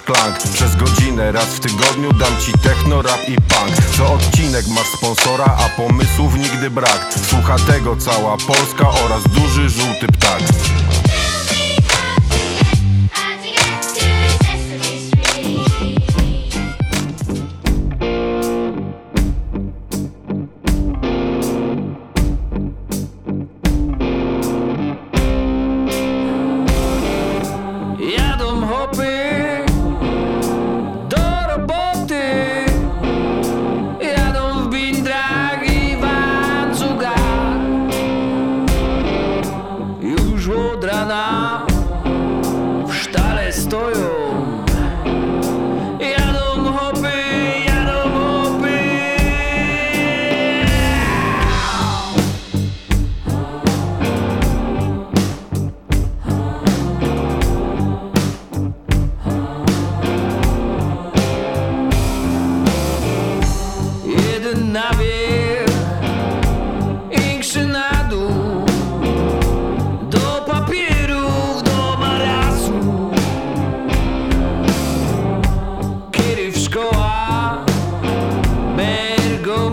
klank. 0.00 0.38
Przez 0.52 0.76
godzinę 0.76 1.32
raz 1.32 1.44
w 1.44 1.60
tygodniu 1.60 2.12
dam 2.12 2.36
ci 2.40 2.52
techno, 2.52 3.02
rap 3.02 3.28
i 3.28 3.34
punk. 3.34 3.96
Co 3.96 4.12
odcinek 4.12 4.66
masz 4.68 4.86
sponsora, 4.86 5.44
a 5.44 5.68
pomysłów 5.76 6.34
nigdy 6.34 6.70
brak. 6.70 7.14
Słucha 7.30 7.56
tego 7.58 7.96
cała 7.96 8.36
Polska 8.36 8.88
oraz 9.04 9.22
duży 9.22 9.68
żółty 9.68 10.06
ptak. 10.06 10.42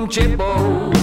Chimbo. 0.08 0.99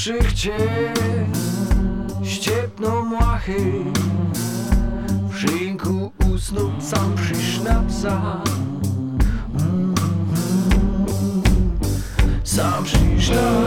wszychcie 0.00 0.56
ściepną 2.24 3.04
młachy. 3.04 3.84
W 5.30 5.38
szyjku 5.38 6.12
usnął 6.34 6.70
sam 6.80 7.14
przysznapca 7.14 8.42
mm. 9.60 9.94
Sam 12.44 12.84
przysznapca 12.84 13.59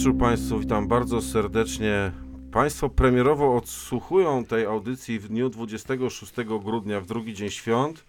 wieczór 0.00 0.18
Państwu, 0.18 0.58
witam 0.58 0.88
bardzo 0.88 1.22
serdecznie. 1.22 2.12
Państwo 2.52 2.88
premierowo 2.88 3.56
odsłuchują 3.56 4.44
tej 4.44 4.66
audycji 4.66 5.18
w 5.18 5.28
dniu 5.28 5.50
26 5.50 6.32
grudnia, 6.64 7.00
w 7.00 7.06
drugi 7.06 7.34
dzień 7.34 7.50
świąt. 7.50 8.04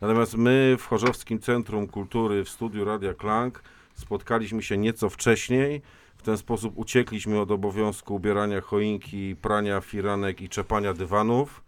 Natomiast 0.00 0.36
my 0.36 0.76
w 0.78 0.86
Chorzowskim 0.86 1.38
Centrum 1.38 1.86
Kultury 1.86 2.44
w 2.44 2.48
studiu 2.48 2.84
Radia 2.84 3.14
Klank 3.14 3.62
spotkaliśmy 3.94 4.62
się 4.62 4.78
nieco 4.78 5.08
wcześniej. 5.08 5.82
W 6.16 6.22
ten 6.22 6.36
sposób 6.36 6.78
uciekliśmy 6.78 7.40
od 7.40 7.50
obowiązku 7.50 8.14
ubierania 8.14 8.60
choinki, 8.60 9.36
prania 9.36 9.80
firanek 9.80 10.40
i 10.40 10.48
czepania 10.48 10.94
dywanów. 10.94 11.64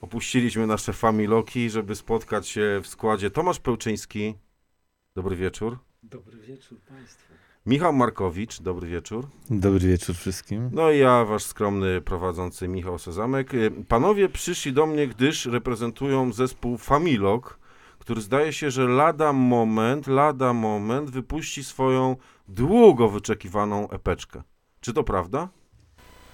Opuściliśmy 0.00 0.66
nasze 0.66 0.92
familoki, 0.92 1.70
żeby 1.70 1.94
spotkać 1.94 2.48
się 2.48 2.80
w 2.82 2.86
składzie 2.86 3.30
Tomasz 3.30 3.60
Pełczyński. 3.60 4.34
Dobry 5.16 5.36
wieczór. 5.36 5.78
Dobry 6.02 6.38
wieczór 6.38 6.80
Państwu. 6.80 7.32
Michał 7.66 7.92
Markowicz. 7.92 8.62
Dobry 8.62 8.88
wieczór. 8.88 9.26
Dobry 9.50 9.88
wieczór 9.88 10.16
wszystkim. 10.16 10.70
No 10.72 10.90
i 10.90 10.98
ja, 10.98 11.24
wasz 11.24 11.44
skromny 11.44 12.00
prowadzący 12.00 12.68
Michał 12.68 12.98
Sezamek. 12.98 13.54
Y, 13.54 13.70
Panowie 13.88 14.28
przyszli 14.28 14.72
do 14.72 14.86
mnie, 14.86 15.08
gdyż 15.08 15.46
reprezentują 15.46 16.32
zespół 16.32 16.78
Familok, 16.78 17.58
który 17.98 18.20
zdaje 18.20 18.52
się, 18.52 18.70
że 18.70 18.88
lada 18.88 19.32
moment, 19.32 20.06
lada 20.06 20.52
moment 20.52 21.10
wypuści 21.10 21.64
swoją 21.64 22.16
długo 22.48 23.08
wyczekiwaną 23.08 23.90
epeczkę. 23.90 24.42
Czy 24.80 24.92
to 24.92 25.04
prawda? 25.04 25.48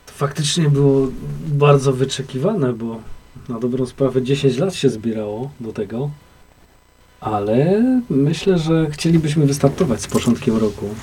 To 0.07 0.13
faktycznie 0.13 0.69
było 0.69 1.09
bardzo 1.47 1.93
wyczekiwane, 1.93 2.73
bo 2.73 3.01
na 3.49 3.59
dobrą 3.59 3.87
sprawę 3.87 4.23
10 4.23 4.59
lat 4.59 4.75
się 4.75 4.89
zbierało 4.89 5.51
do 5.61 5.73
tego, 5.73 6.11
ale 7.21 7.83
myślę, 8.11 8.59
że 8.59 8.91
chcielibyśmy 8.91 9.47
wystartować 9.47 10.01
z 10.03 10.07
początkiem 10.07 10.57
roku. 10.57 10.95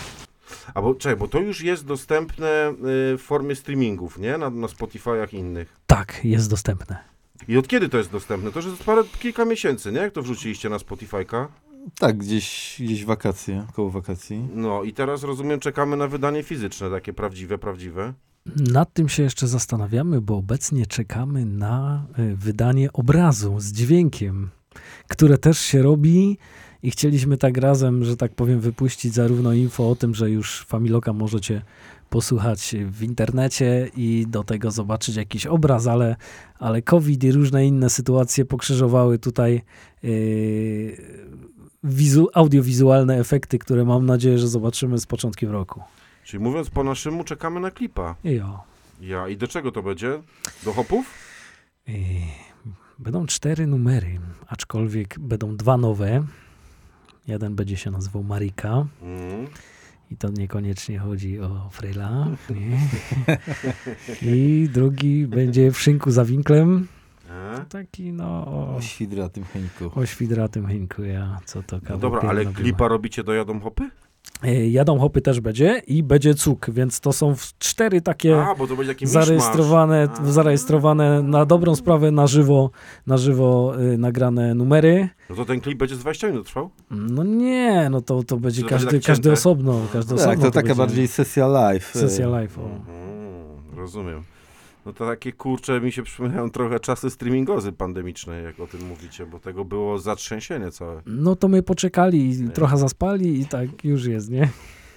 A 0.74 0.82
bo, 0.82 0.96
czekaj, 0.96 1.18
bo 1.18 1.28
to 1.28 1.40
już 1.40 1.62
jest 1.62 1.86
dostępne 1.86 2.70
y, 2.70 3.18
w 3.18 3.22
formie 3.22 3.56
streamingów, 3.56 4.18
nie? 4.18 4.38
Na, 4.38 4.50
na 4.50 4.68
Spotify'ach 4.68 5.34
i 5.34 5.38
innych. 5.38 5.80
Tak, 5.88 6.20
jest 6.24 6.50
dostępne. 6.50 6.98
I 7.48 7.58
od 7.58 7.68
kiedy 7.68 7.90
to 7.90 7.98
jest 7.98 8.12
dostępne? 8.12 8.52
To 8.52 8.60
już 8.60 8.66
jest 8.66 8.84
parę, 8.84 9.04
kilka 9.20 9.46
miesięcy, 9.46 9.92
nie? 9.92 10.00
Jak 10.00 10.14
to 10.14 10.22
wrzuciliście 10.22 10.70
na 10.70 10.78
Spotify'ka? 10.78 11.48
Tak, 12.00 12.18
gdzieś, 12.18 12.76
gdzieś 12.80 13.06
wakacje, 13.06 13.66
koło 13.74 13.90
wakacji. 13.90 14.48
No 14.54 14.84
i 14.84 14.94
teraz 14.94 15.24
rozumiem, 15.24 15.60
czekamy 15.60 15.98
na 15.98 16.08
wydanie 16.08 16.44
fizyczne, 16.44 16.90
takie 16.90 17.14
prawdziwe, 17.14 17.58
prawdziwe. 17.58 18.14
Nad 18.72 18.94
tym 18.94 19.10
się 19.10 19.24
jeszcze 19.24 19.48
zastanawiamy, 19.48 20.22
bo 20.22 20.38
obecnie 20.38 20.86
czekamy 20.86 21.46
na 21.46 22.06
y, 22.20 22.36
wydanie 22.36 22.94
obrazu 22.94 23.60
z 23.60 23.72
dźwiękiem, 23.72 24.50
które 25.08 25.38
też 25.38 25.60
się 25.60 25.82
robi 25.82 26.38
i 26.86 26.92
chcieliśmy 26.92 27.38
tak 27.38 27.58
razem, 27.58 28.04
że 28.04 28.18
tak 28.18 28.34
powiem, 28.34 28.60
wypuścić 28.60 29.14
zarówno 29.14 29.54
info 29.54 29.90
o 29.90 29.96
tym, 29.96 30.16
że 30.16 30.30
już 30.30 30.66
Familoka 30.68 31.14
możecie 31.14 31.62
posłuchać 32.10 32.76
w 32.86 33.04
internecie 33.04 33.90
i 33.96 34.26
do 34.30 34.44
tego 34.44 34.72
zobaczyć 34.72 35.16
jakiś 35.16 35.46
obraz, 35.46 35.88
ale, 35.88 36.16
ale 36.60 36.82
COVID 36.82 37.24
i 37.24 37.32
różne 37.32 37.66
inne 37.66 37.90
sytuacje 37.90 38.46
pokrzyżowały 38.46 39.20
tutaj 39.20 39.62
yy, 40.04 40.98
wizu, 41.84 42.30
audiowizualne 42.34 43.20
efekty, 43.20 43.60
które 43.60 43.86
mam 43.86 44.06
nadzieję, 44.06 44.40
że 44.40 44.48
zobaczymy 44.48 44.98
z 44.98 45.06
początkiem 45.06 45.52
roku. 45.52 45.82
Czyli 46.24 46.44
mówiąc 46.44 46.70
po 46.70 46.84
naszemu, 46.84 47.24
czekamy 47.24 47.60
na 47.60 47.72
klipa. 47.72 48.16
Jo. 48.24 48.60
Ja. 49.02 49.28
I 49.30 49.38
do 49.38 49.48
czego 49.48 49.72
to 49.72 49.84
będzie? 49.84 50.22
Do 50.64 50.74
hopów? 50.74 51.06
Yy, 51.88 51.96
Będą 53.00 53.26
cztery 53.26 53.68
numery, 53.68 54.20
aczkolwiek 54.48 55.20
będą 55.20 55.58
dwa 55.58 55.78
nowe. 55.78 56.24
Jeden 57.28 57.56
będzie 57.56 57.78
się 57.78 57.92
nazywał 57.92 58.24
Marika 58.24 58.86
Mm. 59.04 59.48
i 60.12 60.16
to 60.18 60.30
niekoniecznie 60.30 61.00
chodzi 61.00 61.40
o 61.40 61.70
Frela. 61.72 62.28
Nie? 62.50 62.78
I 64.22 64.70
drugi 64.74 65.28
będzie 65.28 65.72
w 65.72 65.80
szynku 65.82 66.12
za 66.12 66.26
winklem. 66.26 66.88
E? 67.30 67.66
Taki 67.70 68.14
no 68.14 68.26
o, 68.48 68.76
O 68.76 68.82
świdratym 68.82 69.44
Henku. 69.44 70.00
o 70.00 70.06
świdratym 70.06 70.68
hynku, 70.68 71.04
ja 71.04 71.40
co 71.46 71.64
to 71.64 71.80
No 71.90 71.98
dobra, 71.98 72.22
ale 72.30 72.46
klipa 72.46 72.88
robicie 72.88 73.24
do 73.24 73.34
jadą 73.34 73.60
hopy? 73.60 73.90
Yy, 74.44 74.70
Jadą 74.70 75.00
hopy 75.00 75.22
też 75.22 75.40
będzie 75.40 75.82
i 75.88 76.04
będzie 76.04 76.34
cuk, 76.36 76.70
więc 76.70 77.00
to 77.00 77.14
są 77.14 77.36
cztery 77.60 78.02
takie 78.02 78.42
A, 78.42 78.56
bo 78.56 78.68
to 78.68 78.76
będzie 78.76 78.92
taki 78.94 79.08
zarejestrowane, 79.08 80.08
zarejestrowane 80.24 81.22
na 81.24 81.46
dobrą 81.46 81.76
sprawę 81.76 82.12
na 82.12 82.28
żywo, 82.28 82.70
na 83.08 83.18
żywo 83.18 83.74
yy, 83.80 83.98
nagrane 83.98 84.54
numery. 84.56 85.10
No 85.30 85.36
to 85.36 85.46
ten 85.46 85.62
klip 85.62 85.80
będzie 85.80 85.96
z 85.96 86.00
20 86.00 86.28
minut 86.28 86.48
trwał? 86.48 86.70
No 86.92 87.24
nie, 87.24 87.88
no 87.92 88.02
to, 88.02 88.24
to 88.24 88.38
będzie 88.38 88.62
To 88.62 88.70
będzie 88.70 88.86
każdy, 88.86 89.00
tak 89.00 89.08
każdy 89.08 89.32
osobno. 89.32 89.82
Każdy 89.94 90.16
Tak, 90.16 90.20
osobno 90.20 90.46
to 90.46 90.52
taka 90.52 90.68
będzie. 90.68 90.76
bardziej 90.76 91.08
sesja 91.08 91.48
live. 91.48 91.86
Sesja 91.94 92.26
e, 92.26 92.30
live. 92.30 92.60
O. 92.60 92.62
Mhm, 92.62 93.78
rozumiem. 93.78 94.24
No 94.86 94.94
to 94.94 95.06
takie 95.06 95.34
kurcze 95.34 95.82
mi 95.82 95.92
się 95.92 96.04
przypominają 96.04 96.50
trochę 96.50 96.80
czasy 96.80 97.10
streamingozy 97.10 97.72
pandemiczne, 97.72 98.42
jak 98.42 98.60
o 98.60 98.68
tym 98.68 98.88
mówicie, 98.88 99.26
bo 99.26 99.40
tego 99.40 99.66
było 99.66 100.00
zatrzęsienie 100.00 100.72
całe. 100.72 101.02
No 101.06 101.36
to 101.36 101.48
my 101.48 101.64
poczekali, 101.64 102.50
trochę 102.54 102.78
zaspali 102.78 103.40
i 103.42 103.46
tak 103.46 103.86
już 103.86 104.06
jest, 104.06 104.30
nie? 104.30 104.50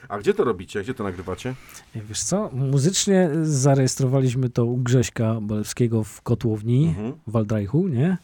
A 0.09 0.19
gdzie 0.19 0.35
to 0.35 0.45
robicie? 0.45 0.83
Gdzie 0.83 0.95
to 0.95 1.05
nagrywacie? 1.05 1.55
Wiesz 1.95 2.23
co, 2.23 2.51
muzycznie 2.53 3.31
zarejestrowaliśmy 3.43 4.49
to 4.51 4.65
u 4.65 4.77
Grześka 4.77 5.41
Bolewskiego 5.41 6.05
w 6.05 6.23
Kotłowni 6.23 6.87
Mhm. 6.89 7.13
w 7.27 7.31
Waldreichu, 7.31 7.89
nie? 7.89 8.17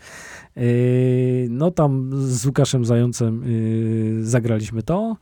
Yy, 0.57 0.65
no 1.51 1.71
tam 1.71 2.11
z 2.15 2.47
Łukaszem 2.47 2.85
Zającem 2.85 3.43
yy, 4.19 4.25
zagraliśmy 4.27 4.83
to. 4.83 5.17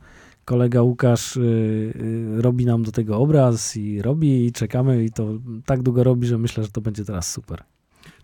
Kolega 0.45 0.81
Łukasz 0.81 1.35
yy, 1.35 1.93
yy, 2.35 2.41
robi 2.41 2.65
nam 2.65 2.83
do 2.83 2.91
tego 2.91 3.17
obraz 3.17 3.77
i 3.77 4.01
robi 4.01 4.45
i 4.45 4.51
czekamy 4.51 5.03
i 5.03 5.11
to 5.11 5.27
tak 5.65 5.83
długo 5.83 6.03
robi, 6.03 6.27
że 6.27 6.37
myślę, 6.37 6.63
że 6.63 6.69
to 6.69 6.81
będzie 6.81 7.05
teraz 7.05 7.31
super. 7.31 7.63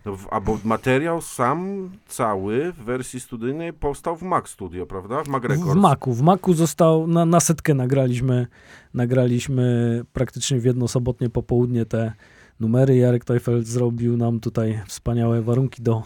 No, 0.04 0.16
a 0.30 0.40
bo 0.40 0.58
materiał 0.64 1.22
sam 1.22 1.90
cały 2.06 2.72
w 2.72 2.76
wersji 2.76 3.20
studyjnej 3.20 3.72
powstał 3.72 4.16
w 4.16 4.22
Mac 4.22 4.48
Studio, 4.48 4.86
prawda? 4.86 5.24
W 5.24 5.28
Mac 5.28 5.44
Records. 5.44 5.72
w 5.72 5.76
Maku. 5.76 6.12
W 6.14 6.22
Maku 6.22 6.54
został, 6.54 7.06
na, 7.06 7.24
na 7.24 7.40
setkę 7.40 7.74
nagraliśmy, 7.74 8.46
nagraliśmy 8.94 10.00
praktycznie 10.12 10.60
w 10.60 10.64
jedno 10.64 10.88
sobotnie 10.88 11.30
popołudnie 11.30 11.86
te 11.86 12.12
numery. 12.60 12.96
Jarek 12.96 13.24
Teufel 13.24 13.64
zrobił 13.64 14.16
nam 14.16 14.40
tutaj 14.40 14.80
wspaniałe 14.86 15.42
warunki 15.42 15.82
do, 15.82 16.02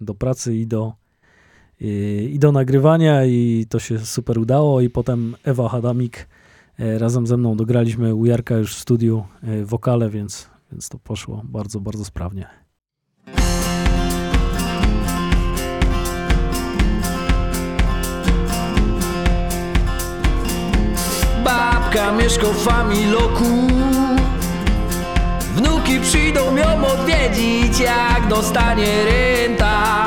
do 0.00 0.14
pracy 0.14 0.54
i 0.56 0.66
do, 0.66 0.92
i, 1.80 2.30
i 2.34 2.38
do 2.38 2.52
nagrywania 2.52 3.24
i 3.24 3.66
to 3.68 3.78
się 3.78 3.98
super 3.98 4.38
udało. 4.38 4.80
I 4.80 4.90
potem 4.90 5.36
Ewa 5.44 5.68
Hadamik 5.68 6.28
e, 6.78 6.98
razem 6.98 7.26
ze 7.26 7.36
mną 7.36 7.56
dograliśmy 7.56 8.14
u 8.14 8.26
Jarka 8.26 8.56
już 8.56 8.74
w 8.74 8.78
studiu 8.78 9.24
e, 9.42 9.64
wokale, 9.64 10.10
więc, 10.10 10.48
więc 10.72 10.88
to 10.88 10.98
poszło 10.98 11.42
bardzo, 11.44 11.80
bardzo 11.80 12.04
sprawnie. 12.04 12.46
Babka 21.44 22.12
mieszka 22.12 22.46
w 22.46 22.56
familoku 22.56 23.44
Wnuki 25.56 26.00
przyjdą 26.00 26.56
ją 26.56 26.86
odwiedzić 26.86 27.80
jak 27.80 28.28
dostanie 28.28 29.04
renta 29.04 30.06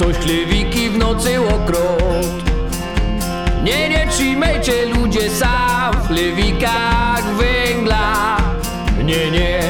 Ktoś 0.00 0.16
chlewiki 0.16 0.90
w 0.90 0.98
nocy 0.98 1.40
łokrot 1.40 2.26
Nie, 3.64 3.88
nie 3.88 4.06
trzymajcie 4.10 4.86
ludzie 4.86 5.30
sam 5.30 5.92
w 6.02 6.06
chlewikach 6.06 7.24
węgla. 7.24 8.36
Nie, 9.04 9.30
nie 9.30 9.60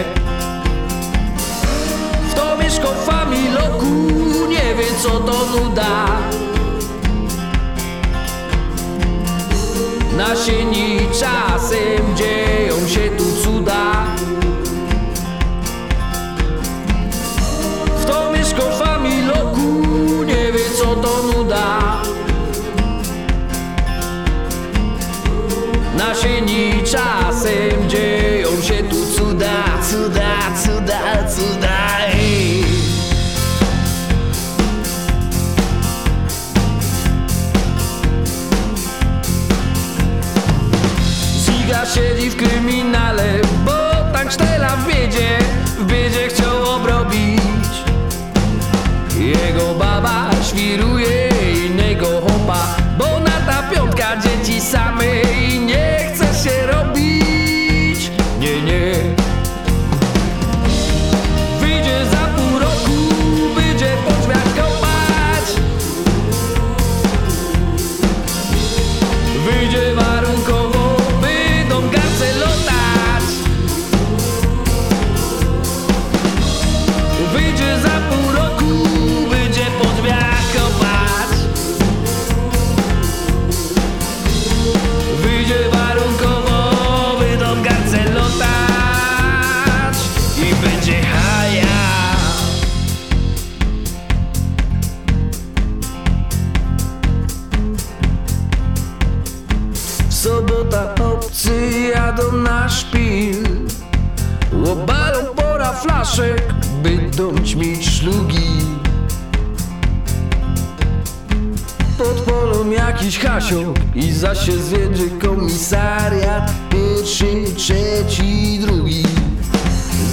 jakiś 113.10 113.28
hasio 113.28 113.74
i 113.94 114.12
zaś 114.12 114.46
się 114.46 114.52
zwiedzie 114.52 115.10
komisariat. 115.22 116.52
Pierwszy, 116.70 117.44
trzeci, 117.56 118.58
drugi. 118.58 119.02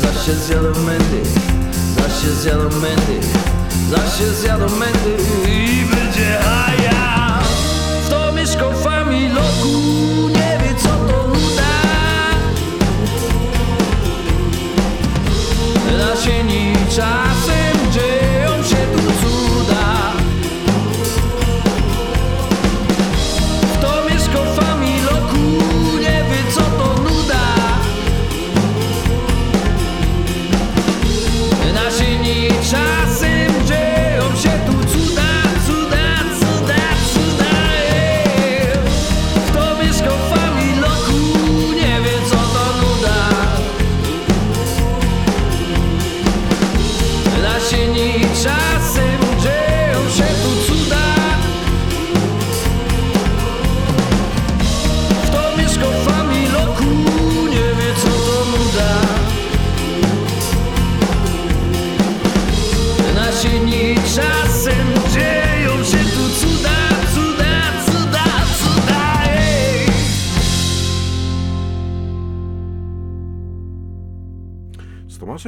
Zaś 0.01 0.25
się 0.25 0.33
zjadą 0.33 0.69
mędy, 0.69 1.21
zaś 1.97 2.21
się 2.21 2.31
zjadą 2.31 2.63
mędy. 2.63 3.27
Zaś 3.89 4.17
się 4.17 4.33
zjadą 4.33 4.65
mędy 4.69 5.23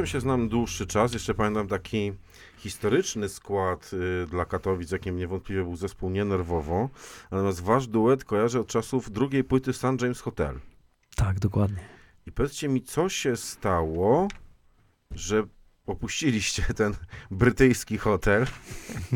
się 0.10 0.20
znam 0.20 0.50
dłuższy 0.50 0.88
czas. 0.88 1.14
Jeszcze 1.14 1.34
pamiętam 1.34 1.68
taki 1.68 2.14
historyczny 2.58 3.30
skład 3.30 3.92
y, 3.94 4.28
dla 4.28 4.46
Katowic, 4.46 4.92
jakim 4.92 5.18
niewątpliwie 5.18 5.64
był 5.64 5.76
zespół 5.76 6.10
Nienerwowo. 6.10 6.90
Natomiast 7.32 7.62
wasz 7.62 7.88
duet 7.88 8.24
kojarzę 8.24 8.60
od 8.60 8.68
czasów 8.68 9.12
drugiej 9.12 9.44
płyty 9.44 9.74
St. 9.74 9.84
James 10.02 10.22
Hotel. 10.22 10.60
Tak, 11.16 11.40
dokładnie. 11.40 11.80
I 12.28 12.32
powiedzcie 12.32 12.70
mi, 12.70 12.82
co 12.82 13.10
się 13.10 13.36
stało, 13.36 14.28
że 15.12 15.44
opuściliście 15.86 16.64
ten 16.76 16.94
brytyjski 17.32 17.98
hotel 17.98 18.46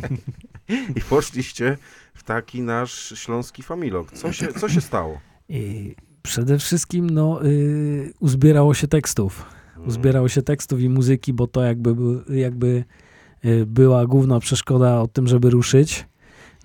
i 0.98 1.02
poszliście 1.02 1.78
w 2.14 2.24
taki 2.24 2.62
nasz 2.62 3.14
śląski 3.20 3.64
familok. 3.64 4.12
Co 4.12 4.34
się, 4.34 4.48
co 4.54 4.70
się 4.70 4.82
stało? 4.82 5.20
I 5.50 5.96
przede 6.22 6.60
wszystkim 6.60 7.10
no, 7.10 7.46
y, 7.46 8.14
uzbierało 8.20 8.74
się 8.74 8.88
tekstów. 8.88 9.63
Uzbierało 9.88 10.30
się 10.30 10.42
tekstów 10.42 10.82
i 10.82 10.90
muzyki, 10.90 11.34
bo 11.34 11.48
to 11.48 11.62
jakby, 11.62 11.96
jakby 12.30 12.84
y, 13.46 13.66
była 13.66 14.06
główna 14.06 14.40
przeszkoda 14.40 15.02
o 15.02 15.08
tym, 15.08 15.28
żeby 15.28 15.50
ruszyć. 15.50 16.06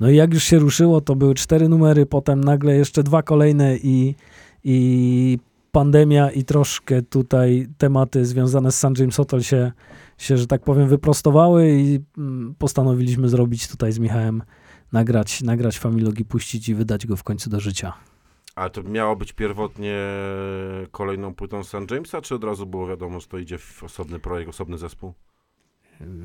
No 0.00 0.10
i 0.10 0.16
jak 0.16 0.34
już 0.34 0.44
się 0.44 0.58
ruszyło, 0.58 1.00
to 1.00 1.16
były 1.16 1.34
cztery 1.34 1.68
numery, 1.68 2.06
potem 2.06 2.44
nagle 2.44 2.76
jeszcze 2.76 3.02
dwa 3.02 3.22
kolejne 3.22 3.76
i, 3.76 4.14
i 4.64 5.38
pandemia 5.72 6.30
i 6.30 6.44
troszkę 6.44 7.02
tutaj 7.02 7.68
tematy 7.78 8.26
związane 8.26 8.72
z 8.72 8.76
St. 8.76 8.98
James 8.98 9.16
Hotel 9.16 9.42
się, 9.42 9.72
się, 10.18 10.36
że 10.36 10.46
tak 10.46 10.62
powiem, 10.62 10.88
wyprostowały 10.88 11.70
i 11.70 12.00
mm, 12.18 12.54
postanowiliśmy 12.58 13.28
zrobić 13.28 13.68
tutaj 13.68 13.92
z 13.92 13.98
Michałem, 13.98 14.42
nagrać, 14.92 15.42
nagrać 15.42 15.78
Familog 15.78 16.14
puścić 16.28 16.68
i 16.68 16.74
wydać 16.74 17.06
go 17.06 17.16
w 17.16 17.22
końcu 17.22 17.50
do 17.50 17.60
życia. 17.60 17.92
A 18.58 18.68
to 18.68 18.82
miało 18.82 19.16
być 19.16 19.32
pierwotnie 19.32 19.96
kolejną 20.90 21.34
płytą 21.34 21.64
St. 21.64 21.90
Jamesa, 21.90 22.20
czy 22.20 22.34
od 22.34 22.44
razu 22.44 22.66
było 22.66 22.86
wiadomo, 22.86 23.20
że 23.20 23.26
to 23.26 23.38
idzie 23.38 23.58
w 23.58 23.82
osobny 23.84 24.18
projekt, 24.18 24.48
osobny 24.50 24.78
zespół? 24.78 25.12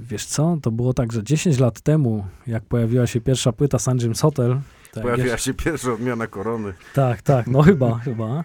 Wiesz 0.01 0.25
co, 0.25 0.57
to 0.61 0.71
było 0.71 0.93
tak, 0.93 1.11
że 1.13 1.23
10 1.23 1.59
lat 1.59 1.81
temu, 1.81 2.25
jak 2.47 2.63
pojawiła 2.65 3.07
się 3.07 3.21
pierwsza 3.21 3.51
płyta 3.51 3.79
St. 3.79 4.01
James 4.01 4.21
Hotel, 4.21 4.59
Pojawiła 4.93 5.27
jeszcze- 5.27 5.37
się 5.37 5.53
pierwsza 5.53 5.93
odmiana 5.93 6.27
korony. 6.27 6.73
tak, 6.93 7.21
tak, 7.21 7.47
no 7.47 7.61
chyba, 7.61 7.97
chyba, 8.05 8.43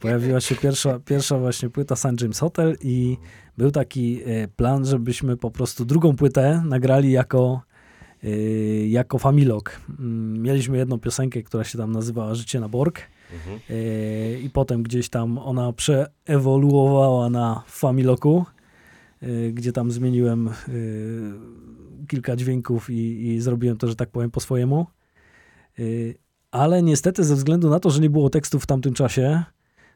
pojawiła 0.00 0.40
się 0.40 0.54
pierwsza, 0.56 1.00
pierwsza 1.00 1.38
właśnie 1.38 1.70
płyta 1.70 1.96
St. 1.96 2.20
James 2.20 2.38
Hotel 2.38 2.76
i 2.82 3.16
był 3.58 3.70
taki 3.70 4.20
e, 4.24 4.48
plan, 4.48 4.86
żebyśmy 4.86 5.36
po 5.36 5.50
prostu 5.50 5.84
drugą 5.84 6.16
płytę 6.16 6.62
nagrali 6.66 7.12
jako, 7.12 7.60
e, 8.24 8.28
jako 8.86 9.18
familog. 9.18 9.80
Mm, 9.98 10.42
Mieliśmy 10.42 10.76
jedną 10.78 10.98
piosenkę, 10.98 11.42
która 11.42 11.64
się 11.64 11.78
tam 11.78 11.92
nazywała 11.92 12.34
Życie 12.34 12.60
na 12.60 12.68
Borg 12.68 13.00
E, 13.70 14.38
i 14.38 14.50
potem 14.50 14.82
gdzieś 14.82 15.08
tam 15.08 15.38
ona 15.38 15.72
przeewoluowała 15.72 17.30
na 17.30 17.62
Familoku, 17.66 18.44
e, 19.22 19.50
gdzie 19.50 19.72
tam 19.72 19.90
zmieniłem 19.90 20.48
e, 20.48 20.52
kilka 22.08 22.36
dźwięków 22.36 22.90
i, 22.90 23.26
i 23.28 23.40
zrobiłem 23.40 23.76
to, 23.76 23.88
że 23.88 23.96
tak 23.96 24.10
powiem, 24.10 24.30
po 24.30 24.40
swojemu. 24.40 24.86
Ale 26.50 26.82
niestety 26.82 27.24
ze 27.24 27.34
względu 27.34 27.70
na 27.70 27.80
to, 27.80 27.90
że 27.90 28.00
nie 28.00 28.10
było 28.10 28.30
tekstów 28.30 28.62
w 28.62 28.66
tamtym 28.66 28.94
czasie, 28.94 29.42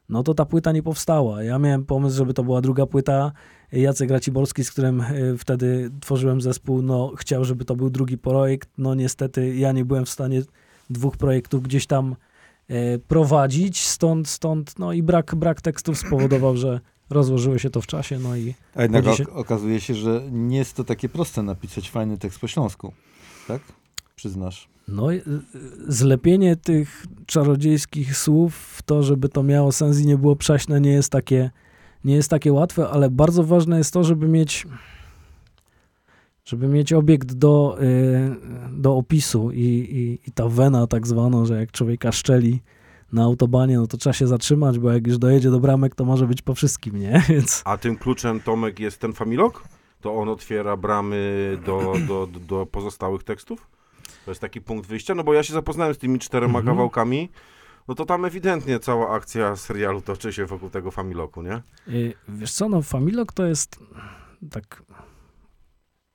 no 0.08 0.22
to 0.22 0.34
ta 0.34 0.44
płyta 0.44 0.72
nie 0.72 0.82
powstała. 0.82 1.42
Ja 1.42 1.58
miałem 1.58 1.84
pomysł, 1.84 2.16
żeby 2.16 2.34
to 2.34 2.44
była 2.44 2.60
druga 2.60 2.86
płyta. 2.86 3.32
Jacek 3.72 4.10
Raciborski, 4.10 4.64
z 4.64 4.70
którym 4.70 5.02
wtedy 5.38 5.90
tworzyłem 6.00 6.40
zespół, 6.40 6.82
no 6.82 7.12
chciał, 7.16 7.44
żeby 7.44 7.64
to 7.64 7.76
był 7.76 7.90
drugi 7.90 8.18
projekt. 8.18 8.70
No 8.78 8.94
niestety 8.94 9.56
ja 9.56 9.72
nie 9.72 9.84
byłem 9.84 10.04
w 10.04 10.10
stanie 10.10 10.42
dwóch 10.90 11.16
projektów 11.16 11.62
gdzieś 11.62 11.86
tam 11.86 12.16
prowadzić, 13.08 13.86
stąd, 13.86 14.28
stąd 14.28 14.78
no 14.78 14.92
i 14.92 15.02
brak, 15.02 15.34
brak 15.34 15.60
tekstów 15.60 15.98
spowodował, 15.98 16.56
że 16.56 16.80
rozłożyło 17.10 17.58
się 17.58 17.70
to 17.70 17.80
w 17.80 17.86
czasie, 17.86 18.18
no 18.18 18.36
i 18.36 18.54
A 18.74 18.82
jednak 18.82 19.04
się- 19.04 19.24
ok- 19.24 19.36
okazuje 19.36 19.80
się, 19.80 19.94
że 19.94 20.22
nie 20.30 20.56
jest 20.58 20.76
to 20.76 20.84
takie 20.84 21.08
proste 21.08 21.42
napisać 21.42 21.90
fajny 21.90 22.18
tekst 22.18 22.38
po 22.38 22.48
śląsku. 22.48 22.92
Tak? 23.48 23.62
Przyznasz. 24.16 24.68
no, 24.88 25.12
y, 25.12 25.22
zlepienie 25.88 26.56
tych 26.56 27.06
czarodziejskich 27.26 28.16
słów 28.16 28.56
w 28.56 28.82
to, 28.82 29.02
żeby 29.02 29.28
to 29.28 29.42
miało 29.42 29.72
sens 29.72 29.98
i 30.00 30.06
nie 30.06 30.18
było 30.18 30.36
prześne, 30.36 30.80
nie 30.80 30.90
jest 30.92 31.12
takie, 31.12 31.50
nie 32.04 32.14
jest 32.14 32.28
takie 32.28 32.52
łatwe, 32.52 32.88
ale 32.88 33.10
bardzo 33.10 33.44
ważne 33.44 33.78
jest 33.78 33.92
to, 33.92 34.04
żeby 34.04 34.28
mieć 34.28 34.66
żeby 36.44 36.68
mieć 36.68 36.92
obiekt 36.92 37.32
do, 37.34 37.76
y, 37.82 38.36
do 38.72 38.96
opisu 38.96 39.50
i, 39.50 39.58
i, 39.60 40.28
i 40.28 40.32
ta 40.32 40.48
wena 40.48 40.86
tak 40.86 41.06
zwana, 41.06 41.44
że 41.44 41.60
jak 41.60 41.72
człowieka 41.72 42.12
szczeli 42.12 42.60
na 43.12 43.24
autobanie, 43.24 43.76
no 43.78 43.86
to 43.86 43.96
trzeba 43.96 44.12
się 44.14 44.26
zatrzymać, 44.26 44.78
bo 44.78 44.92
jak 44.92 45.06
już 45.06 45.18
dojedzie 45.18 45.50
do 45.50 45.60
bramek, 45.60 45.94
to 45.94 46.04
może 46.04 46.26
być 46.26 46.42
po 46.42 46.54
wszystkim, 46.54 46.98
nie? 47.00 47.22
Więc 47.28 47.62
A 47.64 47.76
tym 47.78 47.96
kluczem, 47.96 48.40
Tomek, 48.40 48.80
jest 48.80 49.00
ten 49.00 49.12
familok? 49.12 49.64
To 50.00 50.14
on 50.14 50.28
otwiera 50.28 50.76
bramy 50.76 51.58
do, 51.66 51.94
do, 52.08 52.28
do, 52.48 52.66
pozostałych 52.66 53.22
tekstów? 53.24 53.68
To 54.24 54.30
jest 54.30 54.40
taki 54.40 54.60
punkt 54.60 54.88
wyjścia? 54.88 55.14
No 55.14 55.24
bo 55.24 55.34
ja 55.34 55.42
się 55.42 55.52
zapoznałem 55.52 55.94
z 55.94 55.98
tymi 55.98 56.18
czterema 56.18 56.58
Mhm. 56.58 56.66
kawałkami, 56.76 57.28
no 57.88 57.94
to 57.94 58.06
tam 58.06 58.24
ewidentnie 58.24 58.78
cała 58.78 59.10
akcja 59.10 59.56
serialu 59.56 60.00
toczy 60.00 60.32
się 60.32 60.46
wokół 60.46 60.70
tego 60.70 60.90
familoku, 60.90 61.42
nie? 61.42 61.62
Y, 61.88 62.12
Wiesz 62.28 62.52
co, 62.52 62.68
no 62.68 62.82
Familok 62.82 63.32
to 63.32 63.46
jest 63.46 63.80
tak 64.50 64.82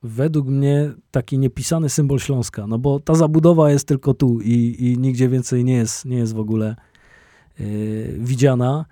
według 0.08 0.48
mnie 0.48 0.92
taki 1.12 1.38
niepisany 1.38 1.90
symbol 1.90 2.20
Śląska, 2.20 2.68
no 2.68 2.80
bo 2.80 3.00
ta 3.00 3.16
zabudowa 3.16 3.72
jest 3.72 3.88
tylko 3.88 4.14
tu 4.14 4.42
i, 4.42 4.76
i 4.80 4.98
nigdzie 4.98 5.30
więcej 5.30 5.64
nie 5.64 5.74
jest, 5.74 6.06
nie 6.06 6.18
jest 6.18 6.34
w 6.34 6.40
ogóle 6.40 6.76
y, 7.60 8.16
widziana. 8.20 8.86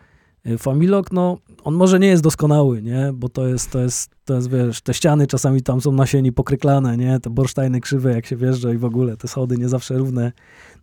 Y, 0.48 0.57
Familok, 0.57 1.12
no 1.12 1.38
on 1.63 1.74
może 1.74 2.00
nie 2.00 2.07
jest 2.07 2.24
doskonały, 2.24 2.81
nie, 2.81 3.12
bo 3.13 3.29
to 3.29 3.48
jest, 3.48 3.72
to 3.72 3.79
jest, 3.79 4.15
to 4.25 4.34
jest, 4.34 4.50
wiesz, 4.50 4.81
te 4.81 4.93
ściany 4.93 5.27
czasami 5.27 5.62
tam 5.62 5.81
są 5.81 5.91
na 5.91 6.05
sieni 6.05 6.31
pokryklane, 6.31 6.98
nie, 6.98 7.19
te 7.19 7.29
borsztajny 7.29 7.81
krzywe 7.81 8.13
jak 8.13 8.25
się 8.25 8.36
wjeżdża 8.36 8.74
i 8.74 8.77
w 8.77 8.86
ogóle 8.86 9.17
te 9.17 9.27
schody 9.27 9.57
nie 9.57 9.69
zawsze 9.69 9.98
równe. 9.98 10.31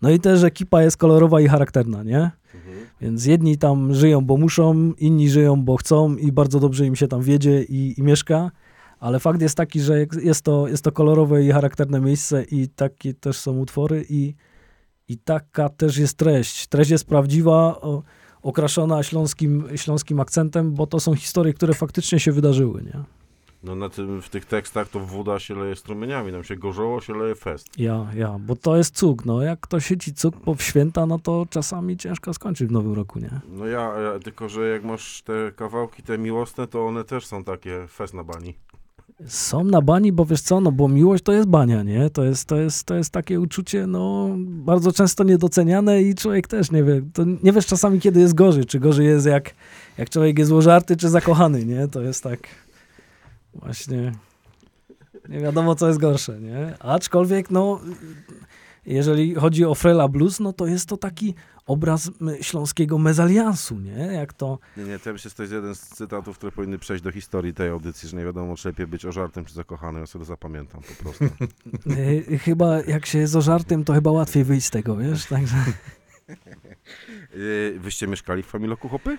No 0.02 0.10
i 0.10 0.20
też 0.20 0.42
ekipa 0.42 0.82
jest 0.82 0.96
kolorowa 0.96 1.40
i 1.40 1.48
charakterna, 1.48 2.02
nie? 2.02 2.30
Więc 3.00 3.26
jedni 3.26 3.58
tam 3.58 3.94
żyją, 3.94 4.20
bo 4.20 4.36
muszą, 4.36 4.92
inni 4.98 5.30
żyją, 5.30 5.62
bo 5.64 5.76
chcą 5.76 6.16
i 6.16 6.32
bardzo 6.32 6.60
dobrze 6.60 6.86
im 6.86 6.96
się 6.96 7.08
tam 7.08 7.22
wiedzie 7.22 7.62
i, 7.62 7.94
i 8.00 8.02
mieszka. 8.02 8.50
Ale 9.02 9.20
fakt 9.20 9.42
jest 9.42 9.56
taki, 9.56 9.80
że 9.80 10.06
jest 10.22 10.44
to, 10.44 10.68
jest 10.68 10.84
to 10.84 10.92
kolorowe 10.92 11.44
i 11.44 11.50
charakterne 11.50 12.00
miejsce 12.00 12.44
i 12.44 12.68
takie 12.68 13.14
też 13.14 13.36
są 13.36 13.58
utwory 13.58 14.06
i, 14.08 14.34
i 15.08 15.18
taka 15.18 15.68
też 15.68 15.96
jest 15.96 16.16
treść. 16.16 16.66
Treść 16.66 16.90
jest 16.90 17.04
prawdziwa, 17.04 17.80
o, 17.80 18.02
okraszona 18.42 19.02
śląskim, 19.02 19.68
śląskim 19.76 20.20
akcentem, 20.20 20.72
bo 20.74 20.86
to 20.86 21.00
są 21.00 21.14
historie, 21.14 21.52
które 21.52 21.74
faktycznie 21.74 22.20
się 22.20 22.32
wydarzyły, 22.32 22.82
nie? 22.82 23.04
No 23.62 23.74
na 23.74 23.88
tym, 23.88 24.22
w 24.22 24.28
tych 24.28 24.44
tekstach 24.44 24.88
to 24.88 25.00
woda 25.00 25.38
się 25.38 25.54
leje 25.54 25.76
strumieniami, 25.76 26.32
nam 26.32 26.44
się 26.44 26.56
gorzoło, 26.56 27.00
się 27.00 27.14
leje 27.14 27.34
fest. 27.34 27.66
Ja, 27.78 28.06
ja, 28.14 28.36
bo 28.40 28.56
to 28.56 28.76
jest 28.76 28.96
cuk, 28.96 29.24
no 29.24 29.42
jak 29.42 29.60
ktoś 29.60 29.86
sieci 29.86 30.14
cuk 30.14 30.40
po 30.40 30.56
święta, 30.56 31.06
no 31.06 31.18
to 31.18 31.46
czasami 31.50 31.96
ciężko 31.96 32.34
skończyć 32.34 32.68
w 32.68 32.72
nowym 32.72 32.92
roku, 32.92 33.18
nie? 33.18 33.40
No 33.48 33.66
ja, 33.66 34.00
ja, 34.00 34.18
tylko 34.18 34.48
że 34.48 34.68
jak 34.68 34.84
masz 34.84 35.22
te 35.22 35.52
kawałki, 35.56 36.02
te 36.02 36.18
miłosne, 36.18 36.66
to 36.66 36.86
one 36.86 37.04
też 37.04 37.26
są 37.26 37.44
takie 37.44 37.86
fest 37.88 38.14
na 38.14 38.24
bani. 38.24 38.54
Są 39.26 39.64
na 39.64 39.82
bani, 39.82 40.12
bo 40.12 40.24
wiesz 40.24 40.40
co, 40.40 40.60
no 40.60 40.72
bo 40.72 40.88
miłość 40.88 41.24
to 41.24 41.32
jest 41.32 41.48
bania, 41.48 41.82
nie? 41.82 42.10
To 42.10 42.24
jest, 42.24 42.48
to 42.48 42.56
jest, 42.56 42.84
to 42.84 42.94
jest 42.94 43.10
takie 43.10 43.40
uczucie, 43.40 43.86
no, 43.86 44.28
bardzo 44.38 44.92
często 44.92 45.24
niedoceniane 45.24 46.02
i 46.02 46.14
człowiek 46.14 46.48
też 46.48 46.70
nie 46.70 46.84
wie, 46.84 47.02
to 47.12 47.24
nie 47.42 47.52
wiesz 47.52 47.66
czasami, 47.66 48.00
kiedy 48.00 48.20
jest 48.20 48.34
gorzej, 48.34 48.64
czy 48.64 48.80
gorzej 48.80 49.06
jest 49.06 49.26
jak, 49.26 49.54
jak 49.98 50.10
człowiek 50.10 50.38
jest 50.38 50.48
złożarty, 50.48 50.96
czy 50.96 51.08
zakochany, 51.08 51.64
nie? 51.64 51.88
To 51.88 52.02
jest 52.02 52.22
tak 52.22 52.38
właśnie, 53.54 54.12
nie 55.28 55.40
wiadomo, 55.40 55.74
co 55.74 55.88
jest 55.88 56.00
gorsze, 56.00 56.40
nie? 56.40 56.74
Aczkolwiek, 56.78 57.50
no, 57.50 57.80
jeżeli 58.86 59.34
chodzi 59.34 59.64
o 59.64 59.74
Frela 59.74 60.08
Blues, 60.08 60.40
no 60.40 60.52
to 60.52 60.66
jest 60.66 60.88
to 60.88 60.96
taki 60.96 61.34
obraz 61.66 62.10
śląskiego 62.40 62.98
mezaliansu, 62.98 63.80
nie? 63.80 63.92
Jak 63.92 64.32
to 64.32 64.58
Nie, 64.76 64.84
nie, 64.84 64.98
to 64.98 65.12
myślę, 65.12 65.28
że 65.30 65.34
to 65.36 65.42
jest 65.42 65.52
jeden 65.52 65.74
z 65.74 65.80
cytatów, 65.80 66.36
które 66.38 66.52
powinny 66.52 66.78
przejść 66.78 67.02
do 67.04 67.12
historii 67.12 67.54
tej 67.54 67.68
audycji, 67.68 68.08
że 68.08 68.16
nie 68.16 68.24
wiadomo, 68.24 68.56
czy 68.56 68.68
lepiej 68.68 68.86
być 68.86 69.04
ożartym, 69.06 69.44
czy 69.44 69.54
zakochanym. 69.54 70.00
Ja 70.00 70.06
sobie 70.06 70.20
to 70.24 70.26
zapamiętam 70.28 70.80
po 70.82 71.02
prostu. 71.02 71.24
Y, 71.90 72.38
chyba 72.44 72.80
jak 72.82 73.06
się 73.06 73.18
jest 73.18 73.36
ożartym, 73.36 73.84
to 73.84 73.92
chyba 73.92 74.10
łatwiej 74.10 74.44
wyjść 74.44 74.66
z 74.66 74.70
tego, 74.70 74.96
wiesz? 74.96 75.26
Także 75.26 75.56
Yy, 77.34 77.78
wyście 77.84 78.06
mieszkali 78.06 78.42
w 78.42 78.46
Familoku 78.46 78.88
Hopy? 78.88 79.18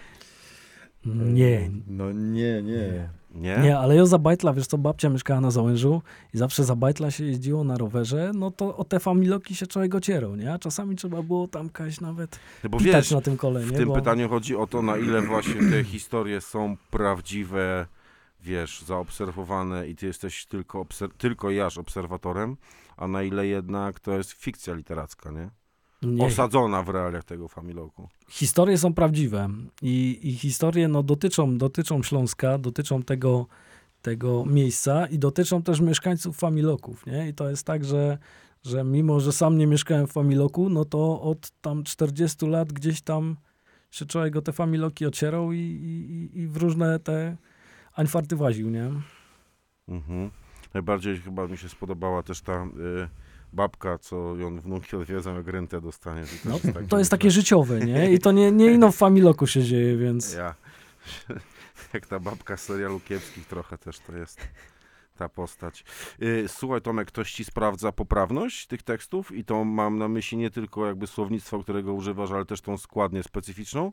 nie, 1.06 1.70
No 1.88 2.12
nie, 2.12 2.62
nie. 2.64 2.72
Nie? 2.72 3.10
Nie, 3.34 3.78
ale 3.78 3.96
ja 3.96 4.06
za 4.06 4.18
Bajtla, 4.18 4.54
wiesz 4.54 4.68
co, 4.68 4.78
babcia 4.78 5.10
mieszkała 5.10 5.42
na 5.42 5.52
Załężu 5.52 6.02
i 6.34 6.38
zawsze 6.38 6.64
za 6.64 6.76
Bajtla 6.76 7.12
się 7.12 7.26
jeździło 7.26 7.64
na 7.64 7.78
rowerze, 7.78 8.32
no 8.36 8.52
to 8.52 8.78
o 8.78 8.84
te 8.84 9.00
familoki 9.00 9.56
się 9.56 9.68
człowiek 9.68 9.96
ocierał, 9.96 10.36
nie? 10.36 10.54
A 10.54 10.60
czasami 10.60 10.96
trzeba 10.96 11.22
było 11.22 11.48
tam 11.48 11.70
kaś 11.70 12.02
nawet 12.02 12.40
No 12.64 12.70
bo 12.70 12.80
wiesz, 12.80 13.12
na 13.12 13.22
tym 13.22 13.38
kole, 13.38 13.60
w 13.60 13.72
nie? 13.72 13.78
tym 13.78 13.88
Bo- 13.88 13.96
pytaniu 13.96 14.30
chodzi 14.30 14.56
o 14.56 14.68
to, 14.68 14.82
na 14.82 14.98
ile 14.98 15.22
właśnie 15.22 15.70
te 15.72 15.84
historie 15.84 16.42
są 16.42 16.78
prawdziwe, 16.92 17.88
wiesz, 18.42 18.82
zaobserwowane 18.82 19.88
i 19.88 19.96
ty 19.96 20.06
jesteś 20.06 20.46
tylko, 20.46 20.84
obser- 20.84 21.12
tylko 21.18 21.52
jaż 21.52 21.78
obserwatorem, 21.78 22.58
a 22.98 23.08
na 23.08 23.24
ile 23.24 23.48
jednak 23.48 24.00
to 24.00 24.12
jest 24.18 24.32
fikcja 24.32 24.74
literacka, 24.74 25.32
nie? 25.32 25.50
Nie, 26.04 26.26
Osadzona 26.26 26.84
w 26.84 26.90
realiach 26.90 27.24
tego 27.24 27.48
Familoku. 27.48 28.10
historie 28.30 28.78
są 28.78 28.94
prawdziwe 28.94 29.50
i, 29.82 30.20
i 30.24 30.34
historie 30.34 30.88
no, 30.88 31.04
dotyczą, 31.04 31.58
dotyczą 31.58 32.04
Śląska, 32.04 32.58
dotyczą 32.58 33.04
tego, 33.04 33.48
tego 34.02 34.46
miejsca 34.46 35.06
i 35.08 35.20
dotyczą 35.20 35.62
też 35.62 35.82
mieszkańców 35.82 36.38
Familoków, 36.38 37.06
nie? 37.06 37.30
I 37.30 37.34
to 37.34 37.50
jest 37.50 37.66
tak, 37.66 37.86
że, 37.86 38.18
że 38.64 38.84
mimo, 38.84 39.20
że 39.20 39.32
sam 39.32 39.58
nie 39.58 39.68
mieszkałem 39.68 40.08
w 40.08 40.12
Familoku, 40.12 40.70
no 40.70 40.86
to 40.86 41.22
od 41.22 41.52
tam 41.62 41.84
40 41.84 42.48
lat 42.48 42.74
gdzieś 42.74 43.02
tam 43.02 43.36
się 43.92 44.06
człowiek 44.06 44.36
o 44.36 44.42
te 44.42 44.54
Familoki 44.54 45.06
ocierał 45.06 45.52
i, 45.52 45.60
i, 45.60 46.40
i 46.40 46.48
w 46.48 46.58
różne 46.58 47.00
te 47.00 47.38
ańfarty 47.96 48.36
właził, 48.36 48.70
nie? 48.70 48.92
Mhm. 49.88 50.32
Najbardziej 50.74 51.18
chyba 51.18 51.48
mi 51.48 51.58
się 51.58 51.70
spodobała 51.70 52.24
też 52.24 52.42
ta 52.42 52.64
y, 52.64 52.68
babka, 53.54 53.98
co 53.98 54.36
ją 54.36 54.60
wnuki 54.60 54.96
odwiedzą, 54.96 55.36
jak 55.36 55.48
rentę 55.48 55.82
dostanie. 55.82 56.22
To, 56.44 56.50
No, 56.50 56.56
jest 56.56 56.74
takie, 56.74 56.88
to 56.88 57.00
jest 57.00 57.12
takie 57.12 57.32
życiowe, 57.32 57.80
nie? 57.80 58.14
I 58.14 58.20
to 58.20 58.32
nie, 58.32 58.52
nie 58.52 58.72
ino 58.74 58.92
w 58.92 58.96
Familoku 58.96 59.48
się 59.48 59.64
dzieje, 59.64 59.98
więc... 59.98 60.34
Ja. 60.34 60.56
Jak 61.94 62.08
ta 62.08 62.20
babka 62.20 62.58
z 62.58 62.64
serialu 62.64 63.00
kiepskich 63.00 63.48
trochę 63.48 63.78
też 63.78 64.00
to 64.00 64.18
jest 64.18 64.40
ta 65.16 65.30
postać. 65.30 65.84
Y, 66.22 66.46
Słuchaj 66.48 66.82
Tomek, 66.82 67.08
ktoś 67.08 67.32
ci 67.32 67.44
sprawdza 67.44 67.92
poprawność 67.92 68.68
tych 68.68 68.84
tekstów 68.84 69.32
i 69.32 69.46
to 69.46 69.64
mam 69.64 69.98
na 69.98 70.08
myśli 70.08 70.38
nie 70.38 70.50
tylko 70.50 70.88
jakby 70.88 71.08
słownictwo, 71.08 71.60
którego 71.60 71.94
używasz, 71.94 72.32
ale 72.32 72.46
też 72.46 72.62
tą 72.62 72.78
składnię 72.78 73.24
specyficzną? 73.24 73.92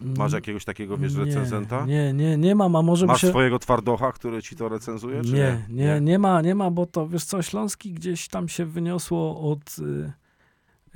Masz 0.00 0.32
jakiegoś 0.32 0.64
takiego, 0.64 0.98
wiesz, 0.98 1.14
Mm. 1.14 1.28
Nie, 1.28 1.34
recenzenta? 1.34 1.86
Nie, 1.86 2.12
nie, 2.12 2.36
nie 2.36 2.54
mam, 2.54 2.76
a 2.76 2.82
może 2.82 3.06
Masz 3.06 3.20
się... 3.20 3.28
swojego 3.28 3.58
twardocha, 3.58 4.12
który 4.12 4.42
ci 4.42 4.56
to 4.56 4.68
recenzuje, 4.68 5.24
czy 5.24 5.32
Nie, 5.32 5.64
nie, 5.68 6.00
nie 6.00 6.18
ma, 6.18 6.42
nie 6.42 6.54
ma, 6.54 6.70
bo 6.70 6.86
to, 6.86 7.08
wiesz 7.08 7.24
co, 7.24 7.42
Śląski 7.42 7.92
gdzieś 7.92 8.28
tam 8.28 8.48
się 8.48 8.66
wyniosło 8.66 9.50
od, 9.50 9.76
y, 9.78 10.12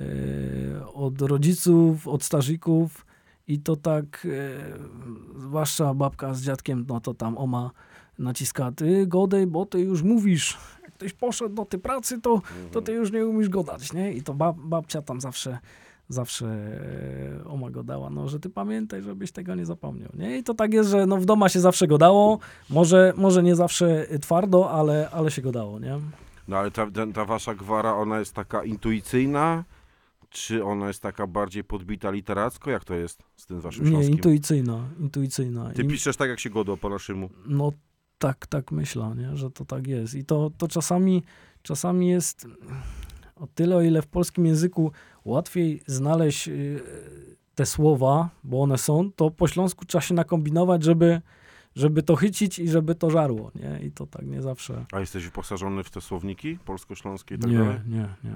y, 0.03 0.85
od 0.93 1.21
rodziców, 1.21 2.07
od 2.07 2.23
starzików 2.23 3.05
i 3.47 3.59
to 3.59 3.75
tak, 3.75 4.25
y, 4.25 4.59
zwłaszcza 5.37 5.93
babka 5.93 6.33
z 6.33 6.41
dziadkiem, 6.41 6.85
no 6.87 6.99
to 6.99 7.13
tam 7.13 7.37
oma 7.37 7.71
naciska, 8.19 8.71
ty 8.71 9.07
godej, 9.07 9.47
bo 9.47 9.65
ty 9.65 9.79
już 9.79 10.03
mówisz, 10.03 10.57
jak 10.83 10.93
ktoś 10.93 11.13
poszedł 11.13 11.55
do 11.55 11.65
tej 11.65 11.79
pracy, 11.79 12.21
to, 12.21 12.41
to 12.71 12.81
ty 12.81 12.91
już 12.93 13.11
nie 13.11 13.25
umiesz 13.25 13.49
godać, 13.49 13.93
nie? 13.93 14.13
I 14.13 14.21
to 14.21 14.33
bab, 14.33 14.57
babcia 14.57 15.01
tam 15.01 15.21
zawsze 15.21 15.59
zawsze 16.09 16.45
e, 17.41 17.45
oma 17.45 17.69
go 17.69 17.83
dała, 17.83 18.09
no, 18.09 18.27
że 18.29 18.39
ty 18.39 18.49
pamiętaj, 18.49 19.01
żebyś 19.01 19.31
tego 19.31 19.55
nie 19.55 19.65
zapomniał, 19.65 20.09
nie? 20.13 20.37
I 20.37 20.43
to 20.43 20.53
tak 20.53 20.73
jest, 20.73 20.89
że 20.89 21.05
no, 21.05 21.17
w 21.17 21.25
doma 21.25 21.49
się 21.49 21.59
zawsze 21.59 21.87
go 21.87 21.97
dało, 21.97 22.39
może, 22.69 23.13
może 23.17 23.43
nie 23.43 23.55
zawsze 23.55 24.07
twardo, 24.21 24.71
ale, 24.71 25.09
ale 25.09 25.31
się 25.31 25.41
go 25.41 25.51
dało, 25.51 25.79
nie? 25.79 25.99
No 26.47 26.57
ale 26.57 26.71
ta, 26.71 26.87
ta 27.13 27.25
wasza 27.25 27.55
gwara, 27.55 27.93
ona 27.95 28.19
jest 28.19 28.33
taka 28.33 28.63
intuicyjna, 28.63 29.63
czy 30.29 30.63
ona 30.63 30.87
jest 30.87 31.01
taka 31.01 31.27
bardziej 31.27 31.63
podbita 31.63 32.11
literacko? 32.11 32.71
Jak 32.71 32.83
to 32.85 32.93
jest 32.93 33.23
z 33.35 33.45
tym 33.45 33.61
waszym 33.61 33.83
Nie, 33.85 33.91
śląskim? 33.91 34.15
intuicyjna, 34.15 34.87
intuicyjna. 34.99 35.71
Ty 35.71 35.81
I- 35.81 35.87
piszesz 35.87 36.17
tak, 36.17 36.29
jak 36.29 36.39
się 36.39 36.49
godo 36.49 36.77
po 36.77 36.89
naszemu. 36.89 37.29
No 37.47 37.71
tak, 38.17 38.47
tak 38.47 38.71
myślę, 38.71 39.13
nie? 39.17 39.37
że 39.37 39.51
to 39.51 39.65
tak 39.65 39.87
jest. 39.87 40.15
I 40.15 40.25
to, 40.25 40.51
to 40.57 40.67
czasami, 40.67 41.23
czasami 41.61 42.07
jest 42.07 42.47
o 43.35 43.47
tyle, 43.47 43.75
o 43.75 43.81
ile 43.81 44.01
w 44.01 44.07
polskim 44.07 44.45
języku 44.45 44.91
łatwiej 45.25 45.81
znaleźć 45.87 46.47
y, 46.47 46.83
te 47.55 47.65
słowa, 47.65 48.29
bo 48.43 48.61
one 48.61 48.77
są, 48.77 49.11
to 49.11 49.31
po 49.31 49.47
śląsku 49.47 49.85
trzeba 49.85 50.01
się 50.01 50.13
nakombinować, 50.13 50.83
żeby, 50.83 51.21
żeby 51.75 52.03
to 52.03 52.15
chycić 52.15 52.59
i 52.59 52.69
żeby 52.69 52.95
to 52.95 53.09
żarło, 53.09 53.51
nie? 53.55 53.79
I 53.87 53.91
to 53.91 54.07
tak 54.07 54.25
nie 54.25 54.41
zawsze. 54.41 54.85
A 54.93 54.99
jesteś 54.99 55.25
wyposażony 55.25 55.83
w 55.83 55.89
te 55.89 56.01
słowniki 56.01 56.57
polsko-śląskie 56.65 57.35
i 57.35 57.39
tak 57.39 57.51
Nie, 57.51 57.57
dalej? 57.57 57.79
nie, 57.87 58.07
nie, 58.23 58.35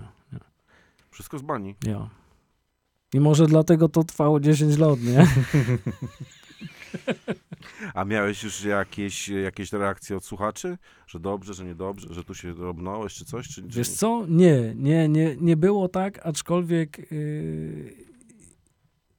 Wszystko 1.11 1.37
z 1.39 1.41
bani. 1.41 1.75
ja. 1.87 2.09
I 3.13 3.19
może 3.19 3.47
dlatego 3.47 3.89
to 3.89 4.03
trwało 4.03 4.39
10 4.39 4.77
lat, 4.77 5.01
nie? 5.01 5.27
A 7.93 8.05
miałeś 8.05 8.43
już 8.43 8.63
jakieś, 8.63 9.29
jakieś 9.29 9.73
reakcje 9.73 10.17
od 10.17 10.25
słuchaczy? 10.25 10.77
Że 11.07 11.19
dobrze, 11.19 11.53
że 11.53 11.65
niedobrze, 11.65 12.13
że 12.13 12.23
tu 12.23 12.35
się 12.35 12.53
robnąłeś, 12.53 13.13
czy 13.13 13.25
coś? 13.25 13.47
Czy, 13.47 13.61
czy... 13.61 13.77
Wiesz 13.77 13.89
co? 13.89 14.25
Nie, 14.27 14.75
nie, 14.75 15.09
nie, 15.09 15.35
nie 15.35 15.57
było 15.57 15.87
tak, 15.87 16.25
aczkolwiek 16.25 17.11
yy, 17.11 17.93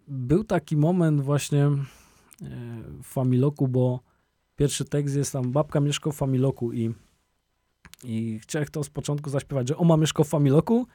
był 0.08 0.44
taki 0.44 0.76
moment 0.76 1.20
właśnie 1.20 1.58
yy, 1.58 2.48
w 3.02 3.06
Familoku, 3.06 3.68
bo 3.68 4.00
pierwszy 4.56 4.84
tekst 4.84 5.16
jest 5.16 5.32
tam, 5.32 5.52
babka 5.52 5.80
mieszka 5.80 6.10
w 6.10 6.14
Familoku 6.14 6.72
i, 6.72 6.94
i 8.04 8.38
chciałem 8.42 8.68
to 8.68 8.84
z 8.84 8.90
początku 8.90 9.30
zaśpiewać, 9.30 9.68
że 9.68 9.76
oma 9.76 9.96
mieszka 9.96 10.24
w 10.24 10.28
Familoku, 10.28 10.86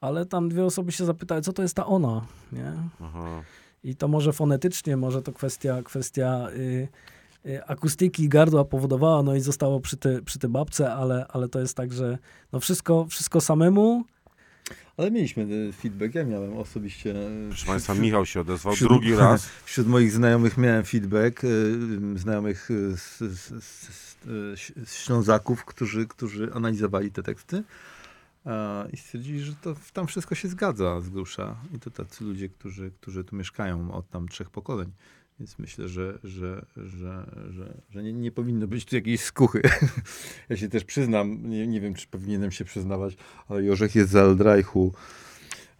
ale 0.00 0.26
tam 0.26 0.48
dwie 0.48 0.64
osoby 0.64 0.92
się 0.92 1.04
zapytały, 1.04 1.40
co 1.40 1.52
to 1.52 1.62
jest 1.62 1.74
ta 1.74 1.86
ona, 1.86 2.26
nie? 2.52 2.72
Aha. 3.00 3.42
I 3.86 3.96
to 3.96 4.08
może 4.08 4.32
fonetycznie, 4.32 4.96
może 4.96 5.22
to 5.22 5.32
kwestia, 5.32 5.82
kwestia 5.82 6.48
y, 6.56 6.88
y, 7.46 7.64
akustyki 7.64 8.28
gardła 8.28 8.64
powodowała, 8.64 9.22
no 9.22 9.34
i 9.34 9.40
zostało 9.40 9.80
przy, 9.80 9.96
te, 9.96 10.22
przy 10.22 10.38
tej 10.38 10.50
babce, 10.50 10.92
ale, 10.94 11.26
ale 11.28 11.48
to 11.48 11.60
jest 11.60 11.76
tak, 11.76 11.92
że 11.92 12.18
no 12.52 12.60
wszystko, 12.60 13.06
wszystko 13.10 13.40
samemu. 13.40 14.04
Ale 14.96 15.10
mieliśmy 15.10 15.46
e, 15.68 15.72
feedback, 15.72 16.14
ja 16.14 16.24
miałem 16.24 16.56
osobiście. 16.58 17.10
e, 17.10 17.48
Proszę 17.48 17.66
Państwa, 17.66 17.94
Michał 17.94 18.26
się 18.26 18.40
odezwał 18.40 18.74
wśród- 18.74 18.90
drugi 18.90 19.14
raz. 19.24 19.46
Wśród 19.64 19.86
moich 19.86 20.12
znajomych 20.12 20.58
miałem 20.58 20.84
feedback, 20.84 21.44
e, 21.44 21.48
znajomych 22.18 22.68
z, 22.96 23.18
z, 23.18 23.38
z, 23.38 23.64
z, 23.64 24.16
z 24.86 24.94
Ślązaków, 24.94 25.64
którzy, 25.64 26.06
którzy 26.06 26.52
analizowali 26.54 27.10
te 27.10 27.22
teksty 27.22 27.62
i 28.92 28.96
stwierdzili, 28.96 29.40
że 29.40 29.54
to 29.54 29.74
tam 29.92 30.06
wszystko 30.06 30.34
się 30.34 30.48
zgadza 30.48 31.00
z 31.00 31.08
grusza. 31.08 31.56
I 31.74 31.78
to 31.78 31.90
tacy 31.90 32.24
ludzie, 32.24 32.48
którzy, 32.48 32.90
którzy 33.00 33.24
tu 33.24 33.36
mieszkają 33.36 33.92
od 33.92 34.10
tam 34.10 34.28
trzech 34.28 34.50
pokoleń. 34.50 34.92
Więc 35.38 35.58
myślę, 35.58 35.88
że, 35.88 36.18
że, 36.24 36.66
że, 36.76 37.26
że, 37.90 38.02
nie, 38.02 38.12
nie 38.12 38.32
powinno 38.32 38.66
być 38.66 38.84
tu 38.84 38.96
jakiejś 38.96 39.20
skuchy. 39.20 39.62
ja 40.48 40.56
się 40.56 40.68
też 40.68 40.84
przyznam, 40.84 41.50
nie, 41.50 41.66
nie 41.66 41.80
wiem, 41.80 41.94
czy 41.94 42.06
powinienem 42.06 42.50
się 42.50 42.64
przyznawać, 42.64 43.16
ale 43.48 43.64
Jorzech 43.64 43.94
jest 43.94 44.10
z 44.10 44.16
Aldreichu. 44.16 44.94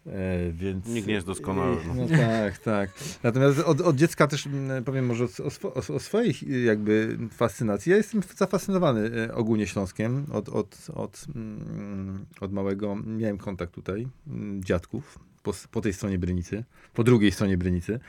E, 0.07 0.51
więc... 0.51 0.87
Nikt 0.87 1.07
nie 1.07 1.13
jest 1.13 1.27
doskonały, 1.27 1.77
no. 1.87 1.93
No 2.09 2.17
tak, 2.17 2.57
tak. 2.57 2.89
Natomiast 3.23 3.59
od, 3.59 3.81
od 3.81 3.95
dziecka 3.95 4.27
też 4.27 4.47
mm, 4.47 4.83
powiem 4.83 5.05
może 5.05 5.23
o, 5.25 5.27
o, 5.67 5.95
o, 5.95 5.99
swojej 5.99 6.33
jakby 6.65 7.17
fascynacji. 7.31 7.89
Ja 7.89 7.97
jestem 7.97 8.21
zafascynowany 8.37 9.11
e, 9.27 9.35
ogólnie 9.35 9.67
Śląskiem. 9.67 10.25
Od, 10.31 10.49
od, 10.49 10.87
od, 10.95 11.25
mm, 11.35 12.25
od 12.41 12.53
małego 12.53 12.95
miałem 12.95 13.37
kontakt 13.37 13.73
tutaj, 13.73 14.07
mm, 14.27 14.63
dziadków, 14.63 15.19
po, 15.43 15.53
po 15.71 15.81
tej 15.81 15.93
stronie 15.93 16.19
Brynicy, 16.19 16.63
po 16.93 17.03
drugiej 17.03 17.31
stronie 17.31 17.57
Brynicy. 17.57 17.99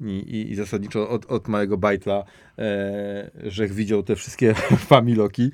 I, 0.00 0.04
i, 0.04 0.50
i 0.50 0.54
zasadniczo 0.54 1.08
od, 1.08 1.26
od 1.26 1.48
małego 1.48 1.78
bajtla, 1.78 2.24
e, 2.58 3.30
że 3.44 3.66
widział 3.66 4.02
te 4.02 4.16
wszystkie 4.16 4.54
familoki. 4.90 5.50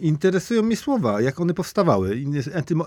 Interesują 0.00 0.62
mnie 0.62 0.76
słowa, 0.76 1.20
jak 1.20 1.40
one 1.40 1.54
powstawały, 1.54 2.18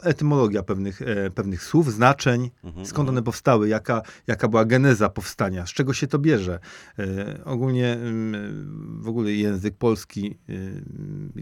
etymologia 0.04 0.64
pewnych, 0.64 1.02
e, 1.02 1.32
pewnych 1.32 1.64
słów, 1.64 1.94
znaczeń, 1.94 2.50
Mhm, 2.64 2.86
skąd 2.86 3.10
one 3.10 3.24
powstały, 3.24 3.70
jaka, 3.70 4.02
jaka 4.28 4.48
była 4.48 4.66
geneza 4.66 5.10
powstania, 5.10 5.66
z 5.66 5.70
czego 5.70 5.94
się 5.94 6.08
to 6.08 6.20
bierze. 6.20 6.60
E, 7.00 7.40
ogólnie 7.46 7.94
mm, 7.94 9.02
w 9.02 9.08
ogóle 9.08 9.32
język 9.32 9.78
polski 9.78 10.38
y, 10.50 10.84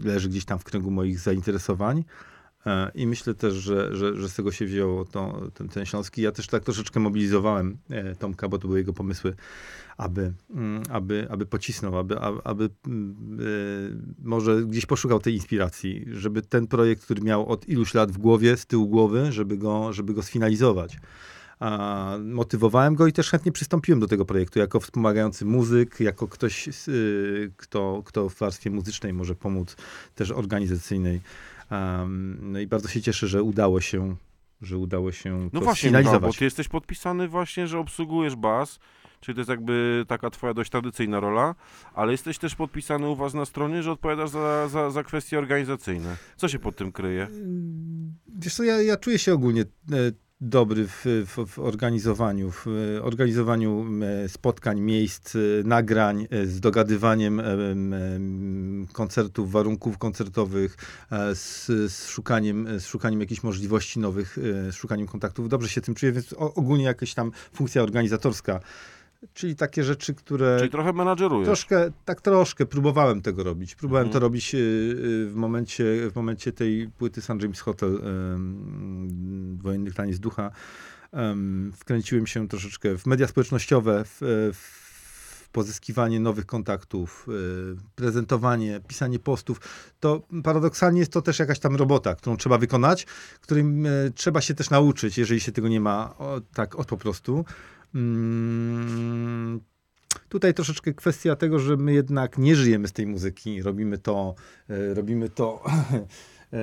leży 0.04 0.28
gdzieś 0.28 0.44
tam 0.44 0.58
w 0.58 0.64
kręgu 0.64 0.90
moich 0.90 1.18
zainteresowań. 1.18 2.04
E, 2.66 2.90
I 2.94 3.06
myślę 3.06 3.34
też, 3.34 3.54
że, 3.54 3.96
że, 3.96 4.16
że 4.16 4.28
z 4.28 4.34
tego 4.34 4.52
się 4.52 4.66
wzięło 4.66 5.04
to, 5.04 5.50
ten, 5.54 5.68
ten 5.68 5.86
śląski. 5.86 6.22
Ja 6.22 6.32
też 6.32 6.46
tak 6.46 6.64
troszeczkę 6.64 7.00
mobilizowałem 7.00 7.78
e, 7.90 8.14
Tomka, 8.14 8.48
bo 8.48 8.58
to 8.58 8.68
były 8.68 8.78
jego 8.78 8.92
pomysły, 8.92 9.34
aby, 9.96 10.32
mm, 10.50 10.82
aby, 10.90 11.26
aby 11.30 11.46
pocisnął, 11.46 11.98
aby, 11.98 12.18
aby, 12.44 12.70
mm, 12.86 13.16
e, 13.40 14.24
może 14.28 14.62
gdzieś 14.62 14.86
poszukał 14.86 15.20
tej 15.20 15.34
inspiracji, 15.34 16.06
żeby 16.12 16.42
ten 16.42 16.66
projekt, 16.66 17.02
który 17.02 17.22
miał 17.22 17.48
od 17.48 17.68
iluś 17.68 17.94
lat 17.94 18.12
w 18.12 18.18
głowie, 18.18 18.56
z 18.56 18.66
tyłu 18.66 18.88
głowy, 18.88 19.32
żeby 19.32 19.56
go, 19.56 19.92
żeby 19.92 20.14
go 20.14 20.22
sfinalizować. 20.22 20.98
A 21.60 22.16
motywowałem 22.24 22.94
go 22.94 23.06
i 23.06 23.12
też 23.12 23.30
chętnie 23.30 23.52
przystąpiłem 23.52 24.00
do 24.00 24.06
tego 24.06 24.24
projektu 24.24 24.58
jako 24.58 24.80
wspomagający 24.80 25.44
muzyk, 25.44 26.00
jako 26.00 26.28
ktoś, 26.28 26.68
y, 26.88 27.52
kto, 27.56 28.02
kto 28.06 28.28
w 28.28 28.34
warstwie 28.34 28.70
muzycznej 28.70 29.12
może 29.12 29.34
pomóc, 29.34 29.76
też 30.14 30.30
organizacyjnej. 30.30 31.20
Um, 31.70 32.38
no 32.42 32.58
i 32.58 32.66
bardzo 32.66 32.88
się 32.88 33.02
cieszę, 33.02 33.28
że 33.28 33.42
udało 33.42 33.80
się, 33.80 34.16
że 34.60 34.78
udało 34.78 35.12
się 35.12 35.48
No 35.52 35.60
właśnie, 35.60 35.90
Michał, 35.90 36.20
bo 36.20 36.32
ty 36.32 36.44
jesteś 36.44 36.68
podpisany 36.68 37.28
właśnie, 37.28 37.66
że 37.66 37.78
obsługujesz 37.78 38.36
bas, 38.36 38.78
czyli 39.20 39.34
to 39.34 39.40
jest 39.40 39.50
jakby 39.50 40.04
taka 40.08 40.30
twoja 40.30 40.54
dość 40.54 40.70
tradycyjna 40.70 41.20
rola, 41.20 41.54
ale 41.94 42.12
jesteś 42.12 42.38
też 42.38 42.54
podpisany 42.54 43.08
u 43.08 43.16
was 43.16 43.34
na 43.34 43.44
stronie, 43.44 43.82
że 43.82 43.92
odpowiadasz 43.92 44.30
za, 44.30 44.68
za, 44.68 44.90
za 44.90 45.02
kwestie 45.02 45.38
organizacyjne. 45.38 46.16
Co 46.36 46.48
się 46.48 46.58
pod 46.58 46.76
tym 46.76 46.92
kryje? 46.92 47.28
Wiesz 48.38 48.54
co, 48.54 48.62
ja, 48.62 48.82
ja 48.82 48.96
czuję 48.96 49.18
się 49.18 49.34
ogólnie 49.34 49.62
e, 49.62 49.66
dobry 50.40 50.86
w, 50.86 51.04
w, 51.26 51.46
w 51.46 51.58
organizowaniu, 51.58 52.50
w 52.50 52.66
organizowaniu 53.02 53.86
e, 54.02 54.28
spotkań, 54.28 54.80
miejsc, 54.80 55.36
e, 55.36 55.38
nagrań, 55.64 56.26
e, 56.30 56.46
z 56.46 56.60
dogadywaniem 56.60 57.40
em, 57.40 57.94
em, 57.94 58.86
koncertów, 58.92 59.52
warunków 59.52 59.98
koncertowych, 59.98 60.76
z, 61.34 61.66
z, 61.92 62.08
szukaniem, 62.08 62.80
z 62.80 62.86
szukaniem 62.86 63.20
jakichś 63.20 63.42
możliwości 63.42 64.00
nowych, 64.00 64.38
z 64.70 64.74
szukaniem 64.74 65.06
kontaktów. 65.06 65.48
Dobrze 65.48 65.68
się 65.68 65.80
tym 65.80 65.94
czuję, 65.94 66.12
więc 66.12 66.32
ogólnie 66.38 66.84
jakaś 66.84 67.14
tam 67.14 67.32
funkcja 67.52 67.82
organizatorska, 67.82 68.60
czyli 69.34 69.56
takie 69.56 69.84
rzeczy, 69.84 70.14
które... 70.14 70.56
Czyli 70.58 70.70
trochę 70.70 70.92
menadżerujesz. 70.92 71.46
Troszkę, 71.46 71.90
tak 72.04 72.20
troszkę 72.20 72.66
próbowałem 72.66 73.22
tego 73.22 73.42
robić. 73.42 73.74
Próbowałem 73.74 74.06
Mhm. 74.06 74.12
to 74.12 74.26
robić 74.26 74.54
y, 74.54 74.58
y, 74.58 75.28
w 75.30 75.34
momencie, 75.34 75.84
w 76.10 76.16
momencie 76.16 76.52
tej 76.52 76.90
płyty 76.98 77.22
St. 77.22 77.42
James 77.42 77.60
Hotel 77.60 78.00
ym, 78.34 79.58
Wojennych 79.62 79.94
Taniec 79.94 80.18
Ducha. 80.18 80.50
Wkręciłem 81.76 82.26
się 82.26 82.48
troszeczkę 82.48 82.98
w 82.98 83.06
media 83.06 83.26
społecznościowe, 83.26 84.04
w, 84.04 84.18
w 84.54 85.48
pozyskiwanie 85.52 86.20
nowych 86.20 86.46
kontaktów, 86.46 87.26
y, 87.28 87.76
prezentowanie, 87.94 88.80
pisanie 88.88 89.18
postów. 89.18 89.60
To 90.00 90.22
paradoksalnie 90.44 91.00
jest 91.00 91.12
to 91.12 91.22
też 91.22 91.38
jakaś 91.38 91.58
tam 91.58 91.76
robota, 91.76 92.14
którą 92.14 92.36
trzeba 92.36 92.58
wykonać, 92.58 93.06
którym 93.40 93.86
y, 93.86 94.12
trzeba 94.14 94.40
się 94.40 94.54
też 94.54 94.70
nauczyć, 94.70 95.18
jeżeli 95.18 95.40
się 95.40 95.52
tego 95.52 95.68
nie 95.68 95.80
ma 95.80 96.14
tak 96.54 96.78
od 96.78 96.86
po 96.86 96.96
prostu. 96.96 97.44
Mm, 97.94 99.60
Tutaj 100.28 100.54
troszeczkę 100.54 100.94
kwestia 100.94 101.36
tego, 101.36 101.58
że 101.58 101.76
my 101.76 101.92
jednak 101.92 102.38
nie 102.38 102.56
żyjemy 102.56 102.88
z 102.88 102.92
tej 102.92 103.06
muzyki, 103.06 103.62
robimy 103.62 103.98
to, 103.98 104.34
e, 104.68 104.94
robimy 104.94 105.28
to 105.28 105.64
e, 106.52 106.58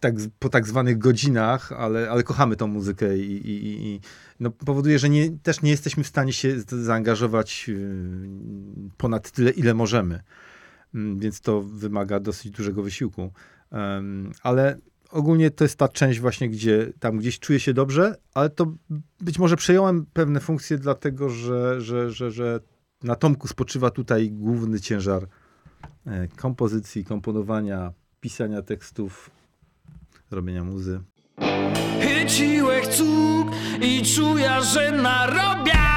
tak, 0.00 0.14
po 0.38 0.48
tak 0.48 0.66
zwanych 0.66 0.98
godzinach, 0.98 1.72
ale, 1.72 2.10
ale 2.10 2.22
kochamy 2.22 2.56
tą 2.56 2.66
muzykę 2.66 3.18
i, 3.18 3.32
i, 3.50 3.86
i- 3.94 4.00
no, 4.40 4.50
powoduje, 4.50 4.98
że 4.98 5.08
nie, 5.08 5.30
też 5.38 5.62
nie 5.62 5.70
jesteśmy 5.70 6.04
w 6.04 6.08
stanie 6.08 6.32
się 6.32 6.60
zaangażować 6.60 7.70
e, 7.70 7.74
ponad 8.96 9.30
tyle, 9.30 9.50
ile 9.50 9.74
możemy. 9.74 10.22
Mm, 10.94 11.18
Więc 11.18 11.40
to 11.40 11.62
wymaga 11.62 12.20
dosyć 12.20 12.50
dużego 12.52 12.82
wysiłku. 12.82 13.32
Ale 14.42 14.78
ogólnie 15.10 15.50
to 15.50 15.64
jest 15.64 15.78
ta 15.78 15.88
część 15.88 16.20
właśnie, 16.20 16.48
gdzie 16.48 16.92
tam 17.00 17.18
gdzieś 17.18 17.38
czuję 17.38 17.60
się 17.60 17.74
dobrze, 17.74 18.14
ale 18.34 18.50
to 18.50 18.74
być 19.20 19.38
może 19.38 19.56
przejąłem 19.56 20.06
pewne 20.12 20.40
funkcje, 20.40 20.78
dlatego 20.78 21.30
że, 21.30 21.80
że, 21.80 22.10
że, 22.10 22.30
że 22.30 22.60
na 23.02 23.14
Tomku 23.14 23.48
spoczywa 23.48 23.90
tutaj 23.90 24.30
główny 24.30 24.80
ciężar 24.80 25.26
e, 26.06 26.28
kompozycji, 26.28 27.04
komponowania, 27.04 27.92
pisania 28.20 28.62
tekstów, 28.62 29.30
robienia 30.30 30.64
muzy. 30.64 31.00
Chyciłek 32.00 32.86
cuk 32.86 33.48
i 33.82 34.02
czuja, 34.02 34.60
że 34.60 34.92
narobia 34.92 35.87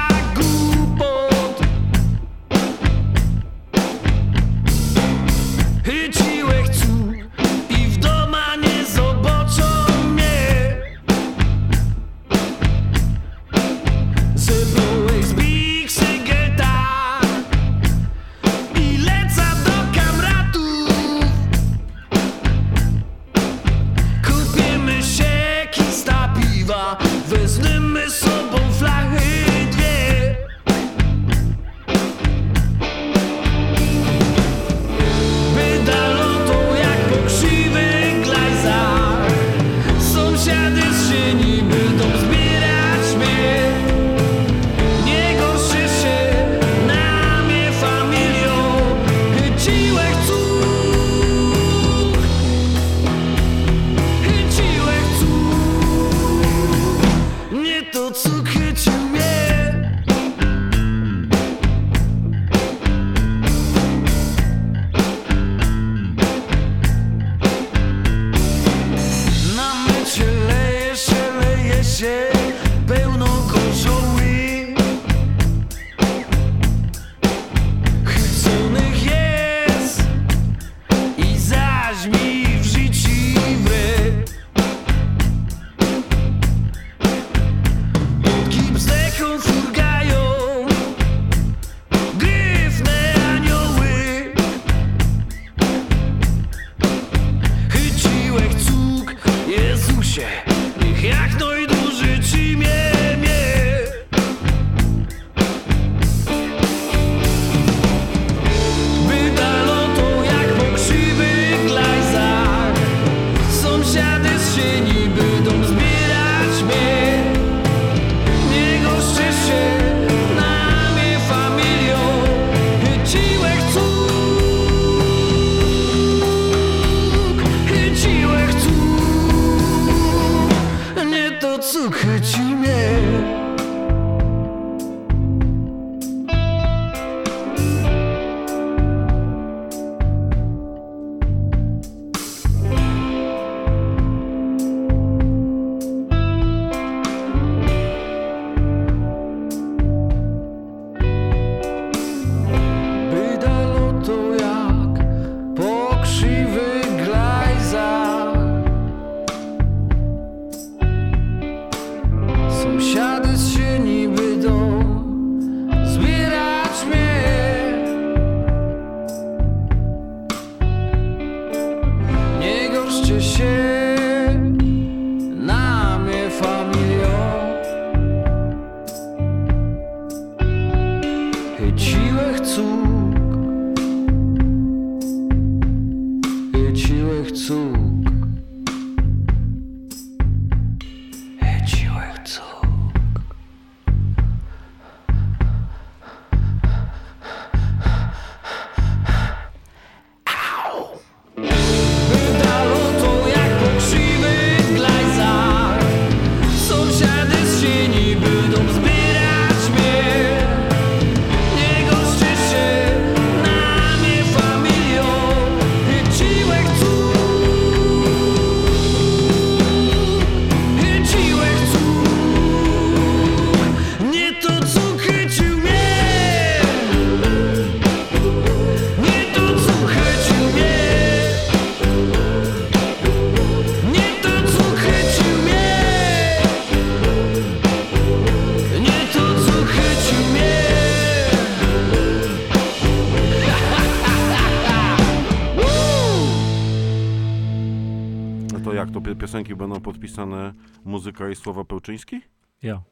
podpisane 250.12 250.52
muzyka 250.84 251.28
i 251.28 251.36
słowa 251.36 251.64
Pełczyński? 251.64 252.20
Ja. 252.62 252.82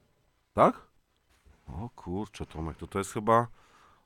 Tak? 0.54 0.88
O 1.66 1.90
kurczę, 1.96 2.46
Tomek, 2.46 2.76
to 2.76 2.86
to 2.86 2.98
jest 2.98 3.12
chyba 3.12 3.48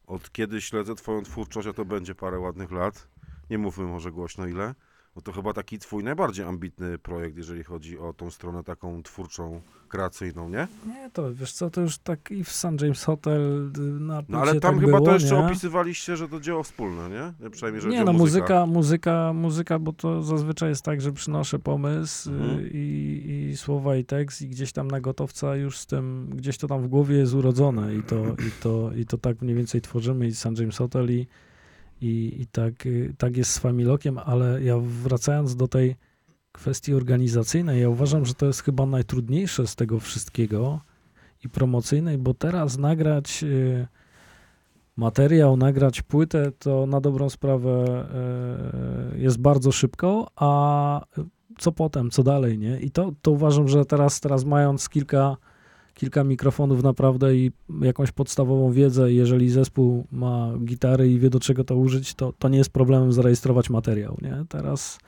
od 0.06 0.32
kiedy 0.32 0.60
śledzę 0.60 0.94
twoją 0.94 1.22
twórczość, 1.22 1.68
a 1.68 1.72
to 1.72 1.84
będzie 1.84 2.14
parę 2.14 2.38
ładnych 2.38 2.70
lat. 2.70 3.08
Nie 3.50 3.58
mówmy 3.58 3.84
może 3.84 4.12
głośno 4.12 4.46
ile. 4.46 4.74
Bo 5.14 5.20
to 5.20 5.32
chyba 5.32 5.52
taki 5.52 5.78
twój 5.78 6.04
najbardziej 6.04 6.44
ambitny 6.46 6.98
projekt, 6.98 7.36
jeżeli 7.36 7.64
chodzi 7.64 7.98
o 7.98 8.12
tą 8.12 8.30
stronę 8.30 8.64
taką 8.64 9.02
twórczą, 9.02 9.60
kreacyjną, 9.88 10.48
nie? 10.48 10.68
Nie, 10.86 11.10
to 11.12 11.34
wiesz 11.34 11.52
co, 11.52 11.70
to 11.70 11.80
już 11.80 11.98
tak 11.98 12.30
i 12.30 12.44
w 12.44 12.52
St. 12.52 12.80
James 12.82 13.04
Hotel 13.04 13.70
na 14.00 14.22
No 14.28 14.38
ale 14.38 14.46
płycie 14.46 14.60
tam 14.60 14.74
tak 14.74 14.84
chyba 14.84 14.96
było, 14.98 15.08
to 15.08 15.14
jeszcze 15.14 15.34
nie? 15.40 15.46
opisywaliście, 15.46 16.16
że 16.16 16.28
to 16.28 16.40
dzieło 16.40 16.62
wspólne, 16.62 17.32
nie? 17.40 17.50
Przynajmniej, 17.50 17.82
że 17.82 17.88
Nie, 17.88 18.04
no 18.04 18.12
muzyka, 18.12 18.66
muzyka, 18.66 19.32
muzyka, 19.32 19.78
bo 19.78 19.92
to 19.92 20.22
zazwyczaj 20.22 20.68
jest 20.68 20.82
tak, 20.82 21.00
że 21.00 21.12
przynoszę 21.12 21.58
pomysł 21.58 22.30
Mhm. 22.30 22.58
y, 22.58 22.68
i, 22.74 23.48
i 23.50 23.56
słowa 23.56 23.96
i 23.96 24.04
tekst 24.04 24.42
i 24.42 24.48
gdzieś 24.48 24.72
tam 24.72 24.88
na 24.90 25.00
gotowca 25.00 25.56
już 25.56 25.78
z 25.78 25.86
tym, 25.86 26.30
gdzieś 26.34 26.58
to 26.58 26.66
tam 26.68 26.82
w 26.82 26.88
głowie 26.88 27.16
jest 27.16 27.34
urodzone 27.34 27.94
i 27.94 28.02
to, 28.02 28.16
i 28.24 28.50
to, 28.62 28.90
i 28.96 29.06
to 29.06 29.18
tak 29.18 29.42
mniej 29.42 29.54
więcej 29.56 29.80
tworzymy 29.80 30.26
i 30.26 30.34
St. 30.34 30.58
James 30.58 30.76
Hotel 30.78 31.10
i, 31.12 31.26
i, 32.00 32.36
i 32.40 32.46
tak, 32.46 32.86
y, 32.86 33.14
tak 33.18 33.36
jest 33.36 33.50
z 33.50 33.58
Familokiem, 33.58 34.18
ale 34.18 34.62
ja 34.62 34.78
wracając 34.78 35.56
do 35.56 35.68
tej 35.68 35.96
kwestii 36.52 36.94
organizacyjnej, 36.94 37.80
ja 37.80 37.88
uważam, 37.88 38.26
że 38.26 38.34
to 38.34 38.46
jest 38.46 38.62
chyba 38.62 38.86
najtrudniejsze 38.86 39.66
z 39.66 39.76
tego 39.76 40.00
wszystkiego 40.00 40.80
i 41.44 41.48
promocyjnej, 41.48 42.18
bo 42.18 42.34
teraz 42.34 42.78
nagrać 42.78 43.42
y, 43.42 43.86
materiał, 44.96 45.56
nagrać 45.56 46.02
płytę, 46.02 46.52
to 46.58 46.86
na 46.86 47.00
dobrą 47.00 47.30
sprawę 47.30 48.06
e, 49.14 49.18
jest 49.18 49.38
bardzo 49.40 49.72
szybko, 49.72 50.30
a 50.36 51.00
co 51.58 51.72
potem, 51.72 52.10
co 52.10 52.22
dalej, 52.22 52.58
nie? 52.58 52.80
I 52.80 52.90
to, 52.90 53.12
to 53.22 53.30
uważam, 53.30 53.68
że 53.68 53.84
teraz, 53.84 54.20
teraz 54.20 54.44
mając 54.44 54.88
kilka, 54.88 55.36
kilka 55.94 56.24
mikrofonów 56.24 56.82
naprawdę 56.82 57.36
i 57.36 57.52
jakąś 57.80 58.12
podstawową 58.12 58.72
wiedzę, 58.72 59.12
jeżeli 59.12 59.50
zespół 59.50 60.06
ma 60.12 60.52
gitary 60.64 61.10
i 61.12 61.18
wie 61.18 61.30
do 61.30 61.40
czego 61.40 61.64
to 61.64 61.76
użyć, 61.76 62.14
to, 62.14 62.32
to 62.38 62.48
nie 62.48 62.58
jest 62.58 62.70
problemem 62.70 63.12
zarejestrować 63.12 63.70
materiał, 63.70 64.16
nie? 64.22 64.44
Teraz 64.48 64.98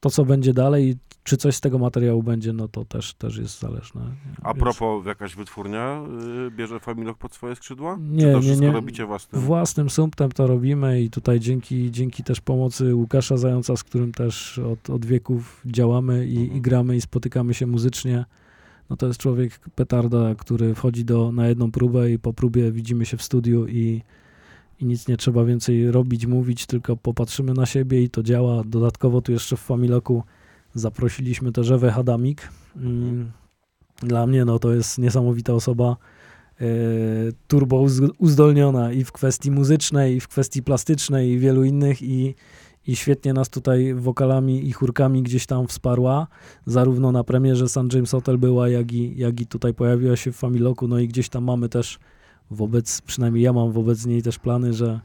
to, 0.00 0.10
co 0.10 0.24
będzie 0.24 0.52
dalej, 0.54 0.96
czy 1.24 1.36
coś 1.36 1.56
z 1.56 1.60
tego 1.60 1.78
materiału 1.78 2.22
będzie, 2.22 2.52
no 2.52 2.68
to 2.68 2.84
też, 2.84 3.14
też 3.14 3.36
jest 3.36 3.60
zależne. 3.60 4.00
Nie? 4.00 4.34
A 4.42 4.54
Więc- 4.54 4.62
propos, 4.62 5.06
jakaś 5.06 5.34
wytwórnia 5.36 6.02
y, 6.46 6.50
bierze 6.50 6.80
Familok 6.80 7.18
pod 7.18 7.34
swoje 7.34 7.56
skrzydła? 7.56 7.98
Nie, 8.00 8.22
Czy 8.24 8.32
to 8.32 8.36
nie, 8.38 8.42
wszystko 8.42 8.66
nie. 8.66 8.72
robicie 8.72 9.06
własnym? 9.06 9.42
Własnym 9.42 9.90
sumptem 9.90 10.32
to 10.32 10.46
robimy 10.46 11.02
i 11.02 11.10
tutaj 11.10 11.40
dzięki, 11.40 11.90
dzięki 11.90 12.24
też 12.24 12.40
pomocy 12.40 12.94
Łukasza 12.94 13.36
Zająca, 13.36 13.76
z 13.76 13.84
którym 13.84 14.12
też 14.12 14.58
od, 14.58 14.90
od 14.90 15.06
wieków 15.06 15.60
działamy 15.66 16.26
i, 16.26 16.56
i 16.56 16.60
gramy 16.60 16.96
i 16.96 17.00
spotykamy 17.00 17.54
się 17.54 17.66
muzycznie. 17.66 18.24
No 18.92 18.96
to 18.96 19.06
jest 19.06 19.20
człowiek 19.20 19.58
petarda, 19.74 20.34
który 20.34 20.74
wchodzi 20.74 21.04
do, 21.04 21.32
na 21.32 21.48
jedną 21.48 21.70
próbę 21.70 22.10
i 22.10 22.18
po 22.18 22.32
próbie 22.32 22.72
widzimy 22.72 23.06
się 23.06 23.16
w 23.16 23.22
studiu 23.22 23.66
i, 23.68 24.02
i 24.80 24.84
nic 24.86 25.08
nie 25.08 25.16
trzeba 25.16 25.44
więcej 25.44 25.90
robić, 25.90 26.26
mówić, 26.26 26.66
tylko 26.66 26.96
popatrzymy 26.96 27.54
na 27.54 27.66
siebie 27.66 28.02
i 28.02 28.10
to 28.10 28.22
działa. 28.22 28.62
Dodatkowo 28.64 29.20
tu 29.22 29.32
jeszcze 29.32 29.56
w 29.56 29.60
Familoku 29.60 30.22
zaprosiliśmy 30.74 31.52
też 31.52 31.70
Ewę 31.70 31.90
Hadamik. 31.90 32.48
Mm, 32.76 33.32
Dla 34.02 34.26
mnie 34.26 34.44
no 34.44 34.58
to 34.58 34.72
jest 34.74 34.98
niesamowita 34.98 35.52
osoba 35.54 35.96
e, 36.60 36.64
turbo 37.48 37.76
uz- 37.76 38.10
uzdolniona 38.18 38.92
i 38.92 39.04
w 39.04 39.12
kwestii 39.12 39.50
muzycznej, 39.50 40.16
i 40.16 40.20
w 40.20 40.28
kwestii 40.28 40.62
plastycznej, 40.62 41.30
i 41.30 41.38
wielu 41.38 41.64
innych 41.64 42.02
i, 42.02 42.34
i 42.86 42.96
świetnie 42.96 43.32
nas 43.32 43.48
tutaj 43.50 43.94
wokalami 43.94 44.66
i 44.68 44.72
chórkami 44.72 45.22
gdzieś 45.22 45.46
tam 45.46 45.66
wsparła, 45.66 46.26
zarówno 46.66 47.12
na 47.12 47.24
premierze 47.24 47.68
St. 47.68 47.92
James 47.94 48.10
Hotel 48.10 48.38
była, 48.38 48.68
jak 48.68 48.92
i, 48.92 49.16
jak 49.16 49.40
i 49.40 49.46
tutaj 49.46 49.74
pojawiła 49.74 50.16
się 50.16 50.32
w 50.32 50.36
Familoku, 50.36 50.88
no 50.88 50.98
i 50.98 51.08
gdzieś 51.08 51.28
tam 51.28 51.44
mamy 51.44 51.68
też 51.68 51.98
wobec, 52.50 53.00
przynajmniej 53.00 53.44
ja 53.44 53.52
mam 53.52 53.72
wobec 53.72 54.06
niej 54.06 54.22
też 54.22 54.38
plany, 54.38 54.72
że 54.74 55.00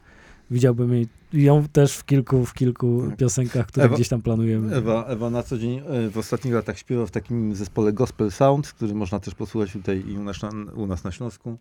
widziałbym 0.52 0.94
jej, 0.94 1.08
ją 1.34 1.64
też 1.68 1.94
w 1.98 2.06
kilku, 2.06 2.46
w 2.46 2.54
kilku 2.54 3.04
Tak. 3.10 3.18
piosenkach, 3.18 3.68
które 3.68 3.86
Ewa- 3.86 3.96
gdzieś 3.96 4.10
tam 4.10 4.22
planujemy. 4.22 4.76
Ewa, 4.76 5.06
Ewa 5.06 5.30
na 5.30 5.44
co 5.44 5.58
dzień 5.58 5.82
e, 5.88 6.10
w 6.10 6.18
ostatnich 6.18 6.54
latach 6.54 6.78
śpiewa 6.78 7.06
w 7.06 7.12
takim 7.12 7.56
zespole 7.56 7.94
Gospel 7.94 8.32
Sound, 8.32 8.68
który 8.68 8.94
można 8.96 9.20
też 9.20 9.36
posłuchać 9.36 9.72
tutaj 9.74 10.04
i 10.08 10.18
u 10.18 10.24
nas, 10.24 10.42
na- 10.42 10.72
u 10.76 10.88
nas 10.88 11.04
na 11.04 11.12
Śląsku 11.12 11.58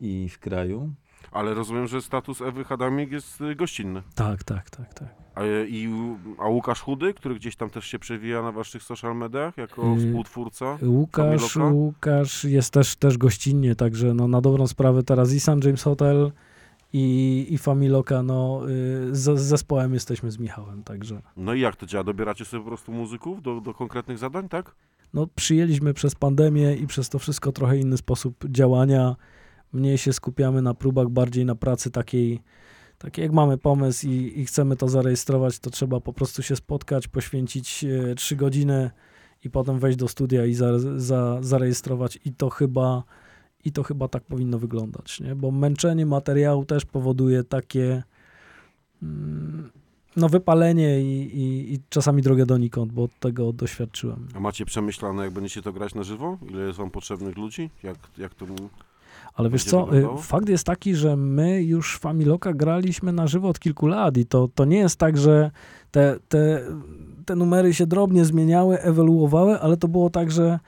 i 0.00 0.28
w 0.28 0.38
kraju. 0.38 0.92
Ale 1.32 1.54
rozumiem, 1.54 1.86
że 1.86 2.02
status 2.02 2.40
Ewy 2.40 2.64
Hadamik 2.64 3.12
jest 3.12 3.40
y, 3.40 3.54
gościnny. 3.54 4.02
Tak, 4.14 4.44
tak, 4.44 4.70
tak, 4.70 4.94
tak. 4.94 5.08
A, 5.34 5.42
y, 5.42 5.66
i, 5.70 5.88
a 6.38 6.48
Łukasz 6.48 6.80
Chudy, 6.80 7.14
który 7.14 7.34
gdzieś 7.34 7.56
tam 7.56 7.70
też 7.70 7.86
się 7.86 7.98
przewija 7.98 8.42
na 8.42 8.52
waszych 8.52 8.82
social 8.82 9.16
mediach 9.16 9.56
jako 9.56 9.96
Y, 9.96 10.06
współtwórca? 10.06 10.78
Łukasz? 10.82 11.56
Łukasz 11.56 12.44
jest 12.44 12.72
też, 12.72 12.96
też 12.96 13.18
gościnnie, 13.18 13.74
także 13.74 14.14
no, 14.14 14.28
na 14.28 14.40
dobrą 14.40 14.66
sprawę 14.66 15.02
teraz 15.02 15.32
i 15.32 15.40
St. 15.40 15.64
James 15.64 15.82
Hotel 15.82 16.32
i, 16.92 17.46
i 17.50 17.58
Familoka, 17.58 18.22
no 18.22 18.62
y, 18.68 19.14
z, 19.16 19.38
z 19.38 19.42
zespołem 19.42 19.94
jesteśmy 19.94 20.30
z 20.30 20.38
Michałem, 20.38 20.82
także 20.82 21.22
No 21.36 21.54
i 21.54 21.60
jak 21.60 21.76
to 21.76 21.86
działa? 21.86 22.04
Dobieracie 22.04 22.44
sobie 22.44 22.62
po 22.62 22.68
prostu 22.68 22.92
muzyków 22.92 23.42
do, 23.42 23.60
do 23.60 23.74
konkretnych 23.74 24.18
zadań, 24.18 24.48
tak? 24.48 24.74
no 25.14 25.26
przyjęliśmy 25.34 25.94
przez 25.94 26.14
pandemię 26.14 26.76
i 26.76 26.86
przez 26.86 27.08
to 27.08 27.18
wszystko 27.18 27.52
trochę 27.52 27.78
inny 27.78 27.96
sposób 27.96 28.44
działania. 28.48 29.16
Mniej 29.76 29.98
się 29.98 30.12
skupiamy 30.12 30.62
na 30.62 30.74
próbach, 30.74 31.08
bardziej 31.08 31.44
na 31.44 31.54
pracy 31.54 31.90
takiej, 31.90 32.42
takiej 32.98 33.22
jak 33.22 33.32
mamy 33.32 33.58
pomysł 33.58 34.06
i, 34.06 34.32
i 34.40 34.46
chcemy 34.46 34.76
to 34.76 34.88
zarejestrować, 34.88 35.58
to 35.58 35.70
trzeba 35.70 36.00
po 36.00 36.12
prostu 36.12 36.42
się 36.42 36.56
spotkać, 36.56 37.08
poświęcić 37.08 37.84
e, 37.84 38.14
trzy 38.14 38.36
godziny 38.36 38.90
i 39.44 39.50
potem 39.50 39.78
wejść 39.78 39.98
do 39.98 40.08
studia 40.08 40.44
i 40.44 40.54
za, 40.54 40.78
za, 40.96 41.38
zarejestrować 41.42 42.18
i 42.24 42.32
to 42.32 42.50
chyba 42.50 43.02
i 43.64 43.72
to 43.72 43.82
chyba 43.82 44.08
tak 44.08 44.24
powinno 44.24 44.58
wyglądać, 44.58 45.20
nie? 45.20 45.34
Bo 45.34 45.50
męczenie 45.50 46.06
materiału 46.06 46.64
też 46.64 46.84
powoduje 46.84 47.44
takie 47.44 48.02
mm, 49.02 49.70
no 50.16 50.28
wypalenie 50.28 51.00
i, 51.00 51.38
i, 51.38 51.74
i 51.74 51.80
czasami 51.88 52.22
drogę 52.22 52.46
donikąd, 52.46 52.92
bo 52.92 53.08
tego 53.20 53.52
doświadczyłem. 53.52 54.28
A 54.34 54.40
macie 54.40 54.64
przemyślane, 54.64 55.24
jak 55.24 55.32
będziecie 55.32 55.62
to 55.62 55.72
grać 55.72 55.94
na 55.94 56.02
żywo? 56.02 56.38
Ile 56.50 56.62
jest 56.62 56.78
wam 56.78 56.90
potrzebnych 56.90 57.36
ludzi? 57.36 57.70
Jak, 57.82 57.96
jak 58.18 58.34
to... 58.34 58.46
Ale 59.36 59.50
wiesz 59.50 59.64
co, 59.64 59.86
wyglądało? 59.86 60.18
fakt 60.18 60.48
jest 60.48 60.64
taki, 60.64 60.94
że 60.94 61.16
my 61.16 61.62
już 61.62 61.98
Familoka 61.98 62.52
graliśmy 62.52 63.12
na 63.12 63.26
żywo 63.26 63.48
od 63.48 63.58
kilku 63.58 63.86
lat 63.86 64.16
i 64.16 64.26
to, 64.26 64.48
to 64.54 64.64
nie 64.64 64.78
jest 64.78 64.98
tak, 64.98 65.16
że 65.16 65.50
te, 65.90 66.16
te, 66.28 66.60
te 67.26 67.36
numery 67.36 67.74
się 67.74 67.86
drobnie 67.86 68.24
zmieniały, 68.24 68.78
ewoluowały, 68.80 69.60
ale 69.60 69.76
to 69.76 69.88
było 69.88 70.10
tak, 70.10 70.30
że 70.30 70.58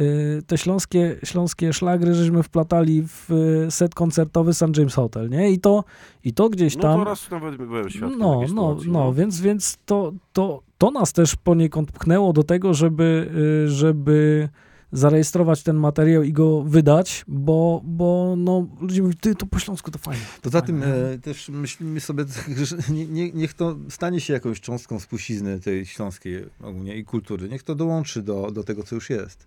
y, 0.00 0.42
te 0.46 0.58
śląskie, 0.58 1.16
śląskie 1.24 1.72
szlagry 1.72 2.14
żeśmy 2.14 2.42
wplatali 2.42 3.02
w 3.06 3.30
y, 3.66 3.70
set 3.70 3.94
koncertowy 3.94 4.54
St. 4.54 4.76
James 4.78 4.94
Hotel, 4.94 5.30
nie? 5.30 5.50
I 5.50 5.58
to, 5.58 5.84
i 6.24 6.32
to 6.32 6.48
gdzieś 6.48 6.76
No 6.76 6.82
tam... 6.82 6.98
to 6.98 7.04
raz 7.04 7.30
nawet 7.30 7.56
byłem 7.56 7.90
świadkiem 7.90 8.18
No, 8.18 8.40
no, 8.40 8.48
sytuacji, 8.48 8.90
no, 8.90 9.12
więc, 9.12 9.40
więc 9.40 9.78
to, 9.86 10.12
to, 10.32 10.62
to 10.78 10.90
nas 10.90 11.12
też 11.12 11.36
poniekąd 11.36 11.92
pchnęło 11.92 12.32
do 12.32 12.42
tego, 12.42 12.74
żeby, 12.74 13.30
y, 13.66 13.68
żeby 13.68 14.48
zarejestrować 14.92 15.62
ten 15.62 15.76
materiał 15.76 16.22
i 16.22 16.32
go 16.32 16.62
wydać, 16.62 17.24
bo, 17.28 17.80
bo 17.84 18.34
no, 18.38 18.66
ludzie 18.80 19.02
mówią, 19.02 19.14
ty, 19.20 19.34
to 19.34 19.46
po 19.46 19.58
śląsku 19.58 19.90
to 19.90 19.98
fajnie. 19.98 20.22
Poza 20.42 20.60
fajnie. 20.60 20.82
tym 20.82 20.92
e, 20.92 21.18
też 21.18 21.48
myślimy 21.48 22.00
sobie, 22.00 22.24
że 22.64 22.76
nie, 22.92 23.06
nie, 23.06 23.32
niech 23.32 23.54
to 23.54 23.76
stanie 23.88 24.20
się 24.20 24.32
jakąś 24.32 24.60
cząstką 24.60 25.00
spuścizny 25.00 25.60
tej 25.60 25.86
śląskiej 25.86 26.44
ogólnie 26.60 26.96
i 26.96 27.04
kultury. 27.04 27.48
Niech 27.48 27.62
to 27.62 27.74
dołączy 27.74 28.22
do, 28.22 28.50
do 28.50 28.64
tego, 28.64 28.82
co 28.82 28.94
już 28.94 29.10
jest. 29.10 29.46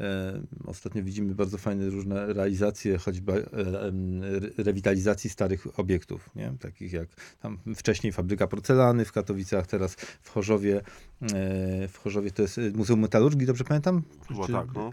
E, 0.00 0.40
ostatnio 0.66 1.02
widzimy 1.02 1.34
bardzo 1.34 1.58
fajne 1.58 1.90
różne 1.90 2.32
realizacje, 2.32 2.98
choćby 2.98 3.32
e, 3.32 4.62
rewitalizacji 4.62 5.30
starych 5.30 5.78
obiektów, 5.80 6.30
nie? 6.36 6.52
takich 6.60 6.92
jak 6.92 7.08
tam 7.40 7.58
wcześniej 7.76 8.12
fabryka 8.12 8.46
porcelany 8.46 9.04
w 9.04 9.12
Katowicach, 9.12 9.66
teraz 9.66 9.94
w 10.22 10.30
Chorzowie, 10.30 10.76
e, 10.76 11.88
w 11.88 11.98
Chorzowie 12.02 12.30
to 12.30 12.42
jest 12.42 12.60
Muzeum 12.74 13.00
Metalurgii, 13.00 13.46
dobrze 13.46 13.64
pamiętam? 13.64 14.02
Chyba 14.28 14.46
Czy- 14.46 14.52
tak, 14.52 14.66
no. 14.74 14.90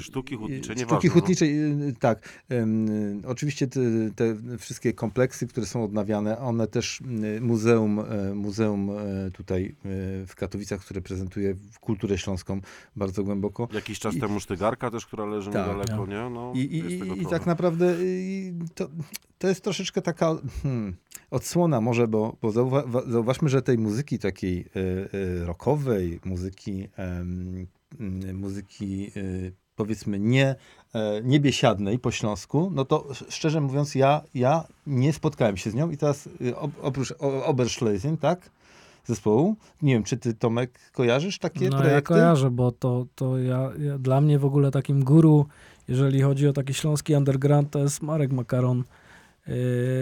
Sztuki 0.00 0.36
hutnicze, 0.36 0.64
Sztuki 0.64 0.80
nieważne, 0.80 1.08
no. 1.08 1.14
hutnicze, 1.14 1.44
y, 1.44 1.94
tak. 2.00 2.42
Oczywiście 3.26 3.66
te, 3.66 3.80
te 4.16 4.36
wszystkie 4.58 4.92
kompleksy, 4.92 5.46
które 5.46 5.66
są 5.66 5.84
odnawiane, 5.84 6.38
one 6.38 6.66
też 6.66 7.02
muzeum, 7.40 8.00
muzeum 8.34 8.90
tutaj 9.32 9.74
w 10.26 10.32
Katowicach, 10.36 10.80
które 10.80 11.00
prezentuje 11.00 11.54
kulturę 11.80 12.18
śląską 12.18 12.60
bardzo 12.96 13.24
głęboko. 13.24 13.68
Jakiś 13.72 13.98
czas 14.02 14.14
I- 14.14 14.20
temu 14.20 14.40
Sztygarka 14.40 14.90
też, 14.90 15.06
która 15.06 15.26
leży 15.26 15.50
Tak. 15.50 15.66
niedaleko, 15.66 16.06
nie? 16.06 16.30
No, 16.30 16.52
I, 16.54 16.58
i, 16.58 17.22
i, 17.22 17.26
tak 17.26 17.46
naprawdę 17.46 17.86
y, 17.94 18.54
to, 18.74 18.88
to 19.38 19.48
jest 19.48 19.64
troszeczkę 19.64 20.02
taka 20.02 20.36
hmm, 20.62 20.96
odsłona 21.30 21.80
może, 21.80 22.08
bo, 22.08 22.36
bo 22.42 22.50
zauwa, 22.50 22.82
wa- 22.86 23.02
zauważmy, 23.06 23.48
że 23.48 23.62
tej 23.62 23.78
muzyki 23.78 24.18
takiej 24.18 24.60
y, 24.60 24.80
y, 25.14 25.46
rockowej, 25.46 26.20
muzyki, 26.24 26.88
y, 28.28 28.32
muzyki 28.34 29.10
y, 29.16 29.52
powiedzmy 29.76 30.18
nie, 30.18 30.54
e, 30.94 31.20
niebiesiadnej 31.24 31.98
po 31.98 32.10
śląsku, 32.10 32.70
no 32.74 32.84
to 32.84 33.10
sz- 33.10 33.34
szczerze 33.34 33.60
mówiąc 33.60 33.94
ja, 33.94 34.22
ja 34.34 34.64
nie 34.86 35.12
spotkałem 35.12 35.56
się 35.56 35.70
z 35.70 35.74
nią 35.74 35.90
i 35.90 35.96
teraz 35.96 36.26
y, 36.26 36.30
op- 36.54 36.70
oprócz 36.82 37.14
Oberschlesien, 37.44 38.16
tak? 38.16 38.50
Zespołu. 39.04 39.56
Nie 39.82 39.94
wiem, 39.94 40.02
czy 40.02 40.16
ty 40.16 40.34
Tomek 40.34 40.78
kojarzysz 40.92 41.38
takie 41.38 41.68
No 41.68 41.76
ja 41.76 41.82
projekty? 41.82 42.08
kojarzę, 42.08 42.50
bo 42.50 42.72
to, 42.72 43.06
to 43.14 43.38
ja, 43.38 43.70
ja, 43.78 43.98
dla 43.98 44.20
mnie 44.20 44.38
w 44.38 44.44
ogóle 44.44 44.70
takim 44.70 45.04
guru, 45.04 45.46
jeżeli 45.88 46.22
chodzi 46.22 46.48
o 46.48 46.52
taki 46.52 46.74
śląski 46.74 47.14
underground, 47.16 47.70
to 47.70 47.78
jest 47.78 48.02
Marek 48.02 48.32
Makaron. 48.32 48.84
Yy, 49.46 49.54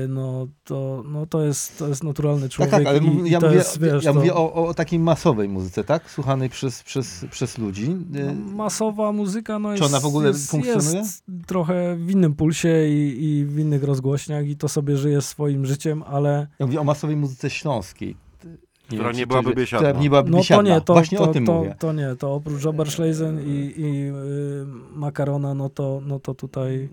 no, 0.08 0.46
to, 0.64 1.04
no 1.08 1.26
to, 1.26 1.44
jest, 1.44 1.78
to 1.78 1.88
jest 1.88 2.04
naturalny 2.04 2.42
Tak, 2.42 2.50
człowiek 2.50 2.70
tak, 2.72 2.86
ale 2.86 2.98
i, 2.98 3.26
i 3.28 3.30
ja 3.30 3.38
to 3.40 3.46
mówię, 3.46 3.58
jest, 3.58 3.80
wiesz, 3.80 4.04
ja 4.04 4.12
to, 4.12 4.18
mówię 4.18 4.34
o, 4.34 4.52
o 4.66 4.74
takiej 4.74 4.98
masowej 4.98 5.48
muzyce, 5.48 5.84
tak? 5.84 6.10
Słuchanej 6.10 6.50
przez, 6.50 6.82
przez, 6.82 7.24
przez 7.30 7.58
ludzi. 7.58 7.96
no, 8.10 8.20
Y, 8.20 8.34
masowa 8.34 9.12
muzyka 9.12 9.58
no 9.58 9.70
jest, 9.72 9.82
Czy 9.82 9.88
ona 9.88 10.00
w 10.00 10.04
ogóle 10.06 10.28
jest, 10.28 10.50
funkcjonuje? 10.50 10.98
jest 10.98 11.24
trochę 11.46 11.96
w 11.96 12.10
innym 12.10 12.34
pulsie 12.34 12.88
i, 12.88 13.24
i 13.24 13.44
w 13.46 13.58
innych 13.58 13.84
rozgłośniach 13.84 14.46
i 14.46 14.56
to 14.56 14.68
sobie 14.68 14.96
żyje 14.96 15.20
swoim 15.22 15.66
życiem, 15.66 16.02
ale 16.02 16.46
Ja 16.58 16.66
mówię 16.66 16.80
o 16.80 16.84
masowej 16.84 17.16
muzyce 17.16 17.50
śląskiej. 17.50 18.16
Nie 18.90 18.96
Która 18.98 19.08
wiem, 19.10 19.16
nie 19.18 19.26
byłaby 19.26 19.50
czy- 19.50 19.56
biesiadna. 19.56 19.88
Która 19.88 20.02
nie 20.02 20.10
byłaby 20.10 20.30
no 20.30 20.36
to 20.36 20.40
biesiadna. 20.42 20.74
nie, 20.74 20.80
to, 20.80 20.92
Właśnie 20.92 21.18
to, 21.18 21.24
o 21.24 21.26
tym 21.26 21.46
to, 21.46 21.52
mówię. 21.54 21.74
to 21.78 21.92
nie, 21.92 22.16
to 22.18 22.34
oprócz 22.34 22.66
Oberschlesen 22.66 23.40
i, 23.46 23.72
i 23.76 23.98
yy, 24.00 24.12
Makarona, 24.94 25.54
no 25.54 25.68
to, 25.68 26.00
no 26.06 26.20
to 26.20 26.34
tutaj 26.34 26.88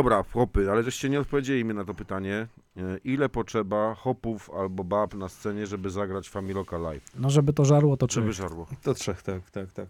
Dobra, 0.00 0.24
hopy, 0.32 0.70
ale 0.70 0.82
żeście 0.82 1.08
nie 1.08 1.20
odpowiedzieli 1.20 1.64
mi 1.64 1.74
na 1.74 1.84
to 1.84 1.94
pytanie. 1.94 2.46
E, 2.76 2.80
Ile 3.04 3.28
potrzeba 3.28 3.94
hopów 3.94 4.50
albo 4.50 4.84
bab 4.84 5.14
na 5.14 5.28
scenie, 5.28 5.66
żeby 5.66 5.90
zagrać 5.90 6.28
Familoka 6.28 6.78
live? 6.78 7.04
No 7.18 7.30
żeby 7.30 7.52
to 7.52 7.64
żarło, 7.64 7.96
to 7.96 8.06
trzeba. 8.06 8.24
Żeby 8.26 8.32
żarło. 8.32 8.66
To 8.82 8.94
trzech, 8.94 9.22
tak, 9.22 9.50
tak, 9.50 9.72
tak. 9.72 9.86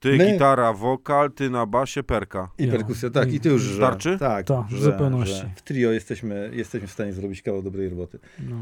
Ty 0.00 0.16
My- 0.16 0.32
gitara, 0.32 0.72
wokal, 0.72 1.32
ty 1.32 1.50
na 1.50 1.66
basie, 1.66 2.02
perka. 2.02 2.48
I 2.58 2.66
Ja. 2.66 2.72
perkusja, 2.72 3.10
tak, 3.10 3.32
i 3.32 3.40
ty 3.40 3.48
już, 3.48 3.62
że, 3.62 3.76
Starczy? 3.76 4.18
Tak, 4.18 4.46
Tak, 4.46 4.66
w 4.66 4.70
że, 4.70 4.78
zupełności. 4.92 5.34
Że 5.36 5.50
w 5.56 5.62
trio 5.62 5.90
jesteśmy, 5.92 6.50
jesteśmy 6.54 6.88
w 6.88 6.92
stanie 6.92 7.12
zrobić 7.12 7.42
kawał 7.42 7.62
dobrej 7.62 7.88
roboty. 7.88 8.18
No. 8.38 8.56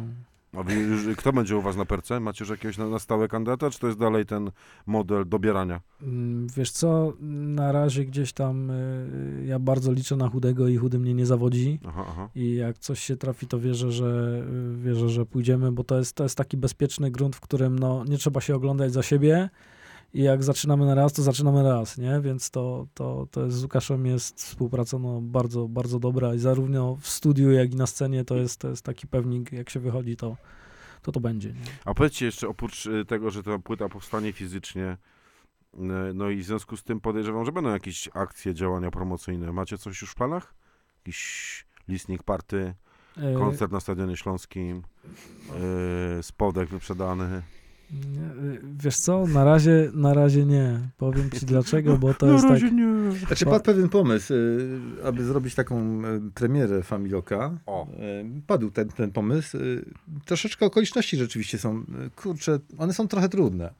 A 0.52 0.62
wy, 0.62 0.74
już- 0.74 1.16
kto 1.16 1.32
będzie 1.32 1.56
u 1.56 1.62
was 1.62 1.76
na 1.76 1.84
perce? 1.84 2.20
Macie 2.20 2.42
już 2.44 2.50
jakiegoś 2.50 2.78
na, 2.78 2.88
na 2.88 2.98
stałe 2.98 3.28
kandydata, 3.28 3.70
czy 3.70 3.78
to 3.80 3.86
jest 3.86 3.98
dalej 3.98 4.26
ten 4.26 4.50
model 4.86 5.28
dobierania? 5.28 5.80
Mm, 6.02 6.46
Wiesz 6.56 6.70
co, 6.70 7.12
na 7.20 7.72
razie 7.72 8.04
gdzieś 8.04 8.32
tam 8.32 8.70
y, 8.70 9.44
ja 9.46 9.58
bardzo 9.58 9.92
liczę 9.92 10.16
na 10.16 10.28
chudego 10.28 10.68
i 10.68 10.76
chudy 10.76 10.98
mnie 10.98 11.14
nie 11.14 11.26
zawodzi. 11.26 11.80
Aha, 11.88 12.04
aha. 12.08 12.28
I 12.34 12.54
jak 12.54 12.78
coś 12.78 13.00
się 13.00 13.16
trafi, 13.16 13.46
to 13.46 13.60
wierzę, 13.60 13.92
że 13.92 14.42
y, 14.74 14.82
wierzę, 14.82 15.08
że 15.08 15.26
pójdziemy, 15.26 15.72
bo 15.72 15.84
to 15.84 15.98
jest, 15.98 16.16
to 16.16 16.22
jest 16.22 16.36
taki 16.38 16.56
bezpieczny 16.56 17.10
grunt, 17.10 17.36
w 17.36 17.40
którym 17.40 17.78
no, 17.78 18.04
nie 18.04 18.18
trzeba 18.18 18.40
się 18.40 18.54
oglądać 18.54 18.92
za 18.92 19.02
siebie. 19.02 19.50
I 20.16 20.22
jak 20.22 20.44
zaczynamy 20.44 20.86
na 20.86 20.94
raz, 20.94 21.12
to 21.12 21.22
zaczynamy 21.22 21.62
raz, 21.62 21.98
nie? 21.98 22.20
Więc 22.20 22.50
to, 22.50 22.86
to, 22.94 23.26
to 23.30 23.44
jest 23.44 23.56
z 23.56 23.62
Łukaszem 23.62 24.06
jest 24.06 24.38
współpraca 24.38 24.98
no, 24.98 25.20
bardzo, 25.20 25.68
bardzo 25.68 25.98
dobra 25.98 26.34
i 26.34 26.38
zarówno 26.38 26.96
w 26.96 27.08
studiu, 27.08 27.50
jak 27.50 27.72
i 27.72 27.76
na 27.76 27.86
scenie 27.86 28.24
to 28.24 28.36
jest, 28.36 28.60
to 28.60 28.68
jest 28.68 28.84
taki 28.84 29.06
pewnik, 29.06 29.52
jak 29.52 29.70
się 29.70 29.80
wychodzi, 29.80 30.16
to 30.16 30.36
to, 31.02 31.12
to 31.12 31.20
będzie. 31.20 31.48
Nie? 31.48 31.60
A 31.84 31.94
powiedzcie 31.94 32.26
jeszcze, 32.26 32.48
oprócz 32.48 32.86
y, 32.86 33.04
tego, 33.04 33.30
że 33.30 33.42
ta 33.42 33.58
płyta 33.58 33.88
powstanie 33.88 34.32
fizycznie, 34.32 34.96
y, 35.74 35.78
no 36.14 36.30
i 36.30 36.36
w 36.36 36.44
związku 36.44 36.76
z 36.76 36.84
tym 36.84 37.00
podejrzewam, 37.00 37.44
że 37.44 37.52
będą 37.52 37.70
jakieś 37.70 38.08
akcje, 38.14 38.54
działania 38.54 38.90
promocyjne. 38.90 39.52
Macie 39.52 39.78
coś 39.78 40.00
już 40.00 40.10
w 40.10 40.14
planach? 40.14 40.54
Jakiś 40.98 41.66
listening 41.88 42.22
party, 42.22 42.74
E, 43.16 43.34
koncert 43.34 43.72
na 43.72 43.80
Stadionie 43.80 44.16
Śląskim, 44.16 44.82
y, 46.18 46.22
spodek 46.22 46.68
wyprzedany. 46.68 47.42
Wiesz 48.84 48.96
co, 48.96 49.26
na 49.26 49.44
razie, 49.44 49.90
na 49.94 50.14
razie 50.14 50.46
nie. 50.46 50.80
Powiem 50.96 51.30
ci 51.30 51.46
dlaczego, 51.46 51.96
bo 51.98 52.14
to 52.14 52.26
Na 52.26 52.32
jest 52.32 52.44
tak... 52.44 52.52
razie 52.52 52.70
nie. 52.70 53.12
Znaczy 53.12 53.44
Pa- 53.44 53.50
padł 53.50 53.64
pewien 53.64 53.88
pomysł, 53.88 54.34
y, 54.34 54.80
aby 55.04 55.24
zrobić 55.24 55.54
taką 55.54 56.04
y, 56.04 56.30
premierę 56.34 56.82
Familoka. 56.82 57.58
O. 57.66 57.86
Y, 57.88 58.42
Padł 58.46 58.70
ten, 58.70 58.88
ten 58.88 59.12
pomysł. 59.12 59.58
Troszeczkę 60.24 60.66
okoliczności 60.66 61.16
rzeczywiście 61.16 61.58
są, 61.58 61.84
kurczę, 62.16 62.58
one 62.78 62.92
są 62.92 63.08
trochę 63.08 63.28
trudne. 63.28 63.74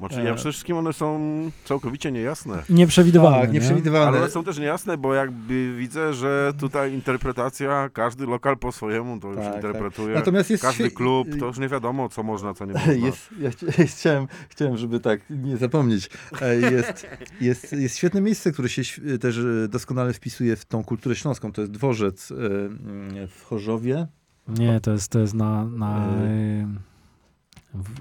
Znaczy, 0.00 0.22
ja 0.22 0.30
E. 0.30 0.34
przede 0.34 0.52
wszystkim 0.52 0.76
one 0.76 0.92
są 0.92 1.20
całkowicie 1.64 2.12
niejasne. 2.12 2.62
Nieprzewidywalne, 2.70 3.40
Tak, 3.40 3.48
nie? 3.48 3.54
nieprzewidywalne. 3.54 4.08
Ale 4.08 4.18
one 4.18 4.30
są 4.30 4.44
też 4.44 4.58
niejasne, 4.58 4.96
bo 4.98 5.14
jakby 5.14 5.74
widzę, 5.76 6.14
że 6.14 6.52
tutaj 6.58 6.92
interpretacja, 6.94 7.88
każdy 7.92 8.26
lokal 8.26 8.56
po 8.58 8.72
swojemu 8.72 9.20
to 9.20 9.28
już 9.28 9.36
Tak, 9.36 9.54
interpretuje. 9.56 10.14
Natomiast 10.14 10.50
jest 10.50 10.62
Każdy 10.62 10.90
klub, 10.90 11.28
to 11.40 11.46
już 11.46 11.58
nie 11.58 11.68
wiadomo, 11.68 12.08
co 12.08 12.22
można, 12.22 12.54
co 12.54 12.64
nie 12.66 12.72
można. 12.72 12.92
Jest, 13.06 13.28
ja 13.40 13.50
chci- 13.50 13.86
chciałem, 13.98 14.26
chciałem, 14.48 14.76
żeby 14.76 15.00
tak 15.00 15.20
nie 15.30 15.56
zapomnieć. 15.56 16.10
E, 16.42 16.56
Jest, 16.56 17.06
jest, 17.40 17.72
jest 17.72 17.96
świetne 17.96 18.20
miejsce, 18.20 18.52
które 18.52 18.68
się 18.68 19.18
też 19.18 19.38
e, 19.38 19.68
doskonale 19.68 20.12
wpisuje 20.12 20.56
w 20.56 20.64
tą 20.64 20.84
kulturę 20.84 21.14
śląską. 21.16 21.52
To 21.52 21.60
jest 21.60 21.72
dworzec 21.72 22.32
w 23.28 23.42
Chorzowie. 23.44 24.06
Nie, 24.48 24.80
to 24.80 24.90
jest, 24.92 25.08
to 25.12 25.18
jest 25.18 25.34
na, 25.34 25.64
na 25.64 26.08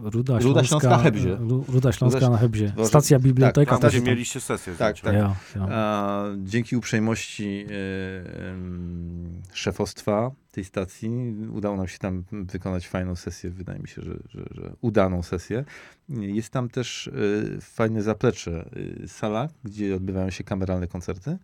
Ruda, 0.03 0.39
Ruda 0.39 0.63
Śląska, 0.63 0.89
na 0.89 0.97
Hebzie. 0.97 1.35
Ru- 1.35 1.63
Ruda 1.67 1.91
Śląska 1.91 2.19
Ruda- 2.19 2.29
na 2.29 2.37
Hebzie. 2.37 2.73
Stacja 2.83 3.17
tak, 3.17 3.23
biblioteka. 3.23 3.71
Tam, 3.71 3.81
tak, 3.81 3.89
gdzie 3.91 3.99
też 3.99 4.07
mieliście 4.07 4.41
sesję 4.41 4.75
Tak, 4.75 4.99
tak. 4.99 5.13
Ja, 5.13 5.35
ja. 5.55 5.67
A 5.69 6.23
dzięki 6.37 6.75
uprzejmości 6.75 7.65
e, 7.65 8.49
em, 8.49 9.41
szefostwa 9.53 10.31
tej 10.51 10.65
stacji 10.65 11.09
udało 11.51 11.77
nam 11.77 11.87
się 11.87 11.97
tam 11.97 12.23
wykonać 12.31 12.87
fajną 12.87 13.15
sesję. 13.15 13.49
Wydaje 13.49 13.79
mi 13.79 13.87
się, 13.87 14.01
że, 14.01 14.13
że, 14.29 14.45
że 14.51 14.73
udaną 14.81 15.23
sesję. 15.23 15.65
Jest 16.09 16.49
tam 16.49 16.69
też 16.69 17.07
e, 17.07 17.61
fajne 17.61 18.01
zaplecze, 18.03 18.69
sala, 19.07 19.47
gdzie 19.63 19.95
odbywają 19.95 20.29
się 20.29 20.43
kameralne 20.43 20.87
koncerty. 20.87 21.37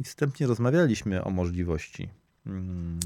I 0.00 0.04
wstępnie 0.04 0.46
rozmawialiśmy 0.46 1.24
o 1.24 1.30
możliwości 1.30 2.08
mm, 2.46 2.98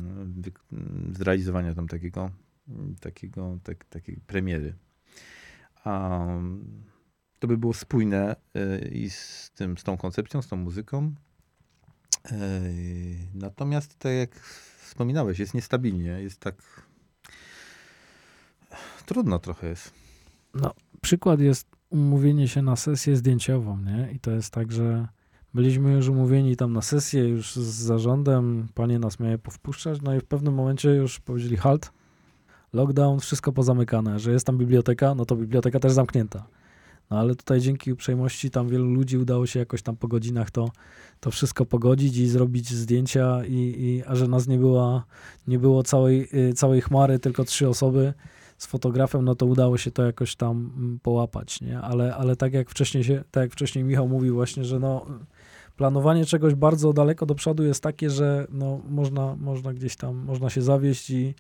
mm, 0.72 1.12
zrealizowania 1.14 1.74
tam 1.74 1.88
takiego, 1.88 2.30
takiego 3.01 3.59
tak, 3.62 3.85
takiej 3.85 4.21
premiery. 4.27 4.75
To 7.39 7.47
by 7.47 7.59
było 7.59 7.75
spójne 7.75 8.37
y, 8.57 8.89
i 8.89 9.11
z, 9.11 9.51
tym, 9.55 9.79
z 9.79 9.83
tą 9.83 9.97
koncepcją, 9.97 10.43
z 10.43 10.49
tą 10.49 10.57
muzyką. 10.57 11.14
Ej, 12.33 13.29
Natomiast, 13.35 13.99
tak 13.99 14.12
jak 14.12 14.41
wspominałeś, 14.79 15.39
jest 15.39 15.55
niestabilnie, 15.55 16.11
jest 16.11 16.41
tak. 16.41 16.87
Trudno 19.07 19.39
trochę 19.39 19.69
jest. 19.69 19.93
No, 20.55 20.75
przykład 21.01 21.41
jest 21.41 21.77
umówienie 21.91 22.49
się 22.49 22.62
na 22.62 22.77
sesję 22.77 23.17
zdjęciową, 23.17 23.79
nie? 23.79 24.12
I 24.12 24.21
to 24.21 24.31
jest 24.31 24.51
tak, 24.51 24.73
że 24.73 25.09
byliśmy 25.55 25.93
już 25.93 26.09
umówieni 26.09 26.57
tam 26.57 26.73
na 26.73 26.83
sesję 26.83 27.29
już 27.29 27.57
z 27.57 27.75
zarządem, 27.75 28.69
panie 28.75 28.99
nas 28.99 29.21
miały 29.21 29.39
powpuszczać, 29.39 30.03
no 30.03 30.14
i 30.14 30.21
w 30.21 30.25
pewnym 30.25 30.55
momencie 30.55 30.89
już 30.89 31.21
powiedzieli 31.21 31.57
halt, 31.57 31.93
lockdown, 32.77 33.20
wszystko 33.20 33.53
pozamykane, 33.53 34.18
że 34.18 34.33
jest 34.33 34.47
tam 34.47 34.59
biblioteka, 34.59 35.14
no 35.14 35.24
to 35.24 35.37
biblioteka 35.37 35.81
też 35.81 35.93
zamknięta. 35.93 36.47
No 37.11 37.18
ale 37.18 37.35
tutaj 37.35 37.61
dzięki 37.61 37.93
uprzejmości 37.93 38.51
tam 38.51 38.68
wielu 38.68 38.85
ludzi 38.85 39.18
udało 39.18 39.47
się 39.47 39.59
jakoś 39.59 39.83
tam 39.83 39.97
po 39.97 40.09
godzinach 40.09 40.51
to, 40.51 40.68
to 41.20 41.31
wszystko 41.31 41.66
pogodzić 41.66 42.16
i 42.16 42.29
zrobić 42.29 42.70
zdjęcia 42.70 43.45
i, 43.45 43.55
i 43.55 44.03
a 44.07 44.14
że 44.14 44.29
nas 44.29 44.49
nie 44.49 44.59
była, 44.59 45.05
nie 45.47 45.59
było 45.59 45.83
całej, 45.83 46.29
y, 46.35 46.53
całej 46.53 46.81
chmary, 46.81 47.18
tylko 47.18 47.45
trzy 47.45 47.68
osoby 47.68 48.14
z 48.59 48.66
fotografem, 48.66 49.24
no 49.24 49.35
to 49.35 49.47
udało 49.47 49.79
się 49.79 49.91
to 49.91 50.03
jakoś 50.03 50.37
tam 50.37 50.72
mm, 50.77 50.99
połapać, 51.03 51.61
nie? 51.61 51.81
Ale, 51.81 52.14
ale 52.16 52.37
tak 52.37 52.53
jak 52.53 52.70
wcześniej 52.70 53.05
się, 53.05 53.24
tak 53.31 53.43
jak 53.43 53.53
wcześniej 53.53 53.85
Michał 53.85 54.09
mówił 54.09 54.35
właśnie, 54.35 54.64
że 54.64 54.79
no 54.79 55.07
planowanie 55.77 56.24
czegoś 56.24 56.55
bardzo 56.55 56.93
daleko 56.93 57.27
do 57.27 57.35
przodu 57.35 57.64
jest 57.64 57.83
takie, 57.83 58.11
że 58.11 58.47
no 58.51 58.81
można, 58.89 59.37
można 59.37 59.74
gdzieś 59.74 59.97
tam, 59.97 60.16
można 60.16 60.51
się 60.51 60.62
zawieść 60.62 61.11
i, 61.11 61.35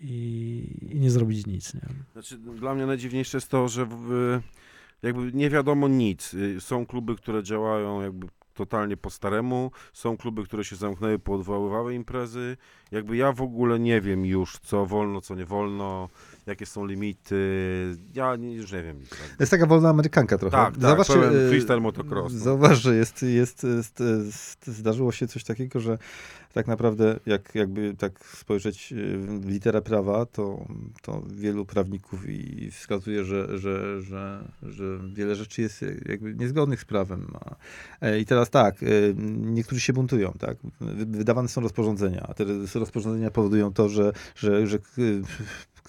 i, 0.00 0.88
i 0.90 1.00
nie 1.00 1.10
zrobić 1.10 1.46
nic, 1.46 1.74
nie? 1.74 1.80
Znaczy, 2.12 2.38
dla 2.38 2.74
mnie 2.74 2.86
najdziwniejsze 2.86 3.36
jest 3.36 3.48
to, 3.50 3.68
że 3.68 3.86
w, 3.86 4.40
jakby 5.02 5.32
nie 5.32 5.50
wiadomo 5.50 5.88
nic. 5.88 6.34
Y, 6.34 6.60
Są 6.60 6.86
kluby, 6.86 7.16
które 7.16 7.42
działają 7.42 8.02
jakby 8.02 8.26
totalnie 8.54 8.96
po 8.96 9.10
staremu, 9.10 9.70
są 9.92 10.16
kluby, 10.16 10.44
które 10.44 10.64
się 10.64 10.76
zamknęły, 10.76 11.18
poodwoływały 11.18 11.94
imprezy. 11.94 12.56
Jakby 12.90 13.16
ja 13.16 13.32
w 13.32 13.42
ogóle 13.42 13.78
nie 13.78 14.00
wiem 14.00 14.26
już, 14.26 14.58
co 14.58 14.86
wolno, 14.86 15.20
co 15.20 15.34
nie 15.34 15.44
wolno, 15.44 16.08
jakie 16.48 16.66
są 16.66 16.86
limity. 16.86 17.96
Ja 18.14 18.36
nie, 18.36 18.54
już 18.54 18.72
nie 18.72 18.82
wiem 18.82 18.96
jakby. 19.00 19.16
Jest 19.40 19.50
taka 19.50 19.66
wolna 19.66 19.88
amerykanka 19.88 20.38
trochę. 20.38 20.56
Tak, 20.56 20.76
tak, 20.76 21.06
pełen 21.06 21.46
e, 21.46 21.48
freestyle 21.48 21.80
motocross. 21.80 22.32
Zauważ, 22.32 22.82
że 22.82 22.96
jest, 22.96 23.22
jest, 23.22 23.66
jest, 23.88 24.02
zdarzyło 24.66 25.12
się 25.12 25.28
coś 25.28 25.44
takiego, 25.44 25.80
że 25.80 25.98
tak 26.52 26.66
naprawdę 26.66 27.20
jak, 27.26 27.54
jakby 27.54 27.94
tak 27.98 28.24
spojrzeć 28.24 28.92
e, 28.92 28.96
w 29.18 29.48
literę 29.48 29.82
prawa, 29.82 30.26
to, 30.26 30.66
to 31.02 31.22
wielu 31.30 31.64
prawników 31.64 32.28
i 32.28 32.70
wskazuje, 32.70 33.24
że, 33.24 33.58
że, 33.58 34.02
że, 34.02 34.44
że 34.62 34.98
wiele 35.14 35.34
rzeczy 35.34 35.62
jest 35.62 35.84
jakby 36.08 36.34
niezgodnych 36.34 36.80
z 36.80 36.84
prawem. 36.84 37.26
E, 38.00 38.20
I 38.20 38.26
teraz 38.26 38.50
tak, 38.50 38.76
niektórzy 39.36 39.80
się 39.80 39.92
buntują, 39.92 40.32
tak? 40.38 40.56
Wy- 40.80 41.06
Wydawane 41.06 41.48
są 41.48 41.60
rozporządzenia, 41.60 42.26
a 42.28 42.34
te 42.34 42.44
rozporządzenia 42.74 43.30
powodują 43.30 43.72
to, 43.72 43.88
że, 43.88 44.12
że, 44.36 44.66
że 44.66 44.78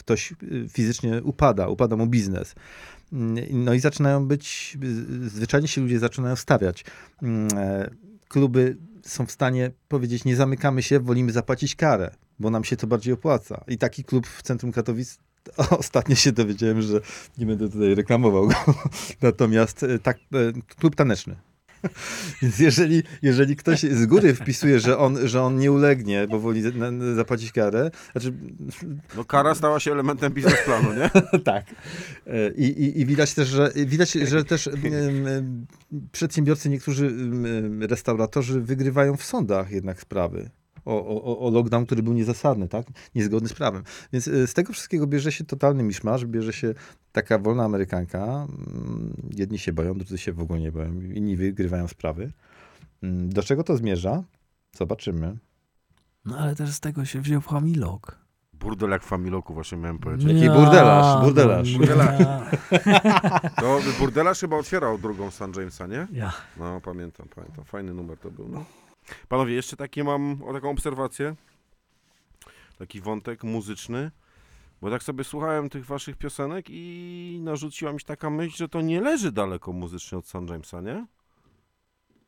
ktoś 0.10 0.32
e, 0.32 0.36
fizycznie 0.70 1.24
upada, 1.24 1.68
upada 1.68 1.96
mu 1.96 2.08
biznes. 2.08 2.56
Mm, 3.14 3.46
No 3.52 3.74
i 3.74 3.80
zaczynają 3.80 4.28
być, 4.28 4.78
zwyczajnie 5.28 5.68
się 5.68 5.82
ludzie 5.82 6.00
zaczynają 6.00 6.36
stawiać. 6.36 6.86
Mm, 7.22 7.48
e, 7.58 7.90
Kluby 8.28 8.78
są 9.04 9.26
w 9.26 9.32
stanie 9.32 9.72
powiedzieć, 9.88 10.26
nie 10.26 10.36
zamykamy 10.36 10.84
się, 10.84 11.00
wolimy 11.00 11.32
zapłacić 11.32 11.76
karę, 11.76 12.12
bo 12.40 12.50
nam 12.50 12.64
się 12.64 12.78
to 12.78 12.88
bardziej 12.88 13.14
opłaca. 13.14 13.64
I 13.68 13.78
taki 13.78 14.04
klub 14.04 14.28
w 14.28 14.42
centrum 14.42 14.72
Katowic, 14.72 15.18
ostatnio 15.82 16.16
się 16.16 16.32
dowiedziałem, 16.32 16.82
że 16.82 17.02
nie 17.38 17.46
będę 17.46 17.70
tutaj 17.70 17.96
reklamował 17.96 18.48
go, 18.48 18.56
natomiast 19.22 19.84
e, 19.84 20.00
tak, 20.00 20.18
e, 20.18 20.76
klub 20.80 20.96
taneczny. 20.96 21.36
Więc 22.42 22.60
jeżeli, 22.60 23.04
jeżeli 23.22 23.56
ktoś 23.56 23.82
z 23.82 24.06
góry 24.06 24.34
wpisuje, 24.34 24.80
że 24.80 24.98
on, 24.98 25.28
że 25.28 25.42
on 25.42 25.58
nie 25.58 25.72
ulegnie, 25.72 26.28
bo 26.28 26.40
woli 26.40 26.64
zapłacić 27.16 27.52
karę, 27.52 27.92
znaczy 28.12 28.34
No 29.18 29.26
kara 29.26 29.56
stała 29.56 29.80
się 29.80 29.92
elementem 29.92 30.34
biznesplanu, 30.34 30.90
nie? 30.94 31.10
tak. 31.40 31.66
I, 32.56 32.66
i, 32.66 33.02
I 33.02 33.06
widać 33.06 33.34
też, 33.34 33.48
że 33.48 33.72
widać, 33.76 34.12
że 34.12 34.46
też 34.46 34.70
przedsiębiorcy, 36.12 36.70
niektórzy 36.70 37.14
restauratorzy 37.80 38.62
wygrywają 38.62 39.18
w 39.18 39.24
sądach 39.24 39.72
jednak 39.72 40.02
sprawy. 40.02 40.50
O, 40.90 41.22
o, 41.24 41.40
o 41.48 41.50
lockdown, 41.50 41.86
który 41.86 42.04
był 42.04 42.14
niezasadny, 42.14 42.68
tak? 42.68 42.86
Niezgodny 43.16 43.50
z 43.50 43.54
prawem. 43.54 43.84
Więc 44.14 44.28
e, 44.28 44.48
z 44.48 44.54
tego 44.54 44.74
wszystkiego 44.74 45.08
bierze 45.08 45.32
się 45.32 45.44
totalny 45.46 45.84
miszmasz, 45.84 46.26
bierze 46.26 46.54
się 46.54 46.74
taka 47.12 47.40
wolna 47.40 47.64
Amerykanka. 47.64 48.24
Mm, 48.26 49.14
Jedni 49.36 49.60
się 49.60 49.74
boją, 49.74 49.94
drudzy 49.94 50.18
się 50.18 50.34
w 50.34 50.40
ogóle 50.40 50.60
nie 50.60 50.72
boją, 50.72 51.02
inni 51.02 51.36
wygrywają 51.36 51.88
sprawy. 51.88 52.32
Mm, 53.04 53.30
Do 53.30 53.44
czego 53.44 53.64
to 53.64 53.78
zmierza? 53.78 54.24
Zobaczymy. 54.78 55.38
No 56.26 56.38
ale 56.38 56.56
też 56.56 56.70
z 56.70 56.80
tego 56.80 57.06
się 57.06 57.22
wziął 57.22 57.42
Hamilok. 57.42 58.18
Burdel 58.54 58.90
jak 58.90 59.04
w 59.04 59.06
Familoku 59.08 59.54
właśnie 59.54 59.78
miałem 59.78 60.00
powiedzieć. 60.00 60.28
Jaki 60.32 60.46
Ja, 60.46 60.54
burdelarz, 60.56 61.24
burdelarz. 61.24 61.78
no 61.78 61.86
ja. 62.20 62.52
To 63.62 63.80
Burdelarz 64.00 64.40
chyba 64.40 64.58
otwierał 64.58 64.98
drugą 64.98 65.32
St. 65.32 65.42
Jamesa, 65.58 65.88
nie? 65.88 66.08
Ja. 66.12 66.34
No, 66.58 66.82
pamiętam, 66.82 67.28
pamiętam. 67.36 67.66
Fajny 67.66 67.94
numer 67.94 68.18
to 68.18 68.32
był, 68.32 68.48
no. 68.50 68.66
Panowie, 69.30 69.54
jeszcze 69.54 69.78
taki 69.78 70.04
mam 70.04 70.44
o 70.44 70.54
taką 70.54 70.70
obserwację. 70.70 71.36
Taki 72.80 73.02
wątek 73.02 73.44
muzyczny. 73.44 74.12
Bo 74.82 74.90
tak 74.90 75.04
sobie 75.04 75.24
słuchałem 75.24 75.70
tych 75.70 75.86
waszych 75.86 76.18
piosenek 76.18 76.66
i 76.70 77.40
narzuciła 77.44 77.94
mi 77.94 78.00
się 78.00 78.06
taka 78.06 78.30
myśl, 78.30 78.58
że 78.58 78.70
to 78.70 78.82
nie 78.82 79.02
leży 79.02 79.32
daleko 79.32 79.74
muzycznie 79.74 80.18
od 80.18 80.28
St. 80.28 80.34
Jamesa, 80.50 80.82
nie? 80.82 81.06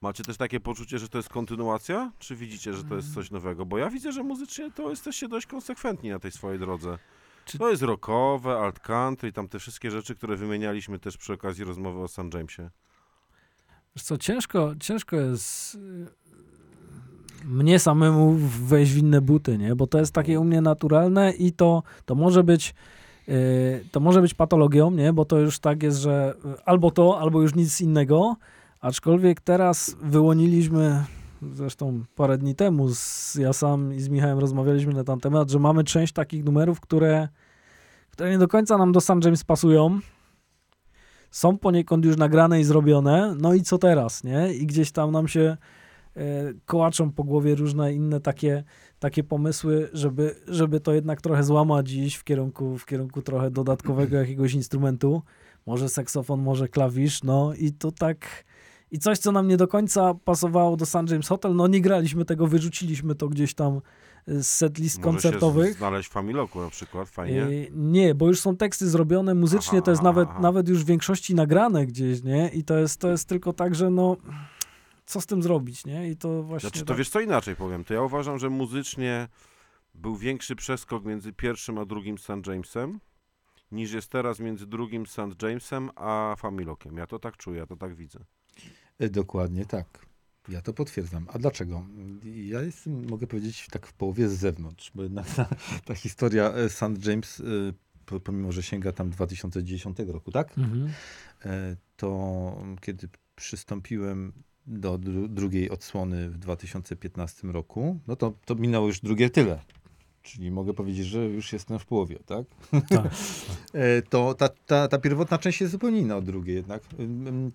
Macie 0.02 0.24
też 0.24 0.38
takie 0.38 0.60
poczucie, 0.60 1.00
że 1.00 1.10
to 1.10 1.18
jest 1.18 1.30
kontynuacja? 1.30 2.12
Czy 2.20 2.36
widzicie, 2.36 2.74
że 2.74 2.84
to 2.84 2.96
jest 2.96 3.14
coś 3.14 3.32
nowego? 3.32 3.66
Bo 3.66 3.78
ja 3.78 3.90
widzę, 3.90 4.12
że 4.12 4.24
muzycznie 4.24 4.72
to 4.72 4.90
jesteście 4.90 5.28
dość 5.28 5.48
konsekwentni 5.48 6.10
na 6.10 6.20
tej 6.20 6.32
swojej 6.32 6.60
drodze. 6.60 6.98
Czy- 7.46 7.58
To 7.58 7.70
jest 7.70 7.82
rockowe, 7.82 8.58
alt 8.58 8.80
country, 8.80 9.32
tam 9.32 9.48
te 9.48 9.60
wszystkie 9.60 9.92
rzeczy, 9.92 10.16
które 10.16 10.36
wymienialiśmy 10.36 11.00
też 11.00 11.18
przy 11.18 11.34
okazji 11.34 11.64
rozmowy 11.64 12.00
o 12.00 12.08
St. 12.08 12.34
Jamesie. 12.34 12.70
Wiesz 13.96 14.04
co, 14.04 14.18
ciężko, 14.18 14.74
ciężko 14.80 15.16
jest 15.16 15.78
mnie 17.46 17.80
samemu 17.80 18.36
wejść 18.68 18.92
w 18.92 18.98
inne 18.98 19.22
buty, 19.22 19.58
nie? 19.58 19.76
Bo 19.76 19.88
to 19.88 20.00
jest 20.00 20.14
takie 20.14 20.39
u 20.39 20.44
mnie 20.44 20.62
naturalne 20.62 21.32
i 21.32 21.52
to, 21.52 21.84
to 22.06 22.16
może 22.16 22.44
być 22.44 22.74
y, 23.30 23.86
to 23.92 24.00
może 24.00 24.22
być 24.22 24.34
patologią, 24.34 24.92
nie? 24.92 25.14
Bo 25.14 25.26
to 25.26 25.39
już 25.39 25.60
tak 25.60 25.84
jest, 25.84 25.98
że 25.98 26.34
y, 26.46 26.66
albo 26.66 26.92
to, 26.92 27.20
albo 27.20 27.42
już 27.42 27.56
nic 27.56 27.82
innego, 27.82 28.36
aczkolwiek 28.82 29.42
teraz 29.42 29.96
wyłoniliśmy 30.02 31.04
zresztą 31.42 32.04
parę 32.16 32.38
dni 32.38 32.56
temu 32.56 32.89
z, 32.89 33.36
ja 33.36 33.54
sam 33.54 33.94
i 33.94 34.00
z 34.00 34.10
Michałem 34.10 34.39
rozmawialiśmy 34.39 34.94
na 34.94 35.04
ten 35.04 35.20
temat, 35.20 35.50
że 35.50 35.60
mamy 35.60 35.84
część 35.84 36.14
takich 36.14 36.44
numerów, 36.44 36.80
które, 36.80 37.28
które 38.12 38.30
nie 38.30 38.38
do 38.38 38.48
końca 38.48 38.78
nam 38.78 38.92
do 38.92 39.02
St. 39.02 39.26
James 39.26 39.44
pasują, 39.44 40.00
są 41.32 41.58
poniekąd 41.58 42.06
już 42.06 42.18
nagrane 42.18 42.60
i 42.60 42.64
zrobione, 42.64 43.36
no 43.38 43.54
i 43.54 43.62
co 43.62 43.78
teraz, 43.78 44.24
nie? 44.24 44.54
I 44.54 44.66
gdzieś 44.66 44.92
tam 44.92 45.12
nam 45.12 45.28
się 45.28 45.58
kołaczą 46.66 47.12
po 47.12 47.24
głowie 47.24 47.55
różne 47.55 47.93
inne 47.93 48.20
takie, 48.20 48.64
takie 48.99 49.24
pomysły, 49.24 49.89
żeby, 49.93 50.36
żeby 50.47 50.80
to 50.80 50.93
jednak 50.93 51.22
trochę 51.22 51.43
złamać 51.43 51.91
iść 51.91 52.16
w 52.16 52.24
kierunku, 52.24 52.78
w 52.78 52.86
kierunku 52.86 53.22
trochę 53.22 53.51
dodatkowego 53.51 54.18
jakiegoś 54.24 54.53
instrumentu. 54.53 55.22
Może 55.66 55.89
saksofon, 55.89 56.41
może 56.41 56.68
klawisz, 56.68 57.24
no 57.24 57.53
i 57.53 57.72
to 57.72 57.91
tak... 57.91 58.45
I 58.91 58.99
coś, 58.99 59.18
co 59.18 59.32
nam 59.32 59.47
nie 59.47 59.57
do 59.57 59.68
końca 59.68 60.14
pasowało 60.14 60.78
do 60.78 60.86
St. 60.86 61.09
James 61.09 61.28
Hotel, 61.28 61.55
no 61.55 61.68
nie 61.68 61.82
graliśmy 61.82 62.26
tego, 62.26 62.47
wyrzuciliśmy 62.47 63.16
to 63.16 63.30
gdzieś 63.30 63.53
tam 63.53 63.82
z 64.28 64.47
setlist 64.47 64.97
Może 64.97 65.09
koncertowych. 65.12 65.68
się 65.68 65.74
znaleźć 65.78 66.09
w 66.09 66.12
Familoku 66.12 66.62
na 66.62 66.70
przykład, 66.70 67.09
fajnie. 67.09 67.36
Yy, 67.36 67.72
Nie, 67.72 68.16
bo 68.16 68.28
już 68.28 68.39
są 68.39 68.57
teksty 68.57 68.89
zrobione 68.89 69.36
muzycznie, 69.36 69.78
Aha, 69.78 69.86
to 69.86 69.91
jest 69.91 70.01
aha, 70.01 70.09
nawet, 70.09 70.30
aha. 70.32 70.39
nawet 70.39 70.70
już 70.70 70.84
w 70.84 70.88
większości 70.88 71.36
nagrane 71.36 71.86
gdzieś, 71.86 72.24
nie? 72.24 72.49
I 72.49 72.64
to 72.64 72.78
jest, 72.78 72.99
to 72.99 73.09
jest 73.12 73.30
tylko 73.30 73.53
tak, 73.53 73.76
że 73.76 73.89
no, 73.89 74.18
co 75.12 75.22
z 75.22 75.26
tym 75.26 75.43
zrobić, 75.43 75.86
nie? 75.86 76.09
I 76.09 76.18
to 76.18 76.43
właśnie 76.43 76.70
Znaczy, 76.70 76.80
to 76.80 76.86
tak. 76.86 76.97
wiesz 76.97 77.09
co 77.09 77.20
inaczej 77.20 77.55
powiem, 77.55 77.84
to 77.84 77.93
ja 77.93 78.01
uważam, 78.01 78.39
że 78.39 78.49
muzycznie 78.49 79.28
był 79.95 80.16
większy 80.16 80.55
przeskok 80.55 81.05
między 81.05 81.34
pierwszym 81.34 81.78
a 81.78 81.86
drugim 81.86 82.18
St. 82.18 82.47
Jamesem, 82.47 82.99
niż 83.72 83.91
jest 83.93 84.12
teraz 84.12 84.39
między 84.39 84.68
drugim 84.68 85.05
St. 85.05 85.41
Jamesem 85.43 85.89
a 85.95 86.36
Familokiem. 86.38 86.97
Ja 86.97 87.07
to 87.07 87.20
tak 87.20 87.38
czuję, 87.38 87.59
ja 87.59 87.66
to 87.66 87.76
tak 87.78 87.95
widzę. 87.95 88.20
E, 88.99 89.09
Dokładnie 89.09 89.66
tak. 89.66 90.05
Ja 90.49 90.62
to 90.62 90.74
potwierdzam. 90.74 91.28
A 91.34 91.39
dlaczego? 91.39 91.86
Ja 92.24 92.62
jestem, 92.62 93.09
mogę 93.09 93.28
powiedzieć, 93.28 93.68
tak 93.72 93.88
w 93.88 93.93
połowie 93.93 94.30
z 94.30 94.34
zewnątrz, 94.34 94.91
bo 94.95 95.03
jednak 95.03 95.30
ta, 95.36 95.45
ta 95.86 95.95
historia 95.95 96.49
e, 96.53 96.70
St. 96.70 97.05
James, 97.05 97.39
e, 97.39 97.43
po- 98.05 98.20
pomimo 98.20 98.51
że 98.51 98.64
sięga 98.64 98.91
tam 98.91 99.09
2010 99.09 99.97
roku, 100.07 100.32
tak? 100.32 100.57
Mhm. 100.57 100.89
To 101.97 102.64
kiedy 102.82 103.09
przystąpiłem 103.36 104.34
do 104.68 104.97
dru 104.97 105.28
drugiej 105.28 105.70
odsłony 105.70 106.30
w 106.30 106.38
2015 106.38 107.47
roku, 107.47 107.99
no 108.07 108.16
to, 108.16 108.34
to 108.45 108.55
minęło 108.55 108.88
już 108.88 108.99
drugie 108.99 109.30
tyle. 109.30 109.59
Czyli 110.22 110.51
mogę 110.51 110.74
powiedzieć, 110.74 111.05
że 111.05 111.26
już 111.26 111.53
jestem 111.53 111.80
w 111.80 111.86
połowie, 111.86 112.20
tak? 112.26 112.45
Tak. 112.89 113.12
E, 113.74 114.01
to 114.01 114.34
ta, 114.34 114.49
ta, 114.49 114.88
ta 114.88 114.97
pierwotna 114.97 115.38
część 115.38 115.62
jest 115.62 115.72
zupełnie 115.72 115.99
inna 115.99 116.18
od 116.18 116.26
drugiej 116.26 116.55
jednak. 116.55 116.84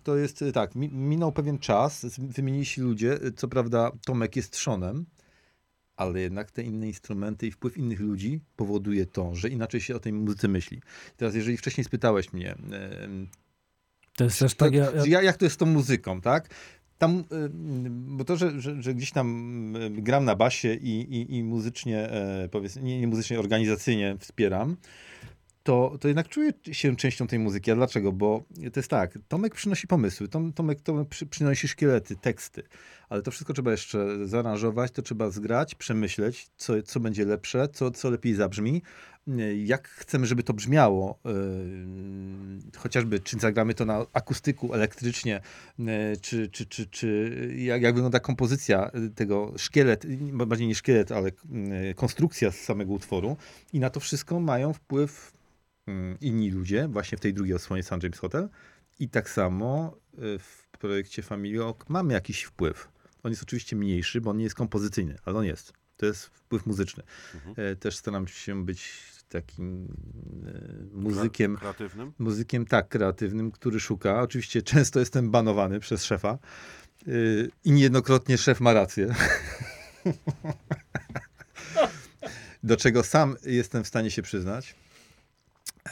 To 0.03 0.17
jest 0.17 0.43
e, 0.43 0.53
tak, 0.53 0.75
mi, 0.75 0.89
minął 0.89 1.33
pewien 1.33 1.59
czas, 1.59 2.07
wymienili 2.19 2.65
się 2.65 2.83
ludzie, 2.83 3.13
e, 3.13 3.33
co 3.33 3.49
prawda 3.49 3.91
Tomek 4.07 4.37
jest 4.37 4.53
trzonem, 4.53 5.07
ale 5.97 6.21
jednak 6.21 6.51
te 6.51 6.63
inne 6.63 6.87
instrumenty 6.87 7.47
i 7.47 7.51
wpływ 7.51 7.77
innych 7.77 8.01
ludzi 8.01 8.41
powoduje 8.57 9.07
to, 9.07 9.35
że 9.35 9.49
inaczej 9.49 9.81
się 9.81 9.97
o 9.97 10.01
tej 10.01 10.13
muzyce 10.13 10.49
myśli. 10.49 10.81
Teraz 11.17 11.35
jeżeli 11.35 11.57
wcześniej 11.57 11.85
spytałeś 11.85 12.33
mnie, 12.33 12.55
To 14.17 14.25
jest 14.25 14.39
też 14.39 14.55
tak, 14.55 14.73
ja, 15.07 15.23
jak 15.23 15.37
to 15.37 15.45
jest 15.45 15.55
z 15.55 15.59
tą 15.59 15.67
muzyką, 15.67 16.21
tak? 16.21 16.49
Tam, 16.99 17.19
y, 17.19 17.25
bo 17.91 18.25
to, 18.25 18.37
że, 18.37 18.61
że, 18.61 18.83
że 18.83 18.95
gdzieś 18.95 19.13
tam 19.13 19.77
y, 19.77 19.91
gram 19.91 20.25
na 20.25 20.35
basie 20.35 20.75
i, 20.75 21.01
i, 21.01 21.37
i 21.37 21.43
muzycznie, 21.43 22.11
e, 22.11 22.49
powiedzmy, 22.49 22.83
nie, 22.83 23.01
nie 23.01 23.07
muzycznie, 23.07 23.39
organizacyjnie 23.39 24.17
wspieram, 24.19 24.77
to, 25.67 25.97
to 26.01 26.09
jednak 26.09 26.29
czuję 26.29 26.53
się 26.73 26.97
częścią 26.97 27.27
tej 27.27 27.39
muzyki. 27.39 27.71
A 27.71 27.75
dlaczego? 27.75 28.13
Bo 28.13 28.43
to 28.73 28.81
jest 28.81 28.89
tak, 28.91 29.19
Tomek 29.29 29.55
przynosi 29.55 29.87
pomysły, 29.87 30.29
Tom, 30.29 30.53
Tomek, 30.53 30.81
Tomek 30.81 31.09
przy, 31.09 31.27
przynosi 31.27 31.69
szkielety, 31.69 32.17
teksty, 32.17 32.63
ale 33.09 33.23
to 33.23 33.31
wszystko 33.31 33.53
trzeba 33.53 33.71
jeszcze 33.71 34.27
zaaranżować, 34.29 34.93
to 34.93 35.03
trzeba 35.03 35.31
zgrać, 35.31 35.75
przemyśleć, 35.75 36.49
co, 36.57 36.83
co 36.83 37.01
będzie 37.01 37.25
lepsze, 37.25 37.69
co, 37.69 37.91
co 37.91 38.11
lepiej 38.11 38.35
zabrzmi, 38.35 38.83
jak 39.65 39.89
chcemy, 39.89 40.27
żeby 40.27 40.43
to 40.43 40.55
brzmiało, 40.55 41.19
y, 42.75 42.79
chociażby 42.79 43.21
czy 43.21 43.39
zagramy 43.39 43.75
to 43.75 43.85
na 43.85 44.07
akustyku, 44.13 44.75
elektrycznie, 44.75 45.41
y, 45.79 45.85
czy, 46.21 46.49
czy, 46.49 46.67
czy, 46.67 46.87
czy 46.87 47.51
jak, 47.57 47.83
jak 47.83 47.95
wygląda 47.95 48.21
kompozycja 48.21 48.91
tego, 49.15 49.53
szkielet, 49.57 50.07
bardziej 50.33 50.69
nie 50.69 50.75
szkielet, 50.75 51.13
ale 51.13 51.29
y, 51.29 51.95
konstrukcja 51.95 52.51
z 52.51 52.57
samego 52.57 52.93
utworu 52.93 53.37
i 53.73 53.81
na 53.81 53.91
to 53.91 54.01
wszystko 54.01 54.41
mają 54.41 54.73
wpływ 54.73 55.36
inni 56.21 56.51
ludzie, 56.51 56.89
właśnie 56.89 57.19
w 57.19 57.21
tej 57.21 57.35
drugiej 57.35 57.55
odsłonie 57.55 57.83
St. 57.83 58.03
James 58.03 58.19
Hotel 58.19 58.49
i 58.99 59.09
tak 59.09 59.31
samo 59.31 59.97
y, 60.19 60.39
w 60.39 60.67
projekcie 60.79 61.23
Family 61.23 61.65
Oak 61.65 61.89
mamy 61.89 62.15
jakiś 62.15 62.43
wpływ. 62.43 62.89
On 63.23 63.33
jest 63.33 63.43
oczywiście 63.43 63.77
mniejszy, 63.77 64.21
bo 64.21 64.31
on 64.31 64.37
nie 64.37 64.45
jest 64.45 64.57
kompozycyjny, 64.57 65.19
ale 65.25 65.39
on 65.39 65.45
jest. 65.45 65.73
To 65.97 66.07
jest 66.07 66.27
wpływ 66.27 66.67
muzyczny. 66.67 67.03
Mhm. 67.35 67.55
E, 67.73 67.77
Też 67.77 67.97
staram 67.97 68.29
się 68.29 68.65
być 68.65 69.03
takim 69.29 69.89
e, 70.47 70.97
muzykiem, 70.97 71.57
Kreatywnym? 71.57 72.13
muzykiem 72.19 72.67
tak 72.67 72.89
kreatywnym, 72.89 73.51
który 73.51 73.81
szuka. 73.81 74.23
Oczywiście 74.23 74.63
często 74.63 75.01
jestem 75.01 75.31
banowany 75.31 75.81
przez 75.81 76.05
szefa 76.05 76.39
y, 77.09 77.51
i 77.65 77.73
niejednokrotnie 77.73 78.39
szef 78.39 78.61
ma 78.61 78.73
rację. 78.73 79.15
Do 82.63 82.77
czego 82.77 83.03
sam 83.03 83.37
jestem 83.47 83.85
w 83.85 83.89
stanie 83.89 84.11
się 84.11 84.23
przyznać. 84.23 84.75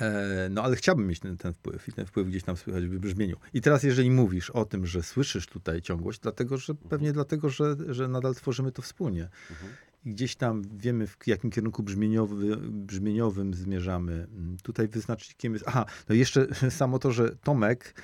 E, 0.01 0.49
No 0.51 0.62
ale 0.62 0.76
chciałbym 0.76 1.07
mieć 1.07 1.20
ten, 1.20 1.36
ten 1.36 1.53
wpływ 1.53 1.88
i 1.88 1.92
ten 1.92 2.07
wpływ 2.07 2.28
gdzieś 2.28 2.42
tam 2.42 2.57
słychać 2.57 2.86
w 2.86 2.99
brzmieniu. 2.99 3.36
I 3.55 3.61
teraz 3.61 3.82
jeżeli 3.82 4.11
mówisz 4.11 4.51
o 4.51 4.64
tym, 4.64 4.86
że 4.86 5.03
słyszysz 5.03 5.47
tutaj 5.47 5.82
ciągłość, 5.82 6.20
dlatego, 6.20 6.57
że 6.57 6.74
pewnie 6.74 7.12
dlatego, 7.12 7.49
że, 7.49 7.76
że 7.88 8.09
nadal 8.09 8.34
tworzymy 8.34 8.72
to 8.72 8.82
wspólnie. 8.82 9.28
Mhm. 9.51 9.72
I 10.05 10.11
gdzieś 10.11 10.36
tam 10.36 10.62
wiemy, 10.76 11.07
w 11.07 11.16
jakim 11.26 11.51
kierunku 11.51 11.82
brzmieniowy, 11.82 12.57
brzmieniowym 12.57 13.55
zmierzamy. 13.55 14.12
Mm, 14.12 14.57
Tutaj 14.62 14.88
wyznacznikiem 14.88 15.53
jest. 15.53 15.64
Aha, 15.68 15.84
no 16.09 16.14
jeszcze 16.14 16.47
samo 16.70 16.99
to, 16.99 17.12
że 17.12 17.36
Tomek, 17.36 17.95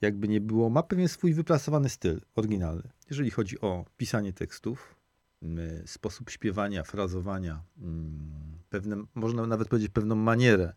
jakby 0.00 0.28
nie 0.28 0.40
było, 0.40 0.70
ma 0.70 0.82
pewien 0.82 1.08
swój 1.08 1.34
wypracowany 1.34 1.88
styl 1.88 2.20
oryginalny. 2.36 2.90
Jeżeli 3.10 3.30
chodzi 3.30 3.60
o 3.60 3.84
pisanie 3.96 4.32
tekstów, 4.32 4.94
mm, 5.42 5.86
sposób 5.86 6.30
śpiewania, 6.30 6.82
frazowania, 6.82 7.62
mm, 7.78 8.58
pewne, 8.70 9.04
można 9.14 9.46
nawet 9.46 9.68
powiedzieć 9.68 9.92
pewną 9.92 10.14
manierę, 10.14 10.72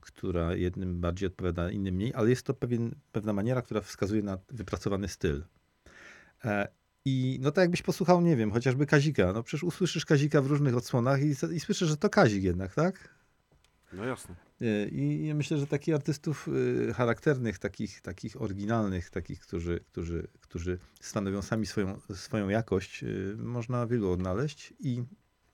która 0.00 0.54
jednym 0.54 1.00
bardziej 1.00 1.26
odpowiada, 1.26 1.70
innym 1.70 1.94
mniej, 1.94 2.14
ale 2.14 2.30
jest 2.30 2.46
to 2.46 2.54
pewien, 2.54 2.94
pewna 3.12 3.32
maniera, 3.32 3.62
która 3.62 3.80
wskazuje 3.80 4.22
na 4.22 4.38
wypracowany 4.50 5.08
styl. 5.08 5.44
E, 6.44 6.68
I 7.04 7.38
no 7.42 7.50
tak 7.50 7.62
jakbyś 7.62 7.82
posłuchał, 7.82 8.20
nie 8.20 8.36
wiem, 8.36 8.50
chociażby 8.50 8.86
Kazika. 8.86 9.32
No 9.32 9.42
przecież 9.42 9.64
usłyszysz 9.64 10.04
Kazika 10.04 10.42
w 10.42 10.46
różnych 10.46 10.76
odsłonach 10.76 11.22
i, 11.22 11.28
i 11.54 11.60
słyszysz, 11.60 11.88
że 11.88 11.96
to 11.96 12.10
Kazik 12.10 12.44
jednak, 12.44 12.74
tak? 12.74 13.14
No 13.92 14.04
jasne. 14.04 14.34
E, 14.60 14.88
I 14.88 15.26
ja 15.26 15.34
myślę, 15.34 15.58
że 15.58 15.66
takich 15.66 15.94
artystów 15.94 16.48
y, 16.48 16.94
charakternych, 16.94 17.58
takich, 17.58 18.00
takich 18.00 18.42
oryginalnych, 18.42 19.10
takich, 19.10 19.40
którzy, 19.40 19.80
którzy, 19.86 20.28
którzy 20.40 20.78
stanowią 21.00 21.42
sami 21.42 21.66
swoją, 21.66 22.00
swoją 22.14 22.48
jakość, 22.48 23.04
y, 23.04 23.36
można 23.38 23.86
wielu 23.86 24.10
odnaleźć 24.10 24.74
i 24.80 25.02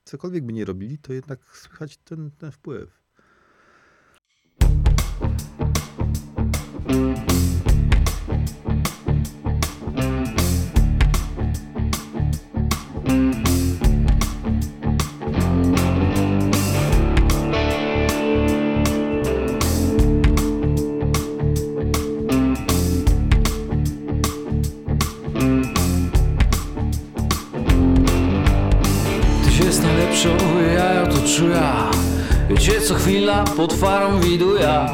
cokolwiek 0.05 0.45
by 0.45 0.53
nie 0.53 0.65
robili, 0.65 0.99
to 0.99 1.13
jednak 1.13 1.57
słychać 1.57 1.97
ten, 1.97 2.31
ten 2.31 2.51
wpływ. 2.51 3.00
Pod 33.57 33.73
farą 33.73 34.21
widuję 34.21 34.87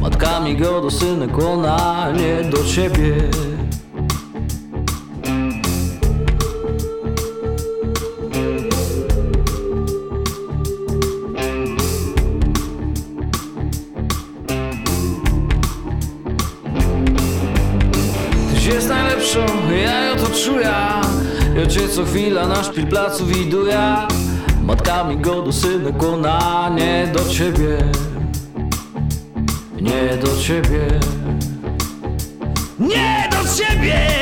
Matkami 0.00 0.56
go 0.56 0.80
do 0.80 0.90
synek, 0.90 1.38
ona 1.38 2.06
nie 2.12 2.50
do 2.50 2.64
ciebie. 2.64 3.14
Ja 19.84 20.04
ją 20.04 20.16
to 20.16 20.26
czuję. 20.44 20.74
Ja 21.56 21.66
cię 21.66 21.88
co 21.88 22.04
chwila 22.04 22.48
na 22.48 22.64
szpil 22.64 22.86
placu 22.86 23.26
widuję 23.26 24.07
Matkami 24.68 25.16
go 25.16 25.42
do 25.42 25.52
synek, 25.52 26.02
ona 26.02 26.68
nie 26.68 27.06
do 27.12 27.24
ciebie. 27.24 27.78
Nie 29.80 30.16
do 30.20 30.28
ciebie. 30.36 31.00
Nie 32.78 33.28
do 33.30 33.48
ciebie, 33.48 34.17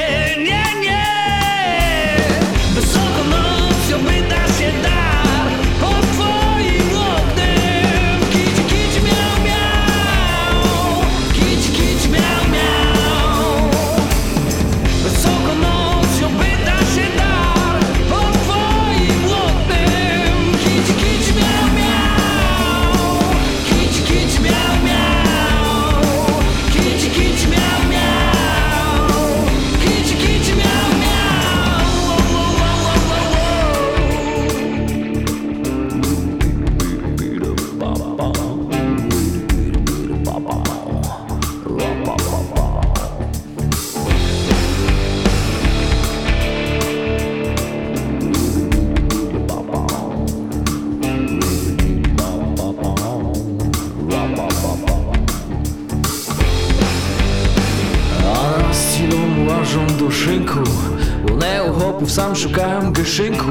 gyszynku 63.16 63.46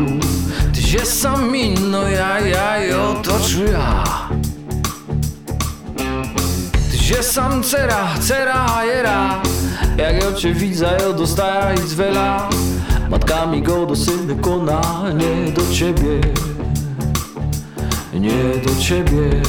Ty 0.74 0.82
się 0.82 1.06
sam 1.06 1.56
inno, 1.56 2.10
ja, 2.10 2.40
ja, 2.40 2.86
i 2.86 2.94
otoczy 2.94 3.66
ja 3.72 4.04
Ty 6.92 6.98
się 6.98 7.24
sam 7.24 7.64
cera, 7.64 8.08
cera, 8.20 8.86
jera. 8.86 9.42
Jak 9.98 10.24
ja 10.24 10.34
cię 10.34 10.54
widzę, 10.54 10.98
ja 11.00 11.14
dostaję 11.14 11.76
i 11.86 11.88
zwela 11.88 12.50
Matkami 13.10 13.62
go 13.62 13.86
do 13.86 13.96
synek, 13.96 14.48
ona 14.48 14.82
nie 15.14 15.52
do 15.52 15.74
ciebie. 15.74 16.22
Nie 18.14 18.62
do 18.66 18.82
ciebie 18.82 19.42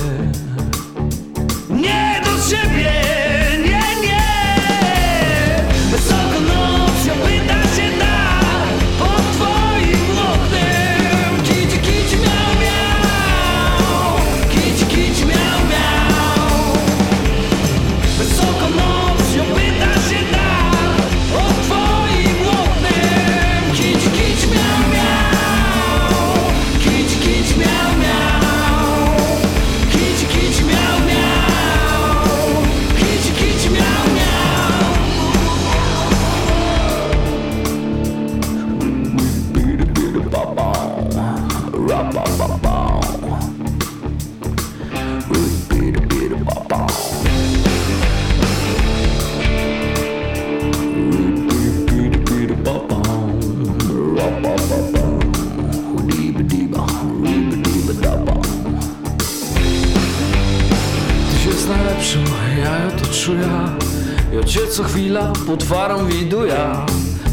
ja. 63.34 63.42
Ją 63.42 63.78
to 63.78 63.86
czuję 63.86 64.40
Ja 64.40 64.44
cię 64.44 64.66
co 64.66 64.84
chwila 64.84 65.32
pod 65.46 65.62
farą 65.62 66.06
widuję. 66.06 66.56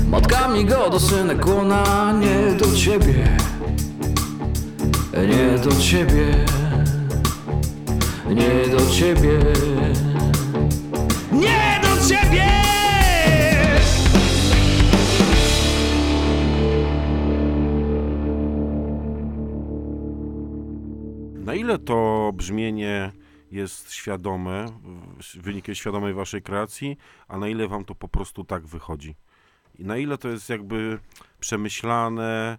Matkami 0.10 0.66
go 0.66 0.90
do 0.90 1.00
synek, 1.00 1.48
ona 1.48 2.14
nie 2.14 2.58
do 2.58 2.76
ciebie. 2.76 3.38
Nie 5.14 5.60
do 5.60 5.72
ciebie. 5.76 6.46
Nie 8.30 8.72
do 8.72 8.92
ciebie. 8.92 9.40
Nie 11.32 11.80
do 11.84 12.08
ciebie! 12.08 12.50
Na 21.46 21.54
ile 21.54 21.80
to 21.80 22.32
brzmienie 22.34 23.12
jest 23.54 23.92
świadome, 23.92 24.66
wynikiem 25.36 25.76
świadomej 25.76 26.14
waszej 26.14 26.42
kreacji, 26.42 26.98
a 27.28 27.38
na 27.38 27.48
ile 27.48 27.68
wam 27.68 27.86
to 27.86 27.96
po 27.96 28.08
prostu 28.08 28.44
tak 28.44 28.66
wychodzi? 28.66 29.16
I 29.80 29.86
na 29.86 29.98
ile 29.98 30.18
to 30.18 30.30
jest 30.30 30.50
jakby 30.50 31.00
przemyślane, 31.40 32.58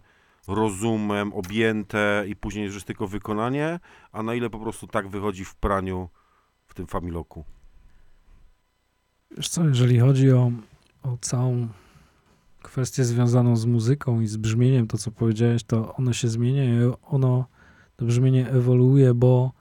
rozumem, 0.48 1.32
objęte 1.32 2.24
i 2.28 2.36
później 2.36 2.64
już 2.64 2.74
jest 2.74 2.86
tylko 2.86 3.06
wykonanie, 3.06 3.80
a 4.12 4.22
na 4.22 4.34
ile 4.34 4.50
po 4.50 4.58
prostu 4.58 4.86
tak 4.86 5.08
wychodzi 5.08 5.44
w 5.44 5.54
praniu 5.54 6.08
w 6.66 6.74
tym 6.74 6.86
familoku? 6.86 7.44
Wiesz 9.36 9.48
co, 9.48 9.64
jeżeli 9.64 10.00
chodzi 10.00 10.32
o, 10.32 10.52
o 11.02 11.16
całą 11.20 11.68
kwestię 12.62 13.04
związaną 13.04 13.56
z 13.56 13.66
muzyką 13.66 14.20
i 14.20 14.26
z 14.26 14.36
brzmieniem, 14.36 14.86
to 14.86 14.98
co 14.98 15.10
powiedziałeś, 15.10 15.64
to 15.64 15.94
ono 15.94 16.12
się 16.12 16.28
zmienia 16.28 16.64
ono, 17.02 17.44
to 17.96 18.04
brzmienie 18.04 18.48
ewoluuje, 18.48 19.14
bo, 19.14 19.52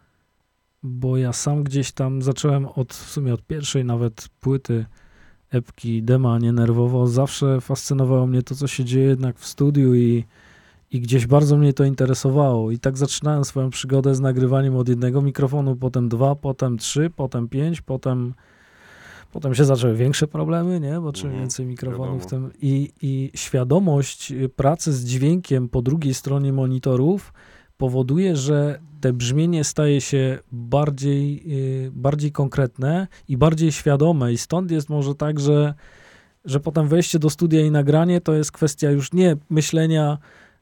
bo 0.84 1.18
ja 1.18 1.34
sam 1.34 1.64
gdzieś 1.64 1.92
tam 1.92 2.22
zacząłem 2.22 2.66
od, 2.66 2.94
w 2.94 3.10
sumie 3.10 3.34
od 3.34 3.42
pierwszej 3.42 3.86
nawet 3.86 4.30
płyty 4.40 4.86
epki 5.50 6.04
Dema 6.04 6.40
Nienerwowo, 6.40 7.08
zawsze 7.08 7.62
fascynowało 7.62 8.28
mnie 8.28 8.44
to, 8.44 8.56
co 8.56 8.68
się 8.68 8.86
dzieje 8.86 9.06
jednak 9.06 9.40
w 9.40 9.46
studiu 9.46 9.96
i, 9.96 10.26
i 10.92 11.00
gdzieś 11.02 11.28
bardzo 11.28 11.58
mnie 11.58 11.74
to 11.74 11.84
interesowało. 11.84 12.72
I 12.72 12.80
tak 12.80 12.98
zaczynałem 12.98 13.46
swoją 13.46 13.70
przygodę 13.70 14.16
z 14.16 14.20
nagrywaniem 14.20 14.76
od 14.76 14.90
jednego 14.90 15.22
mikrofonu, 15.22 15.76
potem 15.76 16.10
dwa, 16.10 16.36
potem 16.36 16.78
trzy, 16.78 17.10
potem 17.16 17.48
pięć, 17.48 17.82
potem 17.82 18.34
Potem 19.34 19.56
się 19.56 19.66
zaczęły 19.66 19.96
większe 19.96 20.28
problemy, 20.28 20.80
nie? 20.80 21.00
Bo 21.00 21.14
czym 21.14 21.26
Mhm, 21.26 21.42
więcej 21.42 21.66
mikrofonów, 21.66 22.26
tym 22.26 22.52
i, 22.62 22.92
i 23.02 23.32
świadomość 23.36 24.32
y, 24.32 24.50
pracy 24.50 24.94
z 24.94 25.06
dźwiękiem 25.06 25.70
po 25.70 25.82
drugiej 25.82 26.14
stronie 26.14 26.54
monitorów 26.54 27.34
powoduje, 27.84 28.36
że 28.36 28.80
te 29.02 29.14
brzmienie 29.14 29.64
staje 29.64 30.02
się 30.02 30.40
bardziej, 30.52 31.44
y, 31.88 31.92
bardziej 31.92 32.32
konkretne 32.32 33.08
i 33.28 33.38
bardziej 33.38 33.72
świadome. 33.72 34.34
I 34.34 34.38
stąd 34.38 34.72
jest 34.72 34.90
może 34.90 35.16
tak, 35.16 35.40
że, 35.40 35.74
że 36.46 36.60
potem 36.60 36.88
wejście 36.88 37.20
do 37.20 37.30
studia 37.30 37.62
i 37.62 37.72
nagranie 37.72 38.22
to 38.22 38.34
jest 38.34 38.52
kwestia 38.52 38.92
już 38.92 39.14
nie 39.14 39.38
myślenia 39.50 40.18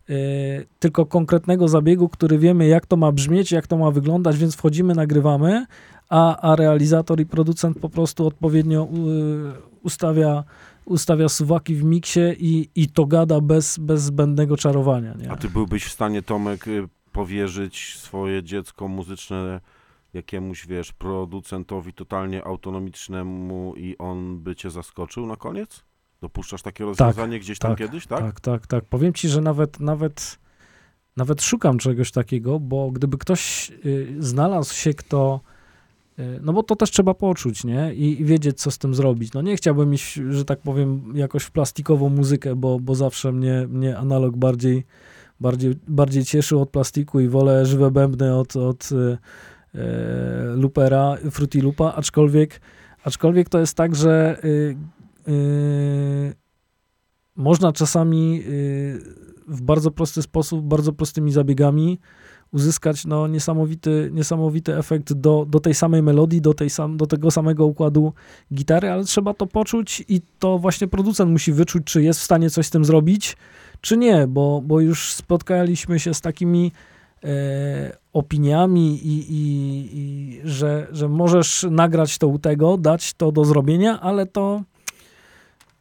y, 0.09 0.65
tylko 0.80 1.05
konkretnego 1.05 1.67
zabiegu, 1.67 2.09
który 2.09 2.38
wiemy, 2.38 2.67
jak 2.67 2.86
to 2.86 2.97
ma 2.97 3.11
brzmieć, 3.11 3.51
jak 3.51 3.67
to 3.67 3.78
ma 3.78 3.91
wyglądać, 3.91 4.38
więc 4.38 4.55
wchodzimy, 4.55 4.95
nagrywamy, 4.95 5.65
a, 6.09 6.38
a 6.38 6.55
realizator 6.55 7.19
i 7.19 7.26
producent 7.26 7.80
po 7.80 7.89
prostu 7.89 8.28
odpowiednio 8.28 8.88
ustawia 9.84 10.43
ustawia 10.86 11.30
suwaki 11.30 11.76
w 11.76 11.84
miksie 11.84 12.19
i, 12.39 12.69
i 12.76 12.89
to 12.89 13.05
gada 13.05 13.41
bez, 13.41 13.78
bez 13.78 14.01
zbędnego 14.01 14.57
czarowania. 14.57 15.13
Nie? 15.13 15.32
A 15.32 15.38
ty 15.38 15.49
byłbyś 15.49 15.86
w 15.86 15.91
stanie, 15.91 16.22
Tomek, 16.22 16.67
y, 16.67 16.88
powierzyć 17.12 17.97
swoje 17.97 18.43
dziecko 18.43 18.88
muzyczne 18.88 19.62
jakiemuś, 20.14 20.68
wiesz, 20.68 20.91
producentowi 20.93 21.93
totalnie 21.93 22.43
autonomicznemu 22.45 23.74
i 23.78 23.97
on 23.97 24.39
by 24.39 24.55
cię 24.55 24.70
zaskoczył 24.70 25.26
na 25.26 25.36
koniec? 25.36 25.84
Dopuszczasz 26.22 26.62
takie 26.62 26.86
rozwiązanie 26.86 27.39
gdzieś 27.39 27.59
tam 27.59 27.72
tak, 27.72 27.80
kiedyś, 27.80 28.07
tak? 28.07 28.20
Tak, 28.20 28.39
tak, 28.39 28.68
tak. 28.68 28.86
Powiem 28.86 29.14
ci, 29.14 29.30
że 29.30 29.41
nawet, 29.41 29.80
nawet, 29.80 30.39
nawet 31.18 31.41
szukam 31.41 31.78
czegoś 31.78 32.12
takiego, 32.12 32.59
bo 32.59 32.91
gdyby 32.91 33.18
ktoś 33.18 33.72
y, 33.86 34.16
znalazł 34.20 34.76
się, 34.76 34.93
kto. 34.93 35.41
y, 36.20 36.39
No 36.41 36.53
bo 36.53 36.64
to 36.64 36.76
też 36.76 36.91
trzeba 36.91 37.14
poczuć, 37.14 37.64
nie? 37.64 37.93
I, 37.93 38.22
I 38.22 38.26
wiedzieć, 38.26 38.62
co 38.62 38.72
z 38.72 38.78
tym 38.78 38.95
zrobić. 38.95 39.34
No 39.34 39.41
nie 39.41 39.55
chciałbym 39.55 39.93
iść, 39.93 40.14
że 40.14 40.45
tak 40.45 40.59
powiem, 40.59 41.14
jakoś 41.16 41.43
w 41.43 41.51
plastikową 41.51 42.09
muzykę, 42.09 42.55
bo, 42.55 42.80
bo 42.80 42.95
zawsze 42.95 43.32
mnie, 43.32 43.68
mnie 43.70 43.97
analog 43.97 44.38
bardziej, 44.38 44.86
bardziej, 45.41 45.75
bardziej 45.87 46.25
cieszył 46.25 46.61
od 46.61 46.69
plastiku 46.69 47.19
i 47.19 47.27
wolę 47.27 47.65
żywe 47.65 47.91
bębny 47.91 48.35
od, 48.35 48.55
od 48.55 48.89
y, 48.91 49.17
e, 49.75 50.55
loopera, 50.55 51.17
Fruity 51.31 51.61
Loopa, 51.61 51.93
aczkolwiek, 51.95 52.61
aczkolwiek 53.03 53.49
to 53.49 53.59
jest 53.59 53.77
tak, 53.77 53.95
że 53.95 54.37
y, 54.43 54.75
y, 55.31 56.35
można 57.35 57.71
czasami 57.71 58.43
y, 58.47 58.99
w 59.47 59.61
bardzo 59.61 59.91
prosty 59.91 60.21
sposób, 60.21 60.65
bardzo 60.65 60.93
prostymi 60.93 61.31
zabiegami 61.31 61.99
uzyskać 62.53 63.05
no, 63.05 63.27
niesamowity, 63.27 64.09
niesamowity 64.13 64.77
efekt 64.77 65.13
do, 65.13 65.45
do 65.49 65.59
tej 65.59 65.73
samej 65.73 66.03
melodii, 66.03 66.41
do, 66.41 66.53
tej 66.53 66.69
sam, 66.69 66.97
do 66.97 67.07
tego 67.07 67.31
samego 67.31 67.65
układu 67.65 68.13
gitary, 68.53 68.89
ale 68.89 69.03
trzeba 69.03 69.33
to 69.33 69.47
poczuć 69.47 70.03
i 70.09 70.21
to 70.39 70.57
właśnie 70.57 70.87
producent 70.87 71.31
musi 71.31 71.53
wyczuć, 71.53 71.83
czy 71.83 72.03
jest 72.03 72.19
w 72.19 72.23
stanie 72.23 72.49
coś 72.49 72.65
z 72.65 72.69
tym 72.69 72.85
zrobić, 72.85 73.37
czy 73.81 73.97
nie, 73.97 74.27
bo, 74.27 74.61
bo 74.65 74.79
już 74.79 75.13
spotkaliśmy 75.13 75.99
się 75.99 76.13
z 76.13 76.21
takimi 76.21 76.71
e, 77.23 77.97
opiniami 78.13 78.99
i, 79.07 79.19
i, 79.29 79.89
i 79.93 80.41
że, 80.43 80.87
że 80.91 81.09
możesz 81.09 81.65
nagrać 81.71 82.17
to 82.17 82.27
u 82.27 82.39
tego, 82.39 82.77
dać 82.77 83.13
to 83.13 83.31
do 83.31 83.45
zrobienia, 83.45 84.01
ale 84.01 84.25
to 84.25 84.63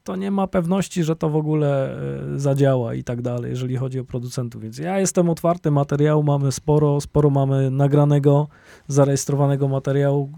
to 0.05 0.17
nie 0.17 0.31
ma 0.31 0.47
pewności, 0.47 1.05
że 1.05 1.17
to 1.17 1.31
w 1.31 1.37
ogóle 1.37 1.97
e, 2.35 2.39
zadziała 2.39 2.95
i 2.95 3.05
tak 3.05 3.23
dalej, 3.23 3.51
jeżeli 3.51 3.77
chodzi 3.77 4.01
o 4.01 4.05
producentów. 4.05 4.63
Więc 4.63 4.79
ja 4.79 5.01
jestem 5.01 5.31
otwarty, 5.31 5.71
materiału 5.71 6.23
mamy 6.23 6.53
sporo, 6.53 7.01
sporo 7.01 7.31
mamy 7.31 7.71
nagranego, 7.71 8.49
zarejestrowanego 8.89 9.69
materiału. 9.69 10.31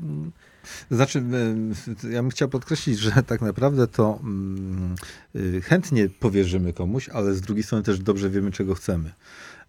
Znaczy, 0.91 1.23
y, 2.05 2.11
ja 2.11 2.23
bym 2.23 2.31
chciał 2.31 2.49
podkreślić, 2.49 2.99
że 2.99 3.11
tak 3.27 3.41
naprawdę 3.41 3.87
to 3.87 4.19
mm, 4.23 4.95
y, 5.37 5.61
chętnie 5.61 6.09
powierzymy 6.09 6.73
komuś, 6.73 7.09
ale 7.09 7.35
z 7.35 7.41
drugiej 7.41 7.63
strony 7.65 7.85
też 7.85 7.99
dobrze 7.99 8.31
wiemy, 8.31 8.51
czego 8.51 8.75
chcemy. 8.75 9.13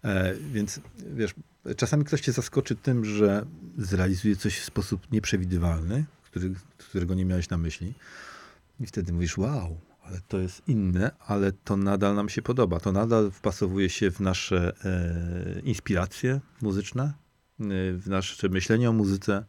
E, 0.04 0.34
Więc 0.52 0.80
wiesz, 1.14 1.34
czasami 1.76 2.04
ktoś 2.04 2.20
cię 2.20 2.32
zaskoczy 2.32 2.76
tym, 2.76 3.04
że 3.04 3.46
zrealizuje 3.78 4.36
coś 4.36 4.58
w 4.58 4.64
sposób 4.64 5.12
nieprzewidywalny, 5.12 6.04
który, 6.24 6.54
którego 6.78 7.14
nie 7.14 7.24
miałeś 7.24 7.48
na 7.50 7.58
myśli. 7.58 7.94
I 8.80 8.86
wtedy 8.86 9.12
mówisz, 9.12 9.38
wow, 9.38 9.80
ale 10.02 10.20
to 10.28 10.38
jest 10.38 10.68
inne, 10.68 11.10
ale 11.26 11.52
to 11.52 11.76
nadal 11.76 12.14
nam 12.14 12.28
się 12.28 12.42
podoba. 12.42 12.80
To 12.80 12.92
nadal 12.92 13.30
wpasowuje 13.30 13.90
się 13.90 14.10
w 14.10 14.20
nasze 14.20 14.72
e, 14.84 15.60
inspiracje 15.60 16.40
muzyczne, 16.62 17.04
e, 17.04 17.12
w 17.92 18.04
nasze 18.06 18.48
myślenie 18.48 18.90
o 18.90 18.92
muzyce. 18.92 19.44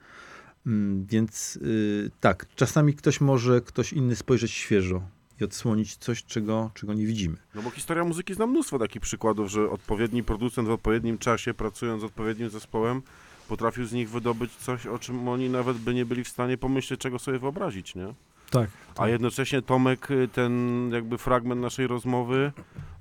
Mm, 0.66 1.06
Więc 1.06 1.56
y, 1.56 2.12
tak, 2.20 2.46
czasami 2.56 2.94
ktoś 2.94 3.22
może, 3.22 3.62
ktoś 3.62 3.94
inny 3.94 4.16
spojrzeć 4.16 4.52
świeżo 4.52 5.02
i 5.42 5.44
odsłonić 5.44 5.96
coś, 5.98 6.24
czego, 6.24 6.72
czego 6.74 6.94
nie 6.94 7.06
widzimy. 7.06 7.38
No 7.56 7.62
bo 7.62 7.70
historia 7.70 8.04
muzyki 8.04 8.34
zna 8.34 8.48
mnóstwo 8.48 8.80
takich 8.80 9.02
przykładów, 9.02 9.50
że 9.50 9.70
odpowiedni 9.70 10.24
producent 10.24 10.68
w 10.68 10.72
odpowiednim 10.72 11.18
czasie, 11.18 11.54
pracując 11.54 12.02
z 12.02 12.06
odpowiednim 12.06 12.50
zespołem, 12.50 13.02
potrafił 13.48 13.86
z 13.86 13.94
nich 13.94 14.10
wydobyć 14.10 14.56
coś, 14.56 14.88
o 14.88 15.00
czym 15.00 15.28
oni 15.28 15.50
nawet 15.50 15.78
by 15.78 15.94
nie 15.94 16.06
byli 16.06 16.24
w 16.24 16.30
stanie 16.30 16.58
pomyśleć, 16.58 17.00
czego 17.00 17.20
sobie 17.20 17.40
wyobrazić, 17.40 17.96
nie? 17.96 18.14
Tak. 18.60 18.70
A 18.98 19.08
jednocześnie 19.08 19.62
Tomek 19.62 20.12
y, 20.12 20.28
ten 20.28 20.90
jakby 20.94 21.18
fragment 21.18 21.62
naszej 21.62 21.88
rozmowy 21.88 22.52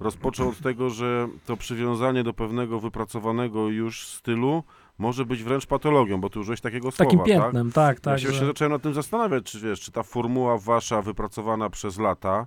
rozpoczął 0.01 0.49
od 0.49 0.59
tego, 0.59 0.91
że 0.91 1.29
to 1.47 1.57
przywiązanie 1.57 2.23
do 2.25 2.33
pewnego 2.35 2.81
wypracowanego 2.81 3.69
już 3.69 4.09
stylu 4.09 4.63
może 4.99 5.25
być 5.25 5.43
wręcz 5.43 5.67
patologią, 5.67 6.21
bo 6.21 6.31
ty 6.31 6.41
użyłeś 6.41 6.61
takiego 6.61 6.93
Takim 6.93 7.19
słowa, 7.19 7.25
tak? 7.35 7.43
piętnem, 7.43 7.73
tak, 7.73 7.97
Ja 7.97 8.01
tak. 8.03 8.21
się 8.21 8.33
że- 8.33 8.47
zacząłem 8.47 8.73
nad 8.73 8.83
tym 8.83 8.95
zastanawiać, 8.95 9.45
czy 9.45 9.61
wiesz, 9.61 9.81
czy 9.81 9.93
ta 9.93 10.03
formuła 10.03 10.59
wasza 10.59 11.03
wypracowana 11.03 11.71
przez 11.71 11.99
lata, 11.99 12.47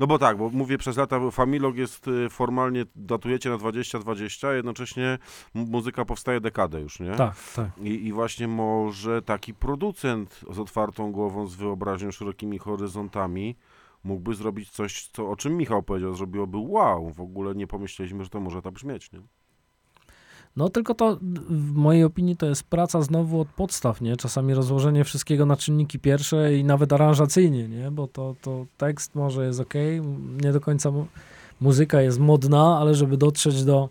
no 0.00 0.06
bo 0.06 0.18
tak, 0.18 0.36
bo 0.38 0.50
mówię 0.50 0.78
przez 0.78 0.96
lata, 0.96 1.20
bo 1.20 1.30
Familog 1.30 1.76
jest 1.76 2.08
y, 2.08 2.28
formalnie, 2.30 2.84
datujecie 2.96 3.50
na 3.50 3.58
2020, 3.58 4.48
a 4.48 4.52
jednocześnie 4.52 5.18
mu- 5.54 5.66
muzyka 5.66 6.04
powstaje 6.04 6.40
dekadę 6.40 6.80
już, 6.80 7.00
nie? 7.00 7.10
Tak, 7.10 7.34
tak. 7.56 7.70
I, 7.82 8.06
I 8.06 8.12
właśnie 8.12 8.48
może 8.48 9.22
taki 9.22 9.54
producent 9.54 10.40
z 10.50 10.58
otwartą 10.58 11.12
głową, 11.12 11.46
z 11.46 11.54
wyobraźnią, 11.54 12.10
szerokimi 12.10 12.58
horyzontami 12.58 13.56
mógłby 14.04 14.34
zrobić 14.34 14.70
coś, 14.70 15.08
co, 15.12 15.30
o 15.30 15.36
czym 15.36 15.56
Michał 15.56 15.82
powiedział, 15.82 16.14
zrobiłoby 16.14 16.58
wow, 16.58 17.10
w 17.10 17.20
ogóle 17.20 17.54
nie 17.54 17.66
pomyśleliśmy, 17.66 18.24
że 18.24 18.30
to 18.30 18.40
może 18.40 18.62
tak 18.62 18.72
brzmieć, 18.72 19.12
nie? 19.12 19.20
No 20.56 20.68
tylko 20.68 20.94
to 20.94 21.18
w 21.48 21.72
mojej 21.74 22.04
opinii 22.04 22.36
to 22.36 22.46
jest 22.46 22.62
praca 22.62 23.02
znowu 23.02 23.40
od 23.40 23.48
podstaw, 23.48 24.00
nie? 24.00 24.16
Czasami 24.16 24.54
rozłożenie 24.54 25.04
wszystkiego 25.04 25.46
na 25.46 25.56
czynniki 25.56 25.98
pierwsze 25.98 26.56
i 26.56 26.64
nawet 26.64 26.92
aranżacyjnie, 26.92 27.68
nie? 27.68 27.90
Bo 27.90 28.08
to, 28.08 28.34
to 28.42 28.66
tekst 28.78 29.14
może 29.14 29.46
jest 29.46 29.60
ok, 29.60 29.74
nie 30.42 30.52
do 30.52 30.60
końca 30.60 30.90
mu- 30.90 31.06
muzyka 31.60 32.02
jest 32.02 32.18
modna, 32.18 32.78
ale 32.78 32.94
żeby 32.94 33.16
dotrzeć 33.16 33.64
do, 33.64 33.88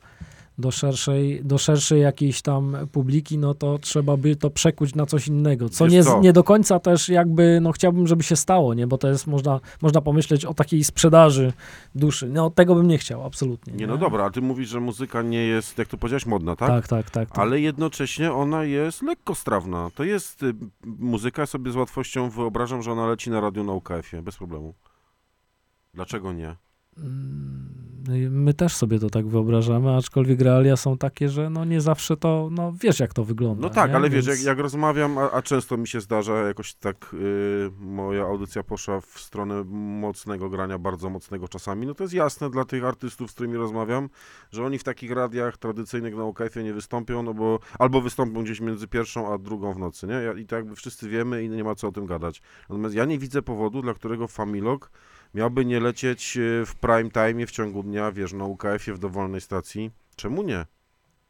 do, 0.57 0.71
szerszej, 0.71 1.41
do 1.43 1.57
szerszej 1.57 2.01
jakiejś 2.01 2.41
tam 2.41 2.77
publiki, 2.91 3.37
no 3.37 3.53
to 3.53 3.79
trzeba 3.79 4.17
by 4.17 4.35
to 4.35 4.49
przekuć 4.49 4.95
na 4.95 5.05
coś 5.05 5.27
innego, 5.27 5.69
co 5.69 5.85
Wiesz 5.85 5.93
nie, 5.93 6.03
co? 6.03 6.19
nie 6.19 6.33
do 6.33 6.43
końca 6.43 6.79
też 6.79 7.09
jakby, 7.09 7.59
no 7.61 7.71
chciałbym, 7.71 8.07
żeby 8.07 8.23
się 8.23 8.35
stało, 8.35 8.73
nie? 8.73 8.87
Bo 8.87 8.97
to 8.97 9.07
jest, 9.07 9.27
można, 9.27 9.59
można 9.81 10.01
pomyśleć 10.01 10.45
o 10.45 10.53
takiej 10.53 10.83
sprzedaży 10.83 11.53
duszy. 11.95 12.29
No 12.29 12.49
tego 12.49 12.75
bym 12.75 12.87
nie 12.87 12.97
chciał, 12.97 13.25
absolutnie. 13.25 13.73
Nie, 13.73 13.87
no 13.87 13.97
dobra, 13.97 14.25
a 14.25 14.29
ty 14.29 14.41
mówisz, 14.41 14.69
że 14.69 14.79
muzyka 14.79 15.21
nie 15.21 15.45
jest, 15.45 15.77
jak 15.77 15.87
to 15.87 15.97
powiedziałeś, 15.97 16.25
modna, 16.25 16.55
tak? 16.55 16.69
Tak, 16.69 16.87
tak, 16.87 17.09
tak. 17.09 17.29
tak. 17.29 17.39
Ale 17.39 17.59
jednocześnie 17.59 18.33
ona 18.33 18.63
jest 18.63 19.01
lekkostrawna. 19.01 19.89
To 19.95 20.03
jest 20.03 20.43
y, 20.43 20.53
muzyka, 20.85 21.45
sobie 21.45 21.71
z 21.71 21.75
łatwością 21.75 22.29
wyobrażam, 22.29 22.81
że 22.81 22.91
ona 22.91 23.07
leci 23.07 23.29
na 23.29 23.41
radiu 23.41 23.63
na 23.63 23.73
UKF-ie, 23.73 24.21
bez 24.21 24.37
problemu. 24.37 24.73
Dlaczego 25.93 26.33
nie? 26.33 26.55
Mm, 26.97 27.84
My 28.29 28.53
też 28.53 28.75
sobie 28.75 28.99
to 28.99 29.09
tak 29.09 29.27
wyobrażamy, 29.27 29.95
aczkolwiek 29.95 30.41
realia 30.41 30.77
są 30.77 30.97
takie, 30.97 31.29
że 31.29 31.49
no 31.49 31.65
nie 31.65 31.81
zawsze 31.81 32.17
to, 32.17 32.49
no 32.51 32.73
wiesz 32.81 32.99
jak 32.99 33.13
to 33.13 33.23
wygląda. 33.23 33.61
No 33.61 33.69
tak, 33.69 33.89
nie? 33.89 33.95
ale 33.95 34.09
wiesz, 34.09 34.25
jak, 34.25 34.35
Więc- 34.35 34.47
jak 34.47 34.59
rozmawiam, 34.59 35.17
a, 35.17 35.31
a 35.31 35.41
często 35.41 35.77
mi 35.77 35.87
się 35.87 36.01
zdarza, 36.01 36.33
jakoś 36.33 36.73
tak 36.73 37.13
y, 37.13 37.71
moja 37.79 38.23
audycja 38.23 38.63
poszła 38.63 39.01
w 39.01 39.19
stronę 39.19 39.63
mocnego 40.01 40.49
grania, 40.49 40.77
bardzo 40.77 41.09
mocnego 41.09 41.47
czasami, 41.47 41.87
no 41.87 41.93
to 41.93 42.03
jest 42.03 42.13
jasne 42.13 42.49
dla 42.49 42.65
tych 42.65 42.85
artystów, 42.85 43.31
z 43.31 43.33
którymi 43.33 43.57
rozmawiam, 43.57 44.09
że 44.51 44.65
oni 44.65 44.77
w 44.77 44.83
takich 44.83 45.11
radiach 45.11 45.57
tradycyjnych 45.57 46.15
na 46.15 46.23
UKF-ie 46.23 46.65
nie 46.65 46.73
wystąpią, 46.73 47.23
no 47.23 47.33
bo 47.33 47.59
albo 47.79 48.01
wystąpią 48.01 48.43
gdzieś 48.43 48.61
między 48.61 48.87
pierwszą 48.87 49.33
a 49.33 49.37
drugą 49.37 49.73
w 49.73 49.79
nocy, 49.79 50.07
nie? 50.07 50.41
I 50.41 50.45
to 50.45 50.55
jakby 50.55 50.75
wszyscy 50.75 51.09
wiemy 51.09 51.43
i 51.43 51.49
nie 51.49 51.63
ma 51.63 51.75
co 51.75 51.87
o 51.87 51.91
tym 51.91 52.05
gadać. 52.05 52.41
Natomiast 52.69 52.95
ja 52.95 53.05
nie 53.05 53.19
widzę 53.19 53.41
powodu, 53.41 53.81
dla 53.81 53.93
którego 53.93 54.27
Familog 54.27 54.91
miałby 55.35 55.65
nie 55.65 55.79
lecieć 55.79 56.37
y, 56.37 56.65
w 56.65 56.75
prime 56.75 57.11
time 57.11 57.47
w 57.47 57.51
ciągu 57.51 57.83
dnia, 57.83 58.11
wiesz, 58.11 58.33
na 58.33 58.45
UKF-ie 58.45 58.95
w 58.95 58.99
dowolnej 58.99 59.41
stacji. 59.41 59.91
Czemu 60.15 60.43
nie? 60.43 60.65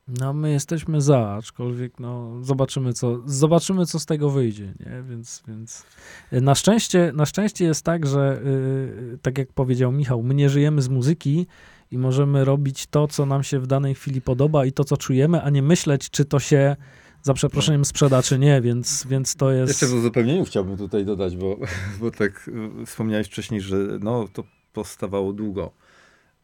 No 0.08 0.34
my 0.34 0.52
jesteśmy 0.52 1.02
za, 1.02 1.30
aczkolwiek 1.30 2.00
no 2.00 2.44
zobaczymy 2.44 2.94
co, 2.94 3.22
zobaczymy 3.26 3.86
co 3.86 4.00
z 4.00 4.06
tego 4.06 4.30
wyjdzie, 4.30 4.74
nie? 4.80 5.04
Więc, 5.10 5.44
więc 5.48 5.86
y, 6.34 6.42
na 6.42 6.56
szczęście, 6.56 7.12
na 7.16 7.26
szczęście 7.26 7.66
jest 7.66 7.86
tak, 7.86 8.06
że 8.06 8.42
y, 8.46 9.18
tak 9.22 9.38
jak 9.38 9.54
powiedział 9.54 9.92
Michał, 9.92 10.24
my 10.24 10.34
nie 10.34 10.50
żyjemy 10.50 10.82
z 10.82 10.90
muzyki 10.90 11.48
i 11.92 11.98
możemy 11.98 12.46
robić 12.46 12.88
to, 12.88 13.08
co 13.08 13.26
nam 13.26 13.44
się 13.44 13.60
w 13.60 13.68
danej 13.68 13.96
chwili 13.96 14.22
podoba 14.22 14.66
i 14.66 14.72
to, 14.72 14.84
co 14.84 14.98
czujemy, 14.98 15.42
a 15.42 15.50
nie 15.50 15.62
myśleć, 15.62 16.10
czy 16.10 16.26
to 16.26 16.40
się 16.40 16.76
za 17.26 17.34
przeproszeniem 17.34 17.86
sprzeda, 17.86 18.24
czy 18.24 18.40
nie, 18.40 18.62
więc, 18.62 19.08
więc 19.08 19.36
to 19.36 19.52
jest... 19.52 19.70
Jeszcze 19.70 19.88
w 19.88 19.94
uzupełnieniu 19.94 20.46
chciałbym 20.46 20.78
tutaj 20.78 21.06
dodać, 21.06 21.38
bo, 21.38 21.58
bo 22.00 22.12
tak 22.12 22.50
y, 22.82 22.86
wspomniałeś 22.86 23.28
wcześniej, 23.28 23.62
że 23.62 23.78
no, 24.02 24.28
to 24.34 24.44
powstawało 24.74 25.34
długo. 25.34 25.72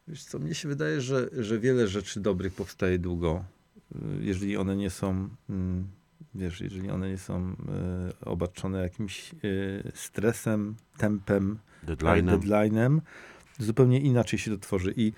Wiesz 0.07 0.23
co, 0.23 0.39
mnie 0.39 0.55
się 0.55 0.67
wydaje, 0.67 1.01
że, 1.01 1.29
że 1.37 1.59
wiele 1.59 1.87
rzeczy 1.87 2.19
dobrych 2.19 2.53
powstaje 2.53 2.99
długo, 2.99 3.43
y, 3.91 3.97
jeżeli 4.21 4.57
one 4.57 4.75
nie 4.75 4.89
są, 4.89 5.29
mm, 5.49 5.87
wiesz, 6.35 6.61
jeżeli 6.61 6.89
one 6.89 7.09
nie 7.09 7.17
są 7.17 7.55
y, 8.21 8.25
obarczone 8.25 8.81
jakimś 8.81 9.31
stresem, 9.93 10.75
tempem, 10.97 11.59
Deadline'em. 11.87 12.39
deadline'em, 12.39 12.99
zupełnie 13.59 13.99
inaczej 13.99 14.39
się 14.39 14.51
to 14.51 14.57
tworzy. 14.57 14.93
I 14.97 15.13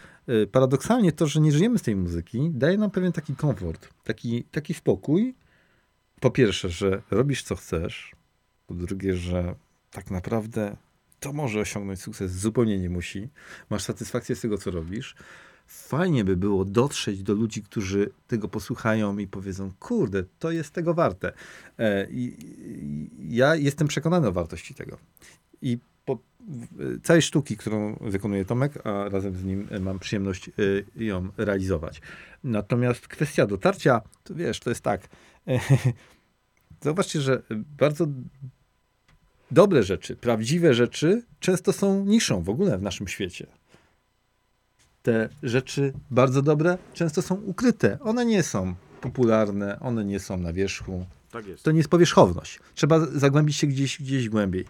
paradoksalnie 0.51 1.11
to, 1.11 1.27
że 1.27 1.41
nie 1.41 1.51
żyjemy 1.51 1.77
z 1.77 1.81
tej 1.81 1.95
muzyki, 1.95 2.51
daje 2.53 2.77
nam 2.77 2.91
pewien 2.91 3.11
taki 3.11 3.35
komfort, 3.35 3.89
taki, 4.03 4.43
taki 4.43 4.73
spokój. 4.73 5.35
Po 6.23 6.31
pierwsze, 6.31 6.69
że 6.69 7.01
robisz 7.11 7.43
co 7.43 7.55
chcesz. 7.55 8.11
Po 8.67 8.73
drugie, 8.73 9.15
że 9.15 9.55
tak 9.91 10.11
naprawdę 10.11 10.77
to 11.19 11.33
może 11.33 11.59
osiągnąć 11.59 12.01
sukces, 12.01 12.31
zupełnie 12.31 12.79
nie 12.79 12.89
musi. 12.89 13.29
Masz 13.69 13.83
satysfakcję 13.83 14.35
z 14.35 14.41
tego, 14.41 14.57
co 14.57 14.71
robisz. 14.71 15.15
Fajnie 15.67 16.23
by 16.25 16.37
było 16.37 16.65
dotrzeć 16.65 17.23
do 17.23 17.33
ludzi, 17.33 17.63
którzy 17.63 18.11
tego 18.27 18.47
posłuchają 18.47 19.17
i 19.17 19.27
powiedzą, 19.27 19.71
kurde, 19.79 20.23
to 20.39 20.51
jest 20.51 20.73
tego 20.73 20.93
warte. 20.93 21.33
E, 21.77 22.07
i, 22.11 22.35
i, 23.19 23.35
ja 23.37 23.55
jestem 23.55 23.87
przekonany 23.87 24.27
o 24.27 24.31
wartości 24.31 24.75
tego. 24.75 24.97
I 25.61 25.77
po 26.05 26.17
całej 27.03 27.21
sztuki, 27.21 27.57
którą 27.57 27.95
wykonuje 28.01 28.45
Tomek, 28.45 28.87
a 28.87 29.09
razem 29.09 29.35
z 29.35 29.43
nim 29.43 29.67
mam 29.81 29.99
przyjemność 29.99 30.49
e, 30.49 31.03
ją 31.03 31.29
realizować. 31.37 32.01
Natomiast 32.43 33.07
kwestia 33.07 33.45
dotarcia, 33.45 34.01
to 34.23 34.35
wiesz, 34.35 34.59
to 34.59 34.69
jest 34.69 34.81
tak. 34.81 35.09
Zauważcie, 36.81 37.21
że 37.21 37.41
bardzo 37.77 38.07
dobre 39.51 39.83
rzeczy, 39.83 40.15
prawdziwe 40.15 40.73
rzeczy 40.73 41.23
często 41.39 41.73
są 41.73 42.05
niszą 42.05 42.43
w 42.43 42.49
ogóle 42.49 42.77
w 42.77 42.81
naszym 42.81 43.07
świecie. 43.07 43.47
Te 45.03 45.29
rzeczy 45.43 45.93
bardzo 46.11 46.41
dobre 46.41 46.77
często 46.93 47.21
są 47.21 47.35
ukryte. 47.35 47.97
One 48.01 48.25
nie 48.25 48.43
są 48.43 48.75
popularne, 49.01 49.79
one 49.79 50.05
nie 50.05 50.19
są 50.19 50.37
na 50.37 50.53
wierzchu. 50.53 51.05
Tak. 51.31 51.45
To 51.63 51.71
nie 51.71 51.77
jest 51.77 51.89
powierzchowność. 51.89 52.59
Trzeba 52.75 52.99
zagłębić 52.99 53.55
się 53.55 53.67
gdzieś, 53.67 54.01
gdzieś 54.01 54.29
głębiej. 54.29 54.65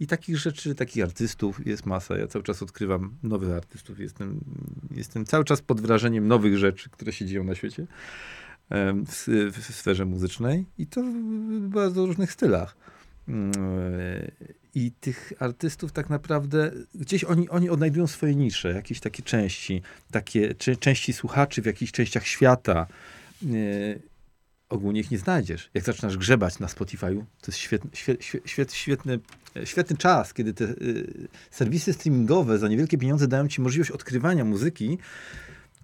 I 0.00 0.06
takich 0.06 0.38
rzeczy, 0.38 0.74
takich 0.74 1.04
artystów 1.04 1.66
jest 1.66 1.86
masa. 1.86 2.18
Ja 2.18 2.26
cały 2.26 2.42
czas 2.42 2.62
odkrywam 2.62 3.16
nowych 3.22 3.50
artystów. 3.50 4.00
Jestem, 4.00 4.40
jestem 4.90 5.24
cały 5.24 5.44
czas 5.44 5.62
pod 5.62 5.80
wrażeniem 5.80 6.28
nowych 6.28 6.58
rzeczy, 6.58 6.90
które 6.90 7.12
się 7.12 7.26
dzieją 7.26 7.44
na 7.44 7.54
świecie 7.54 7.86
w, 8.70 9.50
w 9.52 9.74
sferze 9.74 10.04
muzycznej 10.04 10.64
i 10.78 10.86
to 10.86 11.02
w 11.02 11.68
bardzo 11.68 12.06
różnych 12.06 12.32
stylach. 12.32 12.76
Mm, 13.28 13.52
e, 13.54 14.30
I 14.74 14.92
tych 15.00 15.32
artystów 15.38 15.92
tak 15.92 16.10
naprawdę 16.10 16.70
gdzieś 16.94 17.24
oni, 17.24 17.48
oni 17.48 17.70
odnajdują 17.70 18.06
swoje 18.06 18.34
nisze, 18.34 18.72
jakieś 18.72 19.00
takie 19.00 19.22
części, 19.22 19.82
takie 20.10 20.54
części 20.80 21.12
słuchaczy 21.12 21.62
w 21.62 21.66
jakichś 21.66 21.92
częściach 21.92 22.26
świata. 22.26 22.86
E, 23.42 23.46
ogólnie 24.68 25.00
ich 25.00 25.10
nie 25.10 25.18
znajdziesz. 25.18 25.70
Jak 25.74 25.84
zaczynasz 25.84 26.16
grzebać 26.16 26.58
na 26.58 26.66
Spotify'u, 26.66 27.24
to 27.40 27.46
jest 27.46 27.58
świetny, 27.58 27.90
świe, 27.94 28.16
świe, 28.20 28.40
świet, 28.44 28.72
świetny, 28.72 29.18
e, 29.56 29.66
świetny 29.66 29.96
czas, 29.96 30.34
kiedy 30.34 30.54
te 30.54 30.64
y, 30.64 31.28
serwisy 31.50 31.92
streamingowe 31.92 32.58
za 32.58 32.68
niewielkie 32.68 32.98
pieniądze 32.98 33.28
dają 33.28 33.48
ci 33.48 33.60
możliwość 33.60 33.90
odkrywania 33.90 34.44
muzyki, 34.44 34.98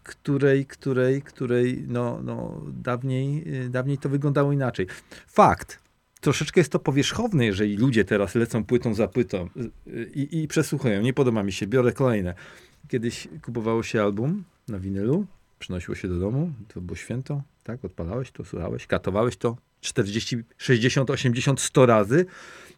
której, 0.02 0.66
której, 0.66 1.22
której 1.22 1.84
no, 1.88 2.20
no, 2.22 2.62
dawniej, 2.72 3.54
y, 3.64 3.68
dawniej 3.68 3.98
to 3.98 4.08
wyglądało 4.08 4.52
inaczej. 4.52 4.86
Fakt. 5.26 5.82
Troszeczkę 6.20 6.60
jest 6.60 6.72
to 6.72 6.78
powierzchowne, 6.78 7.46
jeżeli 7.46 7.76
ludzie 7.76 8.04
teraz 8.04 8.34
lecą 8.34 8.64
płytą 8.64 8.94
za 8.94 9.08
płytą 9.08 9.48
y, 9.56 9.90
y, 9.90 10.10
i, 10.14 10.42
i 10.42 10.48
przesłuchują. 10.48 11.02
Nie 11.02 11.12
podoba 11.12 11.42
mi 11.42 11.52
się, 11.52 11.66
biorę 11.66 11.92
kolejne. 11.92 12.34
Kiedyś 12.88 13.28
kupowało 13.42 13.82
się 13.82 14.02
album 14.02 14.44
na 14.68 14.78
winylu, 14.78 15.26
przynosiło 15.58 15.94
się 15.94 16.08
do 16.08 16.18
domu, 16.18 16.52
to 16.74 16.80
było 16.80 16.96
święto, 16.96 17.42
tak? 17.64 17.84
Odpalałeś 17.84 18.30
to, 18.30 18.44
słuchałeś, 18.44 18.86
katowałeś 18.86 19.36
to 19.36 19.56
40, 19.80 20.36
60, 20.58 21.10
80, 21.10 21.60
100 21.60 21.86
razy 21.86 22.26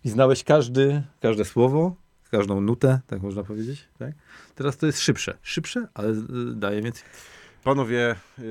i 0.04 0.10
znałeś 0.10 0.44
każdy, 0.44 1.02
każde 1.20 1.44
słowo, 1.44 1.96
każdą 2.38 2.60
nutę, 2.60 3.00
tak 3.06 3.22
można 3.22 3.42
powiedzieć, 3.44 3.88
tak? 3.98 4.12
Teraz 4.54 4.76
to 4.76 4.86
jest 4.86 5.00
szybsze. 5.00 5.38
Szybsze, 5.42 5.88
ale 5.94 6.08
y, 6.08 6.14
daje 6.54 6.82
więcej. 6.82 7.02
Panowie, 7.64 8.16
yy, 8.38 8.44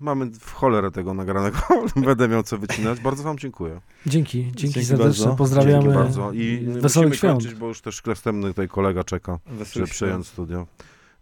mamy 0.00 0.26
w 0.26 0.52
cholerę 0.52 0.90
tego 0.90 1.14
nagranego. 1.14 1.58
Będę 2.06 2.28
miał 2.28 2.42
co 2.42 2.58
wycinać. 2.58 3.00
Bardzo 3.00 3.22
wam 3.22 3.38
dziękuję. 3.38 3.80
Dzięki, 4.06 4.42
dzięki, 4.44 4.56
Dzięki 4.58 4.84
serdecznie. 4.84 5.24
bardzo. 5.24 5.36
Pozdrawiamy. 5.36 5.82
Dzięki 5.82 5.98
bardzo. 5.98 6.32
I 6.32 6.66
Wesołych 6.66 7.08
musimy 7.08 7.16
świąt. 7.16 7.42
kończyć, 7.42 7.54
bo 7.54 7.66
już 7.68 7.80
też 7.80 8.04
następny 8.06 8.48
tutaj 8.48 8.68
kolega 8.68 9.04
czeka, 9.04 9.38
żeby 9.46 9.58
Wesołych 9.58 9.90
przejąć 9.90 10.26
studio. 10.26 10.66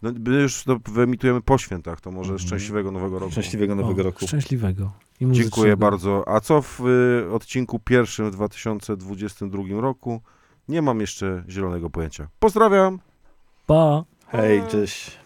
No, 0.03 0.11
my 0.26 0.43
już 0.43 0.64
to 0.64 0.81
wyemitujemy 0.93 1.41
po 1.43 1.59
świętach, 1.59 2.01
to 2.01 2.11
może 2.11 2.33
Mhm. 2.33 2.47
szczęśliwego 2.49 2.91
nowego 2.93 3.18
roku. 3.18 3.33
Szczęśliwego 3.33 3.74
nowego 3.74 4.01
o, 4.01 4.05
roku. 4.05 4.26
Szczęśliwego. 4.26 4.93
I 5.20 5.26
Dziękuję 5.33 5.76
bardzo. 5.76 6.24
A 6.29 6.41
co 6.41 6.62
w 6.62 6.81
y, 7.26 7.33
odcinku 7.33 7.79
pierwszym 7.79 8.31
w 8.31 8.33
2022 8.35 9.81
roku? 9.81 10.20
Nie 10.69 10.83
mam 10.83 11.01
jeszcze 11.01 11.45
zielonego 11.49 11.91
pojęcia. 11.91 12.29
Pozdrawiam! 12.39 12.99
Pa! 13.66 14.05
Hej, 14.29 14.62
cześć. 14.71 15.19